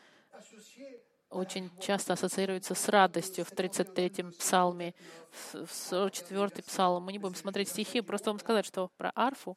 очень 1.33 1.71
часто 1.81 2.13
ассоциируется 2.13 2.75
с 2.75 2.89
радостью 2.89 3.45
в 3.45 3.53
33-м 3.53 4.33
псалме, 4.33 4.95
в 5.53 5.65
44-й 5.65 6.63
псалм. 6.63 7.05
Мы 7.05 7.13
не 7.13 7.19
будем 7.19 7.35
смотреть 7.35 7.71
стихи, 7.71 8.01
просто 8.01 8.31
вам 8.31 8.39
сказать, 8.39 8.67
что 8.67 8.91
про 8.97 9.13
арфу 9.15 9.57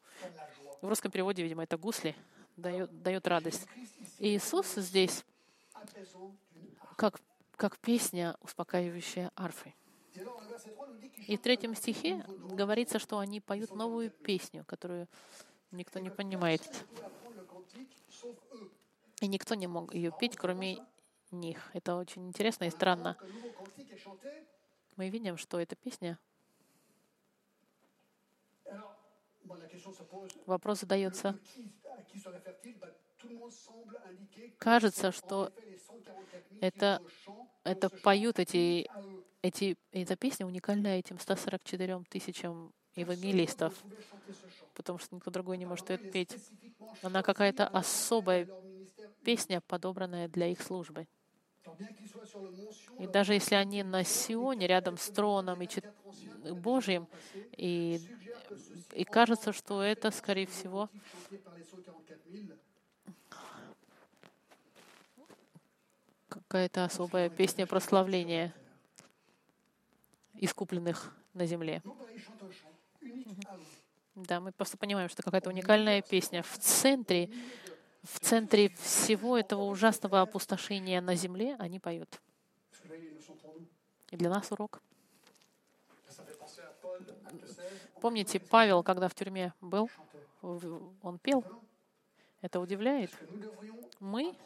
в 0.82 0.88
русском 0.88 1.12
переводе, 1.12 1.44
видимо, 1.44 1.64
это 1.64 1.78
гусли, 1.78 2.16
дает, 2.56 3.02
дает 3.02 3.28
радость. 3.28 3.68
И 4.20 4.36
Иисус 4.36 4.74
здесь 4.76 5.26
как, 6.96 7.20
как 7.56 7.78
песня, 7.78 8.36
успокаивающая 8.42 9.32
арфы. 9.36 9.74
И 11.28 11.36
в 11.36 11.42
третьем 11.42 11.76
стихе 11.76 12.24
говорится, 12.28 13.00
что 13.00 13.20
они 13.20 13.42
поют 13.42 13.76
новую 13.76 14.12
песню, 14.12 14.64
которую 14.66 15.08
никто 15.72 16.00
не 16.00 16.10
понимает. 16.10 16.62
И 19.22 19.28
никто 19.28 19.56
не 19.56 19.68
мог 19.68 19.94
ее 19.94 20.12
петь, 20.18 20.36
кроме 20.38 20.80
них. 21.32 21.70
Это 21.74 21.96
очень 21.96 22.28
интересно 22.28 22.66
и 22.66 22.70
странно. 22.70 23.18
Мы 24.96 25.10
видим, 25.10 25.38
что 25.38 25.60
эта 25.60 25.76
песня 25.76 26.18
Вопрос 30.46 30.80
задается. 30.82 31.38
Кажется, 34.58 35.12
что 35.12 35.52
это, 36.62 37.02
это 37.64 37.90
поют 37.90 38.40
эти, 38.40 38.90
эти, 39.42 39.78
эта 39.92 40.16
песня 40.16 40.46
уникальная 40.46 41.00
этим 41.00 41.20
144 41.20 42.04
тысячам 42.10 42.74
евангелистов, 42.96 43.74
потому 44.74 45.00
что 45.00 45.16
никто 45.16 45.32
другой 45.32 45.58
не 45.58 45.66
может 45.66 45.90
ее 45.90 45.98
петь. 45.98 46.36
Она 47.02 47.22
какая-то 47.22 47.68
особая 47.68 48.48
песня, 49.24 49.62
подобранная 49.62 50.28
для 50.28 50.48
их 50.48 50.62
службы. 50.62 51.08
И 53.00 53.08
даже 53.08 53.34
если 53.34 53.56
они 53.56 53.84
на 53.84 54.04
Сионе, 54.04 54.68
рядом 54.68 54.98
с 54.98 55.10
троном 55.10 55.62
и 55.62 55.68
Божьим, 56.52 57.08
и, 57.58 58.00
и 58.94 59.04
кажется, 59.04 59.52
что 59.52 59.82
это, 59.82 60.12
скорее 60.12 60.48
всего, 60.48 60.90
какая-то 66.30 66.86
особая 66.86 67.30
песня 67.30 67.66
прославления 67.66 68.54
искупленных 70.36 71.14
на 71.34 71.46
земле. 71.46 71.82
Да, 74.16 74.40
мы 74.40 74.52
просто 74.54 74.78
понимаем, 74.78 75.10
что 75.10 75.24
какая-то 75.24 75.50
уникальная 75.50 76.02
песня. 76.02 76.44
В 76.44 76.58
центре 76.58 77.30
в 78.06 78.20
центре 78.20 78.70
всего 78.70 79.38
этого 79.38 79.64
ужасного 79.64 80.22
опустошения 80.22 81.02
на 81.02 81.16
земле 81.16 81.56
они 81.60 81.80
поют. 81.80 82.22
И 84.12 84.18
для 84.18 84.30
нас 84.30 84.52
урок. 84.52 84.82
Помните, 88.00 88.40
Павел, 88.40 88.84
когда 88.84 89.08
в 89.08 89.16
тюрьме 89.16 89.54
был, 89.62 89.90
он 90.42 91.18
пел. 91.20 91.44
Это 92.42 92.60
удивляет. 92.60 93.12
Мы 94.00 94.38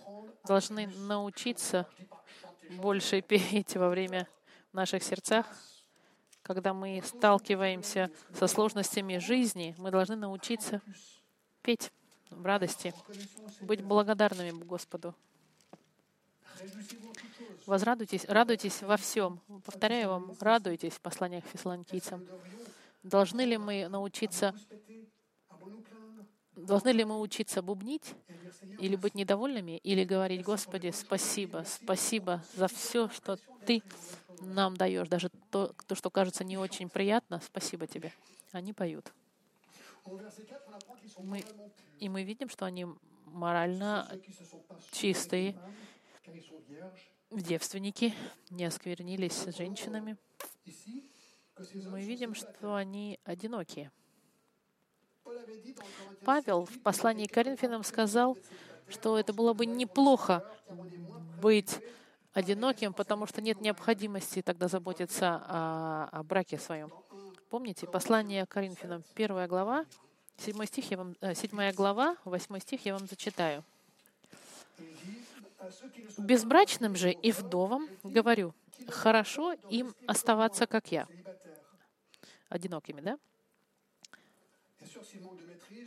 должны 0.46 0.88
научиться 0.88 1.86
больше 2.70 3.22
петь 3.22 3.76
во 3.76 3.90
время 3.90 4.28
наших 4.72 5.04
сердцах. 5.04 5.46
Когда 6.42 6.74
мы 6.74 7.02
сталкиваемся 7.04 8.10
со 8.34 8.48
сложностями 8.48 9.18
жизни, 9.18 9.76
мы 9.78 9.92
должны 9.92 10.16
научиться 10.16 10.82
петь 11.62 11.92
в 12.30 12.46
радости, 12.46 12.94
быть 13.62 13.84
благодарными 13.84 14.52
Господу. 14.64 15.16
Возрадуйтесь, 17.66 18.26
радуйтесь 18.26 18.82
во 18.82 18.98
всем. 18.98 19.40
Повторяю 19.66 20.10
вам, 20.10 20.36
радуйтесь 20.40 20.94
в 20.94 21.02
посланиях 21.02 21.46
фессалоникийцам. 21.46 22.26
Должны 23.04 23.42
ли 23.42 23.58
мы 23.58 23.88
научиться 23.88 24.54
Должны 26.56 26.90
ли 26.90 27.06
мы 27.06 27.20
учиться 27.20 27.62
бубнить 27.62 28.16
или 28.80 28.96
быть 28.98 29.16
недовольными, 29.16 29.78
или 29.78 30.04
говорить, 30.04 30.44
Господи, 30.44 30.92
спасибо, 30.92 31.64
спасибо 31.66 32.44
за 32.54 32.68
все, 32.68 33.08
что 33.10 33.38
Ты 33.66 33.82
нам 34.42 34.76
даешь, 34.76 35.08
даже 35.08 35.30
то, 35.52 35.74
то, 35.88 35.96
что 35.96 36.10
кажется 36.10 36.44
не 36.44 36.58
очень 36.58 36.90
приятно, 36.90 37.42
спасибо 37.46 37.88
Тебе. 37.88 38.12
Они 38.52 38.74
поют. 38.74 39.14
Мы, 41.18 41.44
и 42.00 42.10
мы 42.10 42.24
видим, 42.24 42.50
что 42.50 42.66
они 42.66 42.86
морально 43.26 44.10
чистые, 44.92 45.56
девственники, 47.32 48.14
не 48.50 48.66
осквернились 48.66 49.34
с 49.34 49.56
женщинами. 49.56 50.18
Мы 51.90 52.02
видим, 52.02 52.34
что 52.34 52.76
они 52.76 53.20
одинокие. 53.24 53.92
Павел 56.24 56.66
в 56.66 56.82
послании 56.82 57.28
к 57.28 57.34
Коринфянам 57.34 57.84
сказал, 57.84 58.38
что 58.88 59.18
это 59.18 59.34
было 59.34 59.54
бы 59.54 59.66
неплохо 59.66 60.44
быть 61.42 61.80
одиноким, 62.34 62.94
потому 62.94 63.26
что 63.26 63.42
нет 63.42 63.62
необходимости 63.62 64.42
тогда 64.42 64.68
заботиться 64.68 65.42
о, 65.46 66.10
о 66.12 66.24
браке 66.24 66.58
своем. 66.58 66.92
Помните, 67.50 67.88
послание 67.88 68.46
Коринфянам, 68.46 69.04
первая 69.16 69.48
глава, 69.48 69.84
седьмой 70.38 70.68
стих 70.68 70.92
я 70.92 70.98
вам, 70.98 71.16
э, 71.20 71.34
седьмая 71.34 71.74
глава, 71.74 72.16
восьмой 72.24 72.62
стих 72.62 72.86
я 72.86 72.94
вам 72.94 73.08
зачитаю. 73.08 73.64
«Безбрачным 76.20 76.96
же 76.96 77.12
и 77.12 77.32
вдовам 77.32 77.90
говорю, 78.04 78.54
хорошо 78.88 79.54
им 79.68 79.96
оставаться, 80.06 80.68
как 80.68 80.92
я». 80.92 81.08
Одинокими, 82.50 83.02
да? 83.02 83.18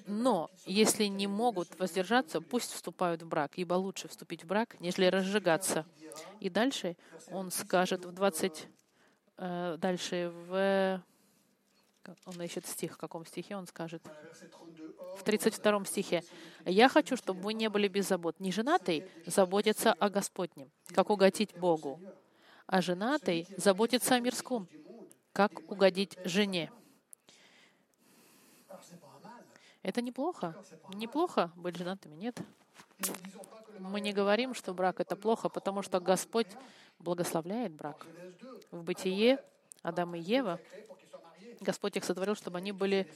Но 0.08 0.50
если 0.66 1.04
не 1.04 1.28
могут 1.28 1.78
воздержаться, 1.78 2.40
пусть 2.40 2.72
вступают 2.72 3.22
в 3.22 3.28
брак, 3.28 3.52
ибо 3.54 3.74
лучше 3.74 4.08
вступить 4.08 4.42
в 4.42 4.48
брак, 4.48 4.80
нежели 4.80 5.06
разжигаться. 5.06 5.86
И 6.40 6.50
дальше 6.50 6.96
он 7.30 7.52
скажет 7.52 8.04
в 8.04 8.10
20, 8.10 8.66
э, 9.36 9.76
дальше 9.78 10.32
в 10.48 11.00
он 12.24 12.40
ищет 12.42 12.66
стих, 12.66 12.94
в 12.94 12.96
каком 12.96 13.24
стихе 13.26 13.56
он 13.56 13.66
скажет. 13.66 14.02
В 15.16 15.22
32 15.22 15.84
стихе. 15.84 16.22
«Я 16.64 16.88
хочу, 16.88 17.16
чтобы 17.16 17.40
вы 17.40 17.54
не 17.54 17.68
были 17.68 17.88
без 17.88 18.08
забот. 18.08 18.40
Не 18.40 18.52
женатый 18.52 19.08
заботится 19.26 19.92
о 19.92 20.08
Господнем, 20.08 20.70
как 20.94 21.10
угодить 21.10 21.56
Богу, 21.56 22.00
а 22.66 22.80
женатый 22.80 23.46
заботится 23.56 24.14
о 24.14 24.20
мирском, 24.20 24.68
как 25.32 25.70
угодить 25.70 26.16
жене». 26.24 26.70
Это 29.82 30.00
неплохо. 30.00 30.54
Неплохо 30.94 31.50
быть 31.56 31.76
женатыми, 31.76 32.14
нет? 32.14 32.40
Мы 33.78 34.00
не 34.00 34.12
говорим, 34.12 34.54
что 34.54 34.74
брак— 34.74 34.96
это 35.00 35.16
плохо, 35.16 35.48
потому 35.48 35.82
что 35.82 35.98
Господь 35.98 36.46
благословляет 37.00 37.72
брак. 37.72 38.06
В 38.70 38.84
Бытие 38.84 39.42
Адам 39.82 40.14
и 40.14 40.20
Ева 40.20 40.60
Господь 41.62 41.96
их 41.96 42.04
сотворил, 42.04 42.34
чтобы 42.34 42.58
они 42.58 42.72
были 42.72 43.06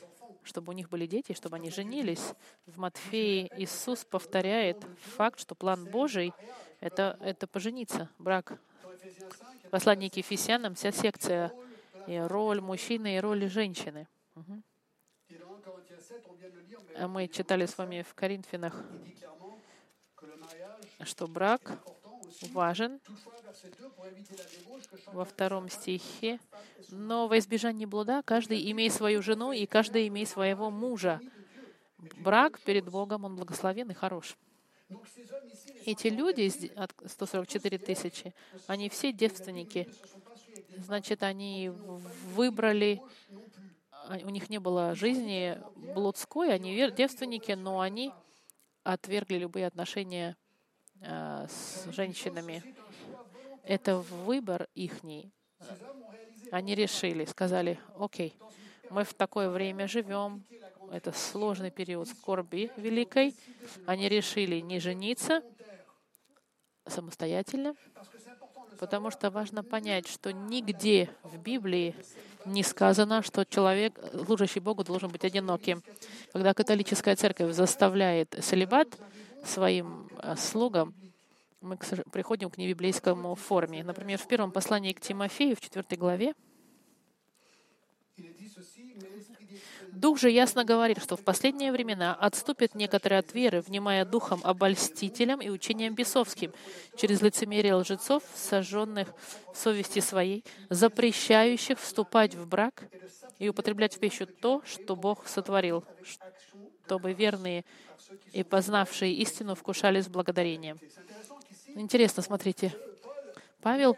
чтобы 0.46 0.70
у 0.70 0.74
них 0.74 0.88
были 0.88 1.06
дети, 1.06 1.32
чтобы 1.32 1.56
они 1.56 1.70
женились. 1.70 2.34
В 2.66 2.78
Матфеи 2.78 3.50
Иисус 3.56 4.04
повторяет 4.04 4.84
факт, 5.16 5.40
что 5.40 5.54
план 5.54 5.84
Божий— 5.84 6.32
это, 6.80 7.18
это 7.20 7.46
пожениться, 7.46 8.08
брак. 8.18 8.58
В 9.64 9.70
послании 9.70 10.08
к 10.08 10.16
Ефесянам 10.16 10.74
вся 10.74 10.92
секция 10.92 11.52
и 12.06 12.16
роль 12.18 12.60
мужчины, 12.60 13.16
и 13.16 13.20
роль 13.20 13.48
женщины. 13.48 14.06
Угу. 14.36 14.62
Мы 17.08 17.28
читали 17.28 17.66
с 17.66 17.76
вами 17.76 18.02
в 18.02 18.14
Коринфянах, 18.14 18.84
что 21.02 21.26
брак 21.26 21.78
важен 22.52 23.00
во 25.12 25.24
втором 25.24 25.68
стихе. 25.68 26.38
Но 26.90 27.28
во 27.28 27.38
избежание 27.38 27.86
блуда 27.86 28.22
каждый 28.24 28.70
имеет 28.70 28.92
свою 28.92 29.22
жену, 29.22 29.52
и 29.52 29.66
каждый 29.66 30.08
имеет 30.08 30.28
своего 30.28 30.70
мужа. 30.70 31.20
Брак 32.18 32.60
перед 32.60 32.88
Богом, 32.88 33.24
он 33.24 33.36
благословен 33.36 33.90
и 33.90 33.94
хорош. 33.94 34.36
Эти 35.84 36.08
люди, 36.08 36.52
144 37.06 37.78
тысячи, 37.78 38.34
они 38.66 38.88
все 38.88 39.12
девственники. 39.12 39.88
Значит, 40.76 41.22
они 41.22 41.70
выбрали, 41.70 43.00
а, 43.90 44.18
у 44.22 44.28
них 44.28 44.48
не 44.48 44.58
было 44.58 44.94
жизни 44.94 45.58
блудской, 45.94 46.52
они 46.52 46.90
девственники, 46.92 47.52
но 47.52 47.80
они 47.80 48.12
отвергли 48.84 49.38
любые 49.38 49.66
отношения 49.66 50.36
а, 51.02 51.46
с 51.48 51.86
женщинами. 51.92 52.62
Это 53.64 53.98
выбор 53.98 54.68
ихний. 54.74 55.32
Они 56.50 56.74
решили, 56.74 57.24
сказали, 57.24 57.78
окей, 57.98 58.34
мы 58.90 59.04
в 59.04 59.14
такое 59.14 59.50
время 59.50 59.88
живем, 59.88 60.44
это 60.92 61.12
сложный 61.12 61.70
период 61.70 62.08
скорби 62.08 62.70
великой. 62.76 63.34
Они 63.86 64.08
решили 64.08 64.60
не 64.60 64.78
жениться 64.78 65.42
самостоятельно, 66.86 67.74
потому 68.78 69.10
что 69.10 69.30
важно 69.30 69.64
понять, 69.64 70.06
что 70.06 70.32
нигде 70.32 71.10
в 71.24 71.38
Библии 71.38 71.96
не 72.44 72.62
сказано, 72.62 73.22
что 73.22 73.44
человек, 73.44 73.98
служащий 74.24 74.60
Богу, 74.60 74.84
должен 74.84 75.10
быть 75.10 75.24
одиноким. 75.24 75.82
Когда 76.32 76.54
католическая 76.54 77.16
церковь 77.16 77.52
заставляет 77.52 78.36
целебат 78.40 78.88
своим 79.44 80.08
э, 80.22 80.36
слугам, 80.36 80.94
мы 81.60 81.76
приходим 82.12 82.50
к 82.50 82.58
небиблейскому 82.58 83.34
форме. 83.34 83.82
Например, 83.82 84.18
в 84.18 84.26
первом 84.26 84.52
послании 84.52 84.92
к 84.92 85.00
Тимофею, 85.00 85.56
в 85.56 85.60
4 85.60 85.84
главе, 85.96 86.34
Дух 89.92 90.18
же 90.18 90.30
ясно 90.30 90.64
говорит, 90.64 91.02
что 91.02 91.16
в 91.16 91.24
последние 91.24 91.72
времена 91.72 92.14
отступят 92.14 92.74
некоторые 92.74 93.18
от 93.20 93.32
веры, 93.32 93.62
внимая 93.62 94.04
духом 94.04 94.40
обольстителям 94.44 95.40
и 95.40 95.48
учением 95.48 95.94
бесовским, 95.94 96.52
через 96.96 97.22
лицемерие 97.22 97.74
лжецов, 97.74 98.22
сожженных 98.34 99.08
в 99.52 99.56
совести 99.56 100.00
своей, 100.00 100.44
запрещающих 100.68 101.80
вступать 101.80 102.34
в 102.34 102.46
брак 102.46 102.84
и 103.38 103.48
употреблять 103.48 103.96
в 103.96 103.98
пищу 103.98 104.26
то, 104.26 104.62
что 104.66 104.96
Бог 104.96 105.26
сотворил, 105.26 105.82
чтобы 106.84 107.14
верные 107.14 107.64
и 108.32 108.42
познавшие 108.42 109.12
истину 109.14 109.54
вкушали 109.54 110.00
с 110.00 110.08
благодарением. 110.08 110.78
Интересно, 111.68 112.22
смотрите. 112.22 112.74
Павел 113.60 113.96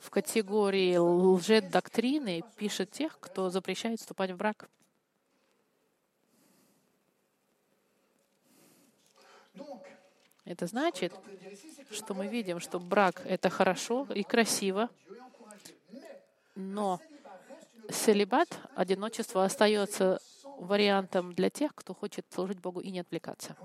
в 0.00 0.10
категории 0.10 0.96
лжедоктрины 0.96 2.42
пишет 2.56 2.90
тех, 2.90 3.18
кто 3.20 3.50
запрещает 3.50 4.00
вступать 4.00 4.30
в 4.30 4.36
брак. 4.36 4.68
Это 10.44 10.66
значит, 10.66 11.12
что 11.90 12.14
мы 12.14 12.26
видим, 12.26 12.58
что 12.58 12.80
брак— 12.80 13.22
это 13.24 13.48
хорошо 13.48 14.06
и 14.12 14.24
красиво, 14.24 14.90
но 16.56 17.00
целебат, 17.90 18.48
одиночество 18.74 19.44
остается 19.44 20.20
вариантом 20.62 21.32
для 21.32 21.50
тех, 21.50 21.74
кто 21.74 21.94
хочет 21.94 22.26
служить 22.30 22.60
Богу 22.60 22.80
и 22.80 22.90
не 22.90 23.00
отвлекаться. 23.00 23.56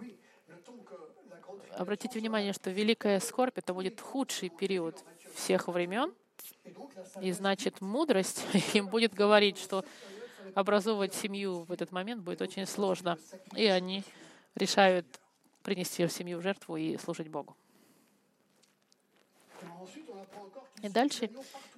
Обратите 1.72 2.20
внимание, 2.20 2.54
что 2.54 2.72
великая 2.72 3.20
скорбь— 3.20 3.54
это 3.58 3.74
будет 3.74 4.02
худший 4.02 4.50
период 4.50 5.04
всех 5.36 5.68
времен, 5.68 6.14
и 7.22 7.32
значит, 7.32 7.82
мудрость 7.82 8.44
им 8.74 8.88
будет 8.88 9.14
говорить, 9.14 9.58
что 9.58 9.86
образовывать 10.56 11.14
семью 11.14 11.64
в 11.64 11.72
этот 11.72 11.92
момент 11.92 12.24
будет 12.24 12.42
очень 12.42 12.66
сложно. 12.66 13.18
И 13.56 13.66
они 13.66 14.04
решают 14.56 15.06
принести 15.62 16.08
семью 16.08 16.40
в 16.40 16.42
жертву 16.42 16.78
и 16.78 16.98
служить 16.98 17.28
Богу. 17.28 17.56
И 20.82 20.90
дальше 20.90 21.30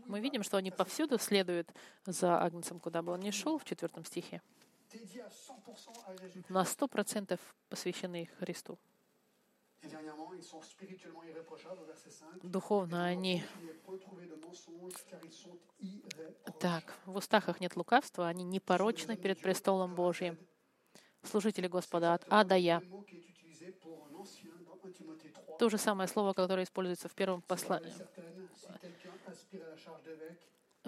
мы 0.06 0.20
видим, 0.20 0.44
что 0.44 0.58
они 0.58 0.72
повсюду 0.72 1.18
следуют 1.20 1.70
за 2.06 2.42
Агнцем, 2.42 2.80
куда 2.80 3.02
бы 3.02 3.12
он 3.14 3.20
ни 3.20 3.32
шел, 3.32 3.58
в 3.58 3.66
четвертом 3.66 4.06
стихе. 4.06 4.42
На 6.50 6.66
сто 6.66 6.88
процентов 6.88 7.40
посвящены 7.70 8.30
Христу. 8.40 8.78
Духовно 12.44 13.06
они... 13.06 13.44
Так, 16.60 16.98
в 17.06 17.16
устах 17.16 17.50
их 17.50 17.60
нет 17.62 17.76
лукавства, 17.76 18.28
они 18.28 18.44
непорочны 18.44 19.16
перед 19.16 19.42
престолом 19.42 19.96
Божьим. 19.96 20.38
Служители 21.24 21.68
Господа 21.68 22.14
от 22.14 22.26
А 22.30 22.44
до 22.44 22.56
Я. 22.56 22.82
То 25.60 25.70
же 25.70 25.78
самое 25.78 26.08
слово, 26.08 26.34
которое 26.34 26.64
используется 26.64 27.08
в 27.10 27.14
первом 27.14 27.42
послании 27.42 27.94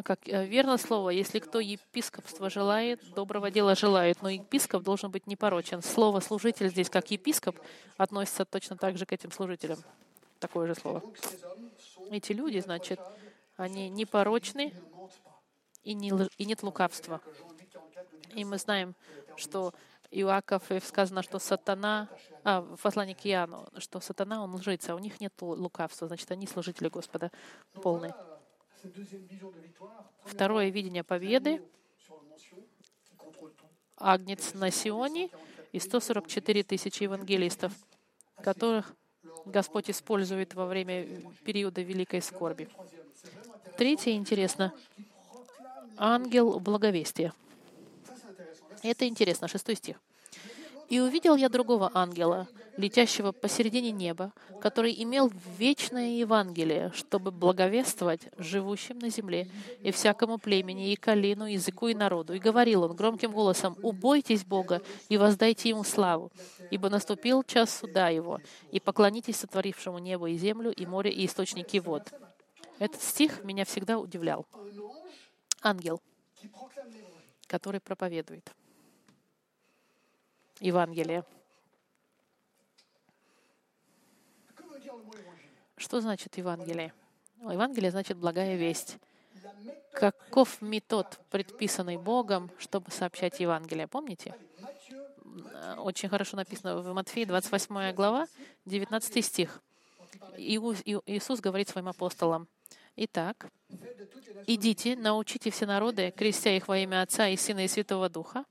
как 0.03 0.27
э, 0.27 0.45
верно 0.45 0.77
слово, 0.77 1.09
если 1.09 1.39
кто 1.39 1.59
епископство 1.59 2.49
желает, 2.49 3.01
доброго 3.13 3.51
дела 3.51 3.75
желает, 3.75 4.21
но 4.21 4.29
епископ 4.29 4.83
должен 4.83 5.11
быть 5.11 5.27
непорочен. 5.27 5.81
Слово 5.81 6.21
«служитель» 6.21 6.69
здесь, 6.69 6.89
как 6.89 7.11
епископ, 7.11 7.59
относится 7.97 8.45
точно 8.45 8.77
так 8.77 8.97
же 8.97 9.05
к 9.05 9.11
этим 9.11 9.31
служителям. 9.31 9.79
Такое 10.39 10.67
же 10.67 10.75
слово. 10.75 11.03
Эти 12.09 12.31
люди, 12.31 12.59
значит, 12.59 12.99
они 13.57 13.89
непорочны 13.89 14.73
и, 15.83 15.93
не, 15.93 16.11
и 16.37 16.45
нет 16.45 16.63
лукавства. 16.63 17.21
И 18.33 18.45
мы 18.45 18.57
знаем, 18.57 18.95
что 19.35 19.73
Иаков 20.09 20.63
сказано, 20.83 21.21
что 21.21 21.39
сатана, 21.39 22.09
а, 22.43 22.61
в 22.61 22.81
послании 22.81 23.13
к 23.13 23.25
Иоанну, 23.25 23.67
что 23.77 23.99
сатана, 23.99 24.43
он 24.43 24.55
лжец, 24.55 24.89
а 24.89 24.95
у 24.95 24.99
них 24.99 25.21
нет 25.21 25.33
лукавства, 25.41 26.07
значит, 26.07 26.29
они 26.31 26.47
служители 26.47 26.89
Господа 26.89 27.31
полные. 27.81 28.13
Второе 30.25 30.69
видение 30.69 31.03
победы 31.03 31.61
Агнец 33.97 34.53
на 34.53 34.71
Сионе 34.71 35.29
и 35.71 35.79
144 35.79 36.63
тысячи 36.63 37.03
евангелистов, 37.03 37.73
которых 38.43 38.95
Господь 39.45 39.89
использует 39.89 40.53
во 40.55 40.65
время 40.65 41.05
периода 41.45 41.81
великой 41.81 42.21
скорби. 42.21 42.67
Третье 43.77 44.11
интересно. 44.11 44.73
Ангел 45.97 46.59
благовестия. 46.59 47.33
Это 48.81 49.07
интересно, 49.07 49.47
шестой 49.47 49.75
стих. 49.75 50.01
«И 50.91 50.99
увидел 50.99 51.37
я 51.37 51.47
другого 51.47 51.89
ангела, 51.93 52.49
летящего 52.75 53.31
посередине 53.31 53.91
неба, 53.91 54.33
который 54.59 54.93
имел 55.01 55.31
вечное 55.57 56.17
Евангелие, 56.17 56.91
чтобы 56.93 57.31
благовествовать 57.31 58.27
живущим 58.37 58.99
на 58.99 59.07
земле 59.07 59.47
и 59.79 59.91
всякому 59.91 60.37
племени, 60.37 60.91
и 60.91 60.97
калину, 60.97 61.45
языку 61.45 61.87
и 61.87 61.93
народу. 61.93 62.33
И 62.33 62.39
говорил 62.39 62.83
он 62.83 62.93
громким 62.93 63.31
голосом, 63.31 63.77
«Убойтесь 63.81 64.43
Бога 64.43 64.81
и 65.07 65.15
воздайте 65.15 65.69
Ему 65.69 65.85
славу, 65.85 66.29
ибо 66.71 66.89
наступил 66.89 67.41
час 67.43 67.73
суда 67.73 68.09
Его, 68.09 68.41
и 68.69 68.81
поклонитесь 68.81 69.37
сотворившему 69.37 69.97
небо 69.99 70.29
и 70.29 70.35
землю, 70.35 70.73
и 70.73 70.85
море, 70.85 71.09
и 71.09 71.25
источники 71.25 71.77
вод». 71.77 72.11
Этот 72.79 73.01
стих 73.01 73.45
меня 73.45 73.63
всегда 73.63 73.97
удивлял. 73.97 74.45
Ангел, 75.61 76.01
который 77.47 77.79
проповедует 77.79 78.51
Евангелие. 80.61 81.25
Что 85.75 85.99
значит 85.99 86.37
Евангелие? 86.37 86.93
Евангелие 87.41 87.89
значит 87.89 88.17
благая 88.17 88.55
весть. 88.55 88.97
Каков 89.91 90.61
метод, 90.61 91.19
предписанный 91.31 91.97
Богом, 91.97 92.51
чтобы 92.59 92.91
сообщать 92.91 93.39
Евангелие? 93.39 93.87
Помните? 93.87 94.35
Очень 95.77 96.09
хорошо 96.09 96.37
написано 96.37 96.77
в 96.77 96.93
Матфея 96.93 97.25
28 97.25 97.93
глава, 97.93 98.27
19 98.65 99.25
стих. 99.25 99.61
Иисус 100.37 101.39
говорит 101.39 101.69
своим 101.69 101.87
апостолам, 101.87 102.47
Итак, 102.95 103.49
идите, 104.45 104.95
научите 104.95 105.49
все 105.49 105.65
народы, 105.65 106.11
крестя 106.15 106.51
их 106.51 106.67
во 106.67 106.77
имя 106.77 107.01
Отца 107.01 107.27
и 107.29 107.37
Сына 107.37 107.65
и 107.65 107.67
Святого 107.67 108.09
Духа. 108.09 108.45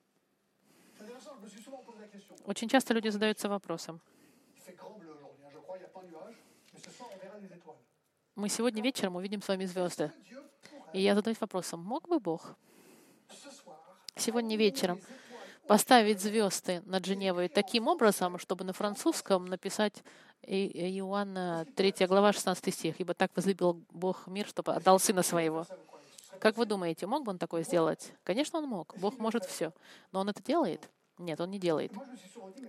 Очень 2.44 2.68
часто 2.68 2.94
люди 2.94 3.08
задаются 3.08 3.48
вопросом. 3.48 4.00
Мы 8.34 8.48
сегодня 8.48 8.82
вечером 8.82 9.16
увидим 9.16 9.42
с 9.42 9.48
вами 9.48 9.66
звезды. 9.66 10.12
И 10.92 11.00
я 11.00 11.14
задаюсь 11.14 11.40
вопросом, 11.40 11.84
мог 11.84 12.08
бы 12.08 12.18
Бог 12.18 12.56
сегодня 14.16 14.56
вечером 14.56 15.00
поставить 15.66 16.20
звезды 16.20 16.82
над 16.84 17.04
Женевой 17.04 17.48
таким 17.48 17.86
образом, 17.86 18.38
чтобы 18.38 18.64
на 18.64 18.72
французском 18.72 19.46
написать 19.46 20.02
Иоанна 20.42 21.66
3 21.76 22.06
глава 22.06 22.32
16 22.32 22.74
стих, 22.74 23.00
«Ибо 23.00 23.14
так 23.14 23.30
возлюбил 23.36 23.82
Бог 23.90 24.26
мир, 24.26 24.46
чтобы 24.46 24.74
отдал 24.74 24.98
Сына 24.98 25.22
Своего». 25.22 25.66
Как 26.40 26.56
вы 26.56 26.64
думаете, 26.64 27.06
мог 27.06 27.24
бы 27.24 27.30
он 27.30 27.38
такое 27.38 27.62
сделать? 27.62 28.14
Конечно, 28.24 28.58
он 28.58 28.66
мог. 28.66 28.96
Бог 28.96 29.18
может 29.18 29.44
все. 29.44 29.72
Но 30.10 30.20
он 30.20 30.28
это 30.30 30.42
делает? 30.42 30.88
Нет, 31.20 31.38
он 31.38 31.50
не 31.50 31.58
делает. 31.58 31.92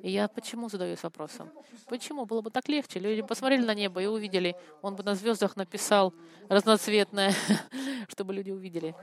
И 0.04 0.12
я 0.12 0.28
почему 0.28 0.68
задаюсь 0.68 1.02
вопросом? 1.04 1.50
Почему? 1.88 2.26
Было 2.26 2.42
бы 2.42 2.52
так 2.52 2.68
легче. 2.68 3.00
Люди 3.00 3.22
посмотрели 3.22 3.64
на 3.64 3.74
небо 3.74 4.02
и 4.02 4.08
увидели. 4.08 4.58
Он 4.82 4.96
бы 4.96 5.04
на 5.04 5.16
звездах 5.16 5.56
написал 5.56 6.14
разноцветное, 6.50 7.34
чтобы 8.10 8.34
люди 8.34 8.52
увидели. 8.52 8.94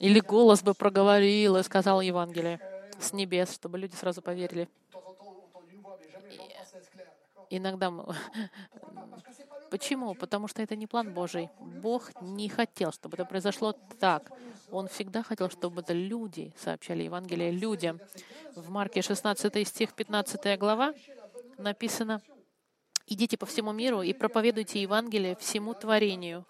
Или 0.00 0.18
голос 0.18 0.64
бы 0.64 0.74
проговорил 0.74 1.56
и 1.56 1.62
сказал 1.62 2.00
Евангелие 2.00 2.60
с 2.98 3.12
небес, 3.12 3.54
чтобы 3.54 3.78
люди 3.78 3.94
сразу 3.94 4.20
поверили. 4.20 4.68
Иногда 7.48 7.90
мы... 7.92 8.04
Почему? 9.70 10.14
Потому 10.14 10.48
что 10.48 10.62
это 10.62 10.76
не 10.76 10.86
план 10.86 11.12
Божий. 11.12 11.48
Бог 11.60 12.10
не 12.20 12.48
хотел, 12.48 12.92
чтобы 12.92 13.16
это 13.16 13.24
произошло 13.24 13.72
так. 13.98 14.30
Он 14.70 14.88
всегда 14.88 15.22
хотел, 15.22 15.50
чтобы 15.50 15.80
это 15.80 15.92
люди 15.92 16.52
сообщали 16.56 17.02
Евангелие 17.02 17.50
людям. 17.50 18.00
В 18.54 18.70
Марке 18.70 19.02
16 19.02 19.66
стих, 19.66 19.92
15 19.94 20.58
глава 20.58 20.94
написано, 21.58 22.22
«Идите 23.06 23.36
по 23.36 23.46
всему 23.46 23.72
миру 23.72 24.02
и 24.02 24.12
проповедуйте 24.12 24.82
Евангелие 24.82 25.36
всему 25.36 25.74
творению». 25.74 26.44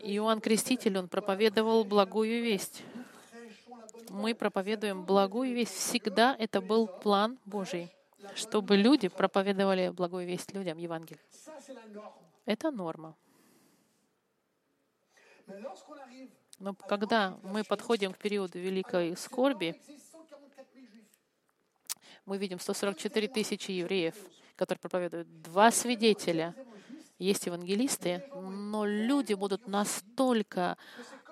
Иоанн 0.00 0.40
Креститель, 0.40 0.98
он 0.98 1.08
проповедовал 1.08 1.84
благую 1.84 2.42
весть. 2.42 2.82
Мы 4.10 4.34
проповедуем 4.34 5.04
благую 5.04 5.54
весть. 5.54 5.74
Всегда 5.74 6.34
это 6.38 6.60
был 6.60 6.86
план 6.86 7.38
Божий 7.44 7.90
чтобы 8.34 8.76
люди 8.76 9.08
проповедовали 9.08 9.90
благую 9.90 10.26
весть 10.26 10.52
людям, 10.52 10.78
Евангелие. 10.78 11.22
Это 12.44 12.70
норма. 12.70 13.16
Но 16.58 16.74
когда 16.74 17.38
мы 17.42 17.64
подходим 17.64 18.12
к 18.12 18.18
периоду 18.18 18.58
великой 18.58 19.16
скорби, 19.16 19.80
мы 22.24 22.36
видим 22.36 22.58
144 22.58 23.28
тысячи 23.28 23.70
евреев, 23.70 24.14
которые 24.56 24.80
проповедуют. 24.80 25.40
Два 25.42 25.70
свидетеля. 25.70 26.54
Есть 27.18 27.46
евангелисты, 27.46 28.22
но 28.34 28.84
люди 28.84 29.34
будут 29.34 29.66
настолько 29.66 30.76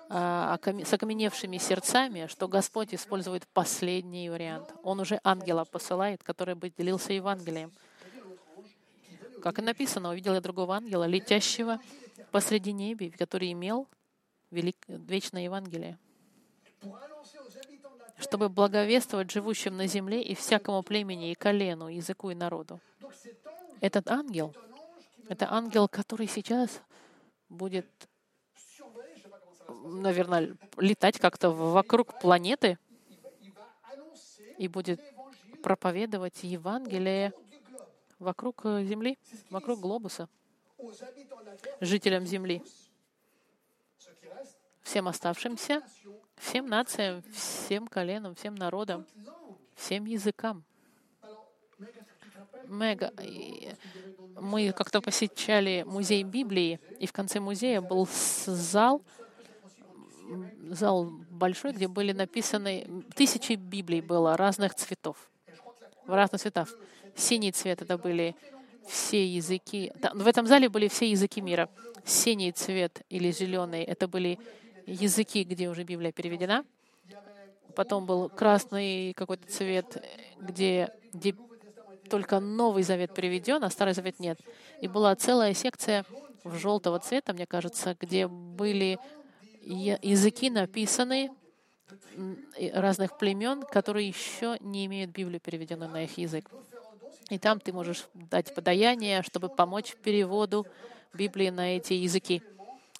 с 0.09 0.93
окаменевшими 0.93 1.57
сердцами, 1.57 2.27
что 2.27 2.47
Господь 2.47 2.93
использует 2.93 3.45
последний 3.47 4.29
вариант. 4.29 4.73
Он 4.83 4.99
уже 4.99 5.19
ангела 5.23 5.65
посылает, 5.65 6.23
который 6.23 6.55
бы 6.55 6.69
делился 6.69 7.13
Евангелием. 7.13 7.73
Как 9.41 9.59
и 9.59 9.61
написано, 9.61 10.09
увидел 10.09 10.33
я 10.33 10.41
другого 10.41 10.75
ангела, 10.75 11.05
летящего 11.05 11.79
посреди 12.31 12.71
неба, 12.73 13.09
который 13.17 13.51
имел 13.51 13.87
велик... 14.49 14.77
вечное 14.87 15.43
Евангелие, 15.43 15.97
чтобы 18.17 18.49
благовествовать 18.49 19.29
живущим 19.29 19.77
на 19.77 19.87
земле 19.87 20.21
и 20.21 20.33
всякому 20.35 20.83
племени, 20.83 21.31
и 21.31 21.35
колену, 21.35 21.87
языку 21.87 22.31
и 22.31 22.35
народу. 22.35 22.79
Этот 23.79 24.09
ангел, 24.09 24.55
это 25.29 25.51
ангел, 25.51 25.87
который 25.87 26.27
сейчас 26.27 26.81
будет 27.49 27.87
наверное, 29.67 30.55
летать 30.77 31.19
как-то 31.19 31.49
вокруг 31.49 32.19
планеты 32.19 32.77
и 34.57 34.67
будет 34.67 35.01
проповедовать 35.61 36.43
Евангелие 36.43 37.33
вокруг 38.19 38.65
э, 38.65 38.83
Земли, 38.83 39.17
вокруг 39.49 39.79
глобуса, 39.79 40.29
жителям 41.81 42.25
Земли, 42.25 42.63
всем 44.81 45.07
оставшимся, 45.07 45.81
всем 46.37 46.67
нациям, 46.67 47.23
всем 47.33 47.87
коленам, 47.87 48.35
всем 48.35 48.55
народам, 48.55 49.05
всем 49.75 50.05
языкам. 50.05 50.63
Мега. 52.67 53.13
Мы 54.39 54.71
как-то 54.71 55.01
посещали 55.01 55.83
музей 55.87 56.23
Библии, 56.23 56.79
и 56.99 57.07
в 57.07 57.13
конце 57.13 57.39
музея 57.39 57.81
был 57.81 58.07
зал, 58.45 59.01
зал 60.69 61.11
большой, 61.29 61.73
где 61.73 61.87
были 61.87 62.11
написаны 62.11 63.05
тысячи 63.15 63.53
Библий 63.53 64.01
было 64.01 64.37
разных 64.37 64.75
цветов, 64.75 65.17
в 66.05 66.13
разных 66.13 66.41
цветах. 66.41 66.69
Синий 67.15 67.51
цвет 67.51 67.81
это 67.81 67.97
были 67.97 68.35
все 68.87 69.25
языки. 69.25 69.91
В 70.13 70.27
этом 70.27 70.47
зале 70.47 70.69
были 70.69 70.87
все 70.87 71.09
языки 71.09 71.41
мира. 71.41 71.69
Синий 72.05 72.51
цвет 72.51 73.01
или 73.09 73.31
зеленый 73.31 73.83
это 73.83 74.07
были 74.07 74.39
языки, 74.85 75.43
где 75.43 75.69
уже 75.69 75.83
Библия 75.83 76.11
переведена. 76.11 76.63
Потом 77.75 78.05
был 78.05 78.29
красный 78.29 79.13
какой-то 79.13 79.47
цвет, 79.51 80.03
где, 80.39 80.89
где 81.13 81.35
только 82.09 82.39
Новый 82.39 82.83
Завет 82.83 83.13
переведен, 83.13 83.63
а 83.63 83.69
Старый 83.69 83.93
Завет 83.93 84.19
нет. 84.19 84.39
И 84.81 84.87
была 84.87 85.15
целая 85.15 85.53
секция 85.53 86.05
в 86.43 86.55
желтого 86.55 86.99
цвета, 86.99 87.33
мне 87.33 87.45
кажется, 87.45 87.95
где 87.99 88.27
были 88.27 88.97
языки 89.67 90.49
написаны 90.49 91.31
разных 92.73 93.17
племен, 93.17 93.61
которые 93.63 94.07
еще 94.07 94.57
не 94.59 94.85
имеют 94.85 95.11
Библию 95.11 95.39
переведенную 95.39 95.89
на 95.89 96.03
их 96.03 96.17
язык. 96.17 96.49
И 97.29 97.37
там 97.37 97.59
ты 97.59 97.73
можешь 97.73 98.05
дать 98.13 98.53
подаяние, 98.55 99.21
чтобы 99.21 99.49
помочь 99.49 99.95
переводу 100.03 100.65
Библии 101.13 101.49
на 101.49 101.75
эти 101.75 101.93
языки. 101.93 102.41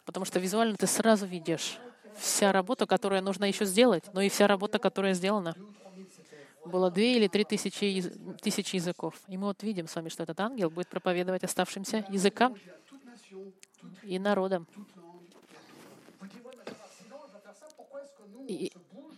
Потому 0.05 0.25
что 0.25 0.39
визуально 0.39 0.75
ты 0.75 0.87
сразу 0.87 1.25
видишь 1.25 1.79
вся 2.17 2.51
работа, 2.51 2.85
которая 2.85 3.21
нужно 3.21 3.45
еще 3.45 3.65
сделать, 3.65 4.03
но 4.13 4.21
и 4.21 4.29
вся 4.29 4.47
работа, 4.47 4.79
которая 4.79 5.13
сделана. 5.13 5.55
Было 6.65 6.91
две 6.91 7.15
или 7.15 7.27
три 7.27 7.45
тысячи, 7.45 8.03
тысячи 8.41 8.75
языков. 8.75 9.15
И 9.29 9.37
мы 9.37 9.47
вот 9.47 9.63
видим 9.63 9.87
с 9.87 9.95
вами, 9.95 10.09
что 10.09 10.23
этот 10.23 10.39
ангел 10.41 10.69
будет 10.69 10.89
проповедовать 10.89 11.43
оставшимся 11.43 12.05
языкам 12.09 12.55
и 14.03 14.19
народам. 14.19 14.67
И 18.47 18.71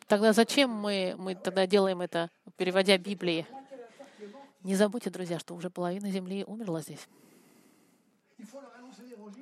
тогда 0.08 0.34
зачем 0.34 0.70
мы, 0.70 1.16
мы 1.18 1.36
тогда 1.36 1.68
делаем 1.68 2.02
это, 2.02 2.30
переводя 2.58 2.98
Библии? 2.98 3.46
Не 4.64 4.76
забудьте, 4.76 5.10
друзья, 5.10 5.40
что 5.40 5.56
уже 5.56 5.70
половина 5.70 6.10
Земли 6.12 6.44
умерла 6.44 6.82
здесь. 6.82 7.08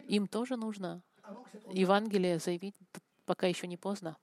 Им 0.08 0.28
тоже 0.28 0.56
нужно 0.56 1.02
Евангелие 1.72 2.40
заявить, 2.40 2.76
пока 3.26 3.48
еще 3.48 3.68
не 3.68 3.78
поздно. 3.78 4.18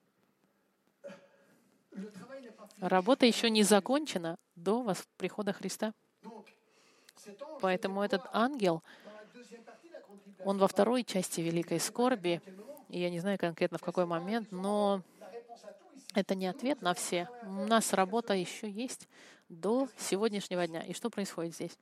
Работа 2.79 3.27
еще 3.27 3.51
не 3.51 3.63
закончена 3.63 4.37
до 4.57 4.83
вас 4.83 5.07
прихода 5.17 5.53
Христа. 5.53 5.93
Поэтому 7.61 8.03
этот 8.03 8.23
ангел, 8.33 8.83
он 10.45 10.59
во 10.59 10.69
второй 10.69 11.05
части 11.05 11.41
великой 11.41 11.81
скорби, 11.81 12.43
и 12.89 13.01
я 13.01 13.11
не 13.11 13.21
знаю 13.21 13.39
конкретно 13.39 13.79
в 13.79 13.83
какой 13.83 14.07
момент, 14.07 14.53
но 14.53 15.03
это 16.15 16.35
не 16.35 16.47
ответ 16.47 16.83
на 16.83 16.95
все. 16.95 17.29
У 17.43 17.67
нас 17.67 17.93
работа 17.93 18.35
еще 18.35 18.71
есть 18.71 19.09
до 19.49 19.89
сегодняшнего 19.99 20.67
дня. 20.67 20.83
И 20.83 20.93
что 20.93 21.11
происходит 21.11 21.55
здесь? 21.55 21.79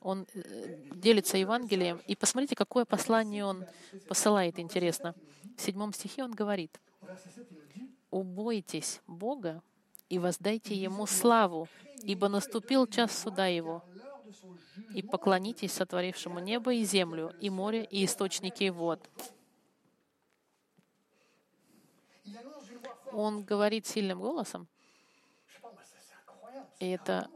Он 0.00 0.26
э, 0.34 0.76
делится 0.94 1.36
Евангелием. 1.36 2.00
И 2.06 2.14
посмотрите, 2.14 2.54
какое 2.54 2.84
послание 2.84 3.44
он 3.44 3.64
посылает, 4.08 4.58
интересно. 4.58 5.14
В 5.56 5.60
седьмом 5.60 5.92
стихе 5.92 6.22
он 6.22 6.32
говорит, 6.32 6.80
«Убойтесь 8.10 9.00
Бога 9.06 9.62
и 10.08 10.18
воздайте 10.18 10.74
Ему 10.74 11.06
славу, 11.06 11.68
ибо 12.02 12.28
наступил 12.28 12.86
час 12.86 13.18
суда 13.18 13.46
Его, 13.46 13.82
и 14.94 15.02
поклонитесь 15.02 15.72
сотворившему 15.72 16.38
небо 16.38 16.72
и 16.72 16.84
землю, 16.84 17.34
и 17.40 17.50
море, 17.50 17.84
и 17.84 18.04
источники 18.04 18.68
вод». 18.68 19.00
Он 23.16 23.44
говорит 23.44 23.86
сильным 23.86 24.20
голосом. 24.20 24.68
И 26.78 26.90
это 26.90 27.28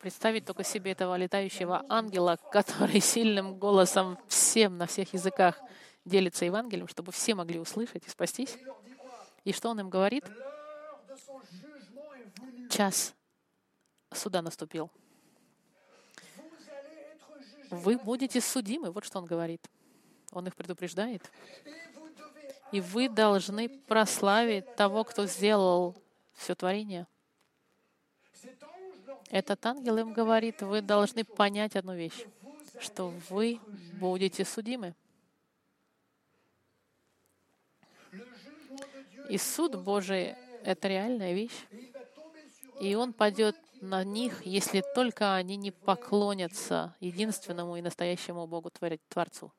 представить 0.00 0.44
только 0.44 0.62
себе 0.62 0.92
этого 0.92 1.16
летающего 1.16 1.84
ангела, 1.88 2.38
который 2.52 3.00
сильным 3.00 3.58
голосом 3.58 4.18
всем 4.28 4.76
на 4.76 4.86
всех 4.86 5.12
языках 5.14 5.58
делится 6.04 6.44
Евангелием, 6.44 6.88
чтобы 6.88 7.12
все 7.12 7.34
могли 7.34 7.58
услышать 7.58 8.06
и 8.06 8.10
спастись. 8.10 8.56
И 9.44 9.52
что 9.52 9.70
он 9.70 9.80
им 9.80 9.90
говорит? 9.90 10.24
Час 12.70 13.14
суда 14.12 14.42
наступил. 14.42 14.90
Вы 17.70 17.98
будете 17.98 18.40
судимы, 18.40 18.90
вот 18.90 19.04
что 19.04 19.18
он 19.18 19.24
говорит. 19.24 19.68
Он 20.32 20.46
их 20.46 20.54
предупреждает. 20.54 21.30
И 22.72 22.80
вы 22.80 23.08
должны 23.08 23.68
прославить 23.68 24.76
того, 24.76 25.04
кто 25.04 25.26
сделал 25.26 25.94
все 26.34 26.54
творение. 26.54 27.06
Этот 29.30 29.64
ангел 29.66 29.98
им 29.98 30.12
говорит, 30.12 30.62
вы 30.62 30.82
должны 30.82 31.24
понять 31.24 31.76
одну 31.76 31.94
вещь, 31.94 32.26
что 32.78 33.12
вы 33.28 33.60
будете 33.94 34.44
судимы. 34.44 34.94
И 39.28 39.38
суд 39.38 39.76
Божий— 39.76 40.36
это 40.64 40.88
реальная 40.88 41.32
вещь. 41.32 41.66
И 42.80 42.94
он 42.94 43.12
пойдет 43.12 43.56
на 43.80 44.04
них, 44.04 44.44
если 44.44 44.82
только 44.94 45.34
они 45.34 45.56
не 45.56 45.70
поклонятся 45.70 46.94
единственному 47.00 47.76
и 47.76 47.82
настоящему 47.82 48.46
Богу 48.46 48.70
Творцу. 49.08 49.52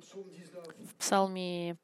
В 0.00 0.94
Псалме 0.96 1.76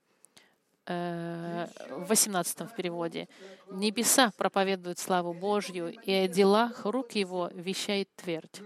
э, 0.86 1.66
18 1.90 2.60
в 2.60 2.74
переводе. 2.74 3.28
«Небеса 3.70 4.32
проповедуют 4.36 4.98
славу 4.98 5.32
Божью, 5.32 5.92
и 5.92 6.12
о 6.12 6.28
делах 6.28 6.84
рук 6.84 7.12
Его 7.12 7.50
вещает 7.54 8.08
твердь. 8.16 8.62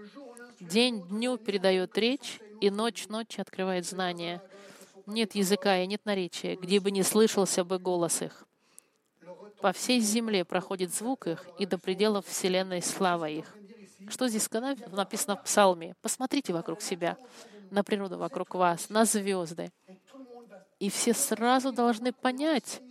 День 0.59 1.07
дню 1.07 1.37
передает 1.37 1.97
речь, 1.97 2.39
и 2.61 2.69
ночь 2.69 3.07
ночи 3.07 3.39
открывает 3.39 3.85
знание. 3.85 4.41
Нет 5.05 5.33
языка 5.35 5.79
и 5.79 5.87
нет 5.87 6.05
наречия, 6.05 6.55
где 6.55 6.79
бы 6.79 6.91
не 6.91 7.03
слышался 7.03 7.63
бы 7.63 7.79
голос 7.79 8.21
их. 8.21 8.45
По 9.61 9.71
всей 9.71 9.99
земле 9.99 10.45
проходит 10.45 10.93
звук 10.93 11.27
их, 11.27 11.45
и 11.57 11.65
до 11.65 11.77
пределов 11.77 12.25
вселенной 12.25 12.81
слава 12.81 13.29
их. 13.29 13.55
Что 14.09 14.27
здесь 14.27 14.49
написано 14.91 15.35
в 15.35 15.43
Псалме? 15.43 15.95
Посмотрите 16.01 16.53
вокруг 16.53 16.81
себя, 16.81 17.17
на 17.71 17.83
природу 17.83 18.17
вокруг 18.17 18.55
вас, 18.55 18.89
на 18.89 19.05
звезды. 19.05 19.71
И 20.79 20.89
все 20.89 21.13
сразу 21.13 21.71
должны 21.71 22.13
понять, 22.13 22.81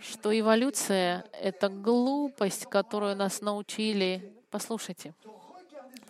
что 0.00 0.38
эволюция— 0.38 1.24
это 1.32 1.68
глупость, 1.68 2.66
которую 2.66 3.16
нас 3.16 3.40
научили. 3.40 4.34
Послушайте, 4.50 5.14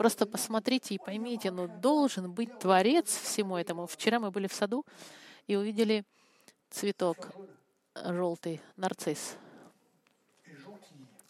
Просто 0.01 0.25
посмотрите 0.25 0.95
и 0.95 0.99
поймите, 0.99 1.51
ну 1.51 1.69
должен 1.69 2.33
быть 2.33 2.59
Творец 2.59 3.21
всему 3.21 3.59
этому. 3.59 3.87
Вчера 3.87 4.19
мы 4.19 4.31
были 4.31 4.47
в 4.47 4.55
саду 4.55 4.87
и 5.47 5.57
увидели 5.57 6.05
цветок 6.71 7.29
желтый, 7.95 8.63
нарцисс. 8.77 9.37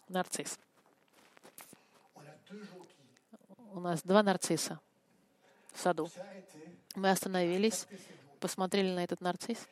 Нарцисс. 0.07 0.57
У 3.73 3.81
нас 3.81 4.01
два 4.03 4.23
нарцисса 4.23 4.79
саду. 5.73 6.09
Мы 6.95 7.09
остановились, 7.09 7.87
посмотрели 8.39 8.93
на 8.93 9.03
этот 9.03 9.21
нарцисс, 9.21 9.67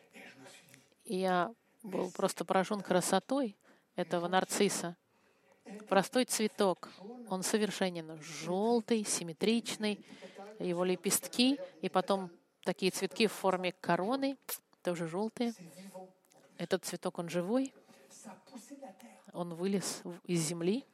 и 1.04 1.18
я 1.18 1.54
был 1.84 2.12
просто 2.12 2.46
поражен 2.46 2.82
красотой 2.82 3.58
этого 3.96 4.28
нарцисса. 4.28 4.96
Простой 5.88 6.26
цветок, 6.26 6.90
он 7.30 7.44
совершенен, 7.44 8.22
желтый, 8.22 9.04
симметричный, 9.04 10.04
его 10.60 10.84
лепестки, 10.84 11.60
и 11.82 11.90
потом 11.90 12.32
такие 12.64 12.92
цветки 12.92 13.28
в 13.28 13.34
форме 13.34 13.72
короны, 13.74 14.38
тоже 14.84 15.08
желтые. 15.08 15.54
Этот 16.58 16.86
цветок, 16.86 17.20
он 17.20 17.30
живой, 17.30 17.74
он 19.34 19.54
вылез 19.54 20.02
из 20.26 20.42
земли. 20.42 20.86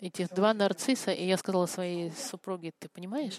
Этих 0.00 0.28
два 0.34 0.52
нарцисса, 0.52 1.12
и 1.12 1.26
я 1.26 1.36
сказала 1.36 1.66
своей 1.66 2.10
супруге, 2.10 2.72
ты 2.78 2.88
понимаешь, 2.88 3.38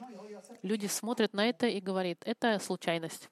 люди 0.63 0.87
смотрят 0.87 1.33
на 1.33 1.47
это 1.47 1.67
и 1.67 1.79
говорят, 1.79 2.17
это 2.25 2.59
случайность 2.59 3.29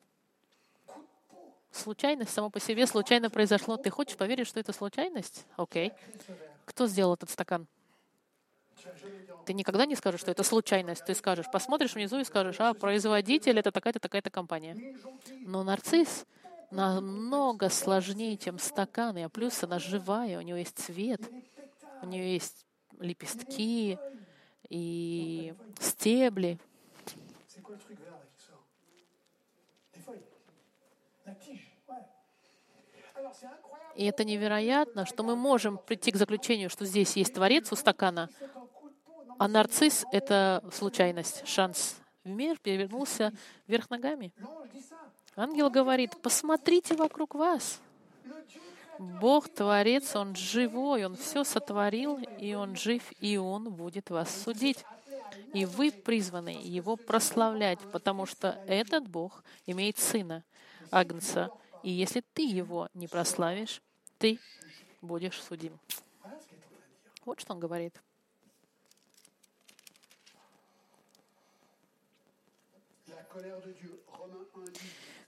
случайность 1.76 2.32
само 2.32 2.50
по 2.50 2.60
себе 2.60 2.88
случайно 2.88 3.30
произошло. 3.30 3.78
Ты 3.78 3.90
хочешь 3.90 4.18
поверить, 4.18 4.48
что 4.48 4.60
это 4.60 4.74
случайность? 4.74 5.46
Окей. 5.58 5.92
Кто 6.66 6.88
сделал 6.88 7.14
этот 7.14 7.30
стакан? 7.30 7.68
Ты 9.46 9.54
никогда 9.54 9.86
не 9.86 9.96
скажешь, 9.96 10.22
что 10.22 10.32
это 10.32 10.44
случайность. 10.44 11.06
Ты 11.06 11.14
скажешь, 11.14 11.46
посмотришь 11.52 11.94
внизу 11.94 12.20
и 12.20 12.24
скажешь, 12.24 12.60
а, 12.60 12.74
производитель— 12.74 13.60
это 13.60 13.72
такая-то, 13.72 14.00
такая-то 14.00 14.30
компания. 14.30 14.98
Но 15.42 15.64
нарцисс 15.64 16.26
намного 16.72 17.70
сложнее, 17.70 18.38
чем 18.38 18.58
стакан, 18.58 19.18
а 19.18 19.30
плюс 19.30 19.64
она 19.64 19.80
живая, 19.80 20.40
у 20.40 20.42
нее 20.42 20.60
есть 20.60 20.78
цвет, 20.78 21.22
у 22.02 22.08
нее 22.08 22.34
есть 22.34 22.66
лепестки 23.00 23.98
и 24.70 25.54
стебли. 25.80 26.60
И 33.96 34.06
это 34.06 34.26
невероятно, 34.26 35.06
что 35.06 35.24
мы 35.24 35.36
можем 35.36 35.78
прийти 35.78 36.12
к 36.12 36.18
заключению, 36.18 36.70
что 36.70 36.86
здесь 36.86 37.16
есть 37.16 37.34
Творец 37.34 37.72
у 37.72 37.76
стакана, 37.76 38.30
а 39.40 39.48
нарцисс— 39.48 40.06
это 40.12 40.64
случайность, 40.74 41.48
шанс. 41.48 41.98
Мир 42.24 42.58
перевернулся 42.58 43.34
вверх 43.68 43.90
ногами. 43.90 44.34
Ангел 45.36 45.70
говорит, 45.70 46.22
посмотрите 46.22 46.96
вокруг 46.96 47.36
вас. 47.36 47.80
Бог 49.00 49.50
Творец, 49.50 50.16
Он 50.16 50.36
живой, 50.36 51.06
Он 51.06 51.16
все 51.16 51.44
сотворил, 51.44 52.18
и 52.40 52.54
Он 52.54 52.76
жив, 52.76 53.04
и 53.20 53.38
Он 53.38 53.72
будет 53.74 54.10
вас 54.10 54.44
судить. 54.44 54.86
И 55.54 55.66
вы 55.66 55.92
призваны 55.92 56.58
Его 56.62 56.96
прославлять, 56.96 57.80
потому 57.92 58.26
что 58.26 58.64
этот 58.68 59.08
Бог 59.08 59.44
имеет 59.66 59.98
Сына, 59.98 60.44
Агнца, 60.92 61.50
и 61.86 61.92
если 61.92 62.22
ты 62.34 62.42
его 62.42 62.90
не 62.96 63.08
прославишь, 63.08 63.80
ты 64.18 64.40
будешь 65.02 65.40
судим. 65.40 65.80
Вот 67.24 67.40
что 67.40 67.54
он 67.54 67.60
говорит. 67.60 67.94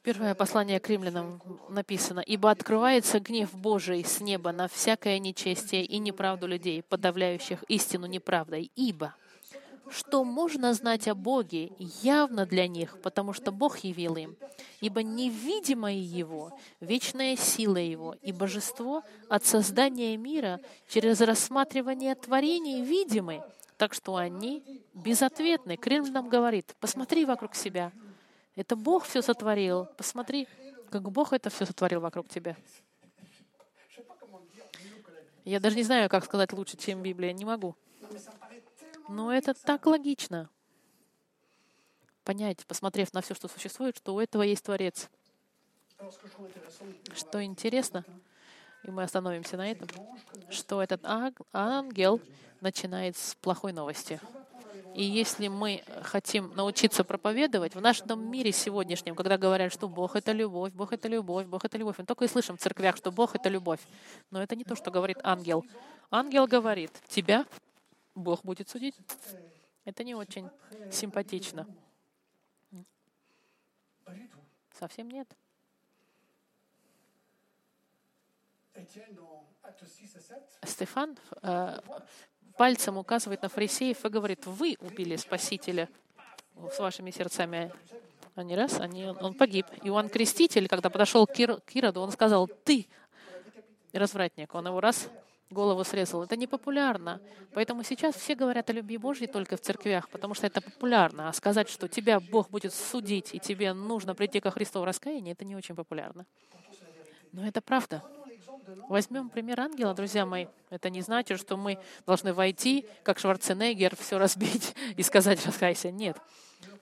Первое 0.08 0.36
послание 0.36 0.80
к 0.80 0.88
римлянам 0.88 1.41
написано, 1.68 2.22
«Ибо 2.22 2.49
открывается 2.49 3.20
гнев 3.20 3.53
Божий 3.53 4.05
с 4.05 4.22
неба 4.22 4.53
на 4.53 4.70
всякое 4.70 5.20
нечестие 5.20 5.84
и 5.84 5.99
неправду 5.99 6.47
людей, 6.47 6.82
подавляющих 6.82 7.62
истину 7.64 8.05
неправдой, 8.05 8.72
ибо 8.78 9.14
что 9.89 10.24
можно 10.24 10.74
знать 10.74 11.10
о 11.10 11.14
Боге 11.14 11.72
явно 12.01 12.45
для 12.45 12.70
них, 12.70 13.01
потому 13.01 13.34
что 13.34 13.51
Бог 13.51 13.80
явил 13.80 14.16
им. 14.16 14.38
Ибо 14.80 15.03
невидимое 15.03 15.97
Его, 15.97 16.58
вечная 16.80 17.36
сила 17.36 17.76
Его 17.76 18.16
и 18.22 18.32
божество 18.32 19.03
от 19.28 19.45
создания 19.45 20.16
мира 20.16 20.62
через 20.88 21.20
рассматривание 21.20 22.16
творений 22.16 22.82
видимы, 22.82 23.43
так 23.76 23.93
что 23.93 24.16
они 24.16 24.64
безответны. 24.93 25.76
Крым 25.76 26.05
нам 26.14 26.30
говорит, 26.30 26.78
посмотри 26.80 27.26
вокруг 27.26 27.55
себя. 27.55 27.91
Это 28.58 28.76
Бог 28.76 29.05
все 29.05 29.22
сотворил. 29.22 29.86
Посмотри, 29.97 30.47
как 30.89 31.12
Бог 31.12 31.32
это 31.32 31.51
все 31.51 31.66
сотворил 31.68 32.01
вокруг 32.01 32.28
тебя. 32.28 32.58
Я 35.45 35.60
даже 35.60 35.76
не 35.76 35.84
знаю, 35.84 36.10
как 36.10 36.26
сказать 36.26 36.51
лучше, 36.53 36.76
чем 36.76 37.03
Библия. 37.03 37.34
Не 37.34 37.45
могу. 37.45 37.76
Но 39.08 39.32
это 39.32 39.53
так 39.53 39.86
логично. 39.86 40.49
Понять, 42.24 42.66
посмотрев 42.66 43.14
на 43.14 43.22
все, 43.22 43.36
что 43.36 43.47
существует, 43.47 43.95
что 43.95 44.16
у 44.16 44.20
этого 44.20 44.41
есть 44.41 44.64
Творец. 44.64 45.08
Что 47.14 47.43
интересно, 47.43 48.03
и 48.84 48.89
мы 48.89 49.03
остановимся 49.03 49.55
на 49.55 49.70
этом, 49.70 49.88
что 50.49 50.82
этот 50.82 51.01
ангел 51.53 52.20
начинает 52.60 53.16
с 53.18 53.36
плохой 53.36 53.72
новости. 53.72 54.20
И 54.95 55.03
если 55.03 55.47
мы 55.47 55.83
хотим 56.01 56.53
научиться 56.55 57.03
проповедовать 57.03 57.75
в 57.75 57.81
нашем 57.81 58.31
мире 58.31 58.51
сегодняшнем, 58.51 59.15
когда 59.15 59.38
говорят, 59.38 59.71
что 59.71 59.88
Бог— 59.88 60.15
это 60.17 60.31
любовь, 60.31 60.73
Бог— 60.73 60.91
это 60.93 61.07
любовь, 61.07 61.45
Бог— 61.45 61.65
это 61.65 61.77
любовь, 61.77 61.97
мы 61.99 62.05
только 62.05 62.25
и 62.25 62.27
слышим 62.27 62.57
в 62.57 62.59
церквях, 62.59 62.97
что 62.97 63.11
Бог— 63.11 63.35
это 63.35 63.49
любовь. 63.49 63.79
Но 64.31 64.41
это 64.41 64.55
не 64.55 64.63
то, 64.63 64.75
что 64.75 64.89
говорит 64.91 65.17
ангел. 65.23 65.65
Ангел 66.09 66.47
говорит, 66.47 66.91
тебя 67.07 67.45
Бог 68.15 68.43
будет 68.43 68.69
судить. 68.69 68.95
Это 69.85 70.03
не 70.03 70.15
очень 70.15 70.49
симпатично. 70.91 71.67
Совсем 74.77 75.09
нет. 75.09 75.27
Стефан 80.63 81.17
э, 81.41 81.79
пальцем 82.58 82.97
указывает 82.97 83.41
на 83.41 83.49
фарисеев 83.49 84.03
и 84.03 84.10
говорит, 84.10 84.45
вы 84.45 84.78
убили 84.80 85.16
Спасителя 85.16 85.89
с 86.72 86.80
вашими 86.80 87.12
сердцами. 87.12 87.72
Они 88.36 88.55
раз, 88.55 88.80
они, 88.80 89.05
он 89.05 89.34
погиб. 89.34 89.66
Иоанн 89.84 90.10
Креститель, 90.10 90.68
когда 90.68 90.89
подошел 90.89 91.26
к 91.26 91.39
Ироду, 91.39 92.01
он 92.01 92.12
сказал, 92.12 92.47
ты 92.47 92.88
развратник. 93.93 94.53
Он 94.53 94.68
его 94.68 94.80
раз 94.80 95.10
голову 95.49 95.84
срезал. 95.84 96.24
Это 96.24 96.36
не 96.36 96.47
популярно. 96.47 97.22
Поэтому 97.53 97.84
сейчас 97.84 98.16
все 98.16 98.36
говорят 98.36 98.70
о 98.70 98.74
любви 98.74 98.97
Божьей 98.97 99.28
только 99.28 99.58
в 99.58 99.62
церквях, 99.62 100.10
потому 100.10 100.34
что 100.34 100.45
это 100.45 100.62
популярно. 100.62 101.30
А 101.30 101.34
сказать, 101.34 101.70
что 101.70 101.88
тебя 101.88 102.20
Бог 102.20 102.49
будет 102.49 102.74
судить, 102.74 103.34
и 103.34 103.39
тебе 103.39 103.74
нужно 103.74 104.14
прийти 104.14 104.39
ко 104.39 104.51
Христу 104.51 104.82
в 104.82 104.84
раскаянии, 104.84 105.32
это 105.32 105.45
не 105.45 105.55
очень 105.55 105.76
популярно. 105.76 106.26
Но 107.32 107.47
это 107.47 107.62
правда. 107.62 108.03
Возьмем 108.89 109.30
пример 109.30 109.59
ангела, 109.59 109.93
друзья 109.93 110.26
мои. 110.26 110.47
Это 110.70 110.89
не 110.89 111.01
значит, 111.01 111.39
что 111.39 111.57
мы 111.57 111.80
должны 112.05 112.34
войти, 112.34 112.86
как 113.03 113.20
Шварценеггер, 113.20 113.95
все 113.95 114.18
разбить 114.18 114.76
и 114.97 115.03
сказать 115.03 115.45
«раскайся». 115.45 115.91
Нет. 115.91 116.18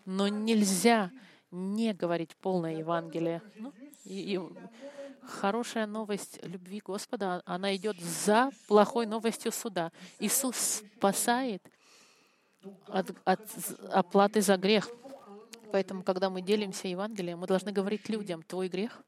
Но 0.05 0.27
нельзя 0.27 1.11
не 1.51 1.93
говорить 1.93 2.35
полное 2.37 2.75
Евангелие. 2.75 3.41
Ну, 3.55 3.73
и, 4.03 4.35
и 4.35 4.39
хорошая 5.27 5.85
новость 5.85 6.39
любви 6.43 6.81
Господа, 6.83 7.41
она 7.45 7.75
идет 7.75 7.99
за 7.99 8.51
плохой 8.67 9.05
новостью 9.05 9.51
суда. 9.51 9.91
Иисус 10.19 10.55
спасает 10.95 11.63
от, 12.87 13.11
от 13.25 13.41
оплаты 13.91 14.41
за 14.41 14.57
грех. 14.57 14.89
Поэтому, 15.71 16.03
когда 16.03 16.29
мы 16.29 16.41
делимся 16.41 16.87
Евангелием, 16.87 17.39
мы 17.39 17.47
должны 17.47 17.71
говорить 17.71 18.09
людям, 18.09 18.43
твой 18.43 18.69
грех, 18.69 19.01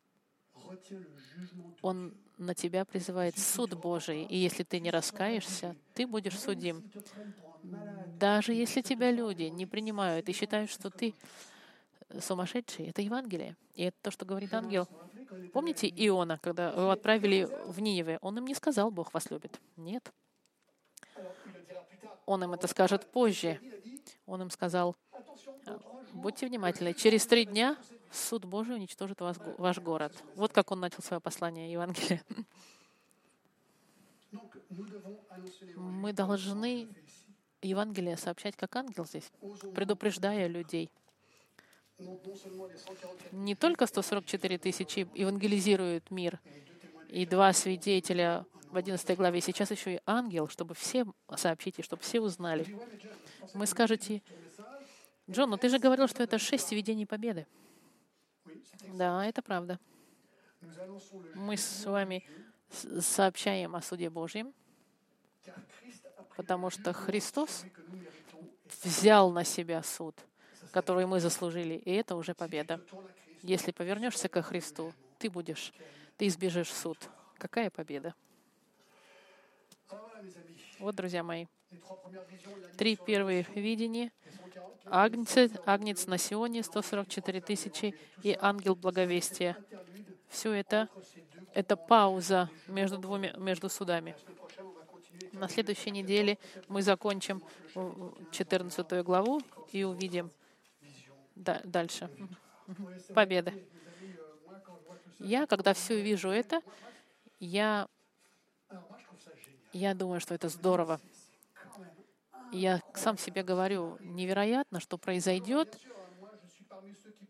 он 1.81 2.13
на 2.37 2.53
тебя 2.53 2.85
призывает 2.85 3.37
суд 3.37 3.73
Божий. 3.73 4.23
И 4.23 4.37
если 4.37 4.63
ты 4.63 4.79
не 4.79 4.91
раскаешься, 4.91 5.75
ты 5.93 6.05
будешь 6.05 6.39
судим. 6.39 6.83
Даже 8.19 8.53
если 8.53 8.81
тебя 8.81 9.11
люди 9.11 9.43
не 9.43 9.65
принимают 9.65 10.29
и 10.29 10.33
считают, 10.33 10.69
что 10.69 10.89
ты 10.89 11.13
сумасшедший, 12.19 12.87
это 12.87 13.01
Евангелие. 13.01 13.55
И 13.73 13.83
это 13.83 13.97
то, 14.01 14.11
что 14.11 14.25
говорит 14.25 14.53
ангел. 14.53 14.87
Помните 15.53 15.87
Иона, 15.87 16.39
когда 16.41 16.69
его 16.69 16.91
отправили 16.91 17.49
в 17.65 17.81
Ниневе? 17.81 18.17
Он 18.21 18.37
им 18.37 18.45
не 18.45 18.55
сказал, 18.55 18.91
Бог 18.91 19.13
вас 19.13 19.29
любит. 19.29 19.59
Нет. 19.75 20.11
Он 22.25 22.43
им 22.43 22.53
это 22.53 22.67
скажет 22.67 23.05
позже. 23.11 23.59
Он 24.25 24.41
им 24.41 24.49
сказал, 24.49 24.95
будьте 26.13 26.47
внимательны, 26.47 26.93
через 26.93 27.25
три 27.25 27.45
дня 27.45 27.77
суд 28.11 28.45
Божий 28.45 28.75
уничтожит 28.75 29.21
вас, 29.21 29.37
ваш 29.57 29.79
город. 29.79 30.13
Вот 30.35 30.53
как 30.53 30.71
он 30.71 30.79
начал 30.79 31.01
свое 31.01 31.19
послание 31.19 31.71
Евангелия. 31.71 32.23
Мы 35.75 36.13
должны 36.13 36.87
Евангелие 37.61 38.17
сообщать 38.17 38.55
как 38.55 38.75
ангел 38.75 39.05
здесь, 39.05 39.31
предупреждая 39.73 40.47
людей. 40.47 40.89
Не 43.31 43.55
только 43.55 43.87
144 43.87 44.57
тысячи 44.59 45.07
евангелизируют 45.15 46.11
мир, 46.11 46.39
и 47.09 47.25
два 47.25 47.53
свидетеля 47.53 48.45
в 48.69 48.77
11 48.77 49.17
главе, 49.17 49.41
сейчас 49.41 49.71
еще 49.71 49.95
и 49.95 49.99
ангел, 50.05 50.47
чтобы 50.47 50.75
все 50.75 51.05
сообщить, 51.35 51.83
чтобы 51.83 52.01
все 52.03 52.19
узнали. 52.19 52.77
Мы 53.53 53.65
скажете, 53.65 54.21
Джон, 55.29 55.49
ну 55.49 55.57
ты 55.57 55.69
же 55.69 55.79
говорил, 55.79 56.07
что 56.07 56.21
это 56.21 56.37
шесть 56.37 56.71
видений 56.71 57.05
победы. 57.05 57.47
Да, 58.93 59.25
это 59.25 59.41
правда. 59.41 59.79
Мы 61.35 61.57
с 61.57 61.85
вами 61.85 62.27
сообщаем 62.99 63.75
о 63.75 63.81
суде 63.81 64.09
Божьем, 64.09 64.53
потому 66.35 66.69
что 66.69 66.93
Христос 66.93 67.65
взял 68.83 69.31
на 69.31 69.43
себя 69.43 69.83
суд, 69.83 70.15
который 70.71 71.05
мы 71.05 71.19
заслужили, 71.19 71.75
и 71.75 71.91
это 71.91 72.15
уже 72.15 72.33
победа. 72.33 72.81
Если 73.43 73.71
повернешься 73.71 74.29
ко 74.29 74.41
Христу, 74.41 74.93
ты 75.19 75.29
будешь, 75.29 75.73
ты 76.17 76.27
избежишь 76.27 76.71
суд. 76.71 76.97
Какая 77.37 77.69
победа? 77.69 78.15
Вот, 80.79 80.95
друзья 80.95 81.23
мои, 81.23 81.45
три 82.77 82.95
первые 82.95 83.45
видения 83.55 84.11
Агнец, 84.85 85.51
Агнец 85.65 86.07
на 86.07 86.17
Сионе, 86.17 86.63
144 86.63 87.41
тысячи, 87.41 87.95
и 88.23 88.37
Ангел 88.39 88.75
Благовестия. 88.75 89.57
Все 90.29 90.51
это— 90.53 90.89
это 91.53 91.75
пауза 91.75 92.49
между, 92.67 92.97
двумя, 92.97 93.33
между 93.37 93.69
судами. 93.69 94.15
На 95.33 95.47
следующей 95.47 95.91
неделе 95.91 96.37
мы 96.67 96.81
закончим 96.81 97.41
14 98.31 99.03
главу 99.03 99.41
и 99.71 99.83
увидим 99.83 100.31
дальше. 101.35 102.09
Победа. 103.13 103.53
Я, 105.19 105.47
когда 105.47 105.73
все 105.73 106.01
вижу 106.01 106.29
это, 106.29 106.61
я, 107.39 107.87
я 109.73 109.93
думаю, 109.95 110.19
что 110.19 110.33
это 110.35 110.49
здорово 110.49 110.99
я 112.51 112.81
сам 112.93 113.17
себе 113.17 113.43
говорю, 113.43 113.97
невероятно, 113.99 114.79
что 114.79 114.97
произойдет. 114.97 115.77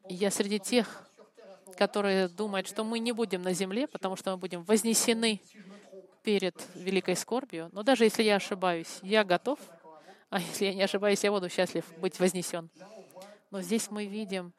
Я 0.09 0.31
среди 0.31 0.59
тех, 0.59 1.09
которые 1.77 2.27
думают, 2.27 2.67
что 2.67 2.83
мы 2.83 2.99
не 2.99 3.11
будем 3.11 3.41
на 3.41 3.53
земле, 3.53 3.87
потому 3.87 4.15
что 4.15 4.31
мы 4.31 4.37
будем 4.37 4.63
вознесены 4.63 5.41
перед 6.23 6.55
великой 6.75 7.15
скорбью. 7.15 7.69
Но 7.71 7.83
даже 7.83 8.03
если 8.03 8.23
я 8.23 8.35
ошибаюсь, 8.35 8.99
я 9.01 9.23
готов. 9.23 9.59
А 10.29 10.39
если 10.39 10.65
я 10.65 10.73
не 10.73 10.83
ошибаюсь, 10.83 11.23
я 11.23 11.31
буду 11.31 11.49
счастлив 11.49 11.85
быть 11.99 12.19
вознесен. 12.19 12.69
Но 13.49 13.61
здесь 13.61 13.89
мы 13.89 14.05
видим 14.05 14.53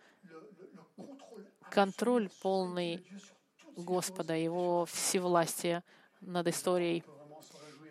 контроль 1.70 2.30
полный 2.40 3.06
Господа, 3.76 4.34
Его 4.34 4.86
всевластия 4.86 5.84
над 6.20 6.48
историей 6.48 7.04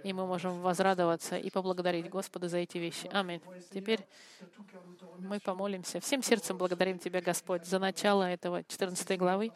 и 0.04 0.14
мы 0.14 0.26
можем 0.26 0.62
возрадоваться 0.62 1.38
и 1.38 1.50
поблагодарить 1.50 2.10
Господа 2.10 2.50
за 2.50 2.58
эти 2.58 2.78
вещи. 2.78 3.10
Аминь. 3.12 3.42
Теперь 3.72 4.00
мы 5.20 5.40
помолимся. 5.40 6.00
Всем 6.00 6.24
сердцем 6.24 6.58
благодарим 6.58 7.00
Тебя, 7.00 7.22
Господь, 7.22 7.66
за 7.66 7.80
начало 7.80 8.24
этого 8.24 8.64
14 8.64 9.18
главы. 9.18 9.52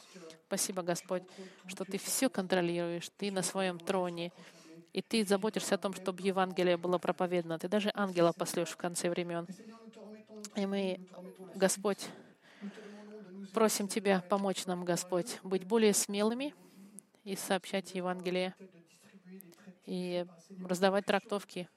Спасибо, 0.48 0.82
Господь, 0.82 1.24
что 1.68 1.86
Ты 1.86 1.98
все 1.98 2.30
контролируешь, 2.30 3.10
Ты 3.18 3.32
на 3.32 3.42
своем 3.42 3.80
троне, 3.80 4.32
и 4.94 5.02
Ты 5.02 5.26
заботишься 5.26 5.76
о 5.76 5.78
том, 5.78 5.94
чтобы 5.94 6.22
Евангелие 6.22 6.78
было 6.78 6.98
проповедано. 6.98 7.58
Ты 7.60 7.68
даже 7.68 7.92
ангела 7.94 8.34
послешь 8.34 8.70
в 8.70 8.78
конце 8.78 9.10
времен. 9.10 9.48
И 10.56 10.66
мы, 10.66 11.00
Господь, 11.56 12.10
просим 13.54 13.88
Тебя 13.88 14.22
помочь 14.22 14.66
нам, 14.66 14.84
Господь, 14.84 15.40
быть 15.44 15.66
более 15.66 15.94
смелыми 15.94 16.54
и 17.24 17.36
сообщать 17.36 17.94
Евангелие 17.94 18.56
и 19.92 20.26
раздавать 20.70 21.06
трактовки, 21.06 21.68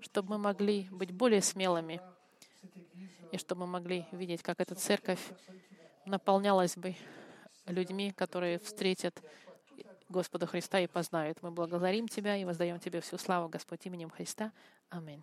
чтобы 0.00 0.30
мы 0.30 0.38
могли 0.38 0.88
быть 0.90 1.12
более 1.12 1.42
смелыми, 1.42 2.00
и 3.30 3.36
чтобы 3.36 3.66
мы 3.66 3.72
могли 3.72 4.06
видеть, 4.10 4.42
как 4.42 4.58
эта 4.58 4.74
церковь 4.74 5.20
наполнялась 6.06 6.78
бы 6.78 6.96
людьми, 7.66 8.10
которые 8.12 8.58
встретят 8.58 9.22
Господа 10.08 10.46
Христа 10.46 10.80
и 10.80 10.86
познают. 10.86 11.42
Мы 11.42 11.50
благодарим 11.50 12.08
Тебя 12.08 12.38
и 12.38 12.46
воздаем 12.46 12.80
Тебе 12.80 13.02
всю 13.02 13.18
славу, 13.18 13.50
Господь, 13.50 13.84
именем 13.84 14.08
Христа. 14.08 14.50
Аминь. 14.88 15.22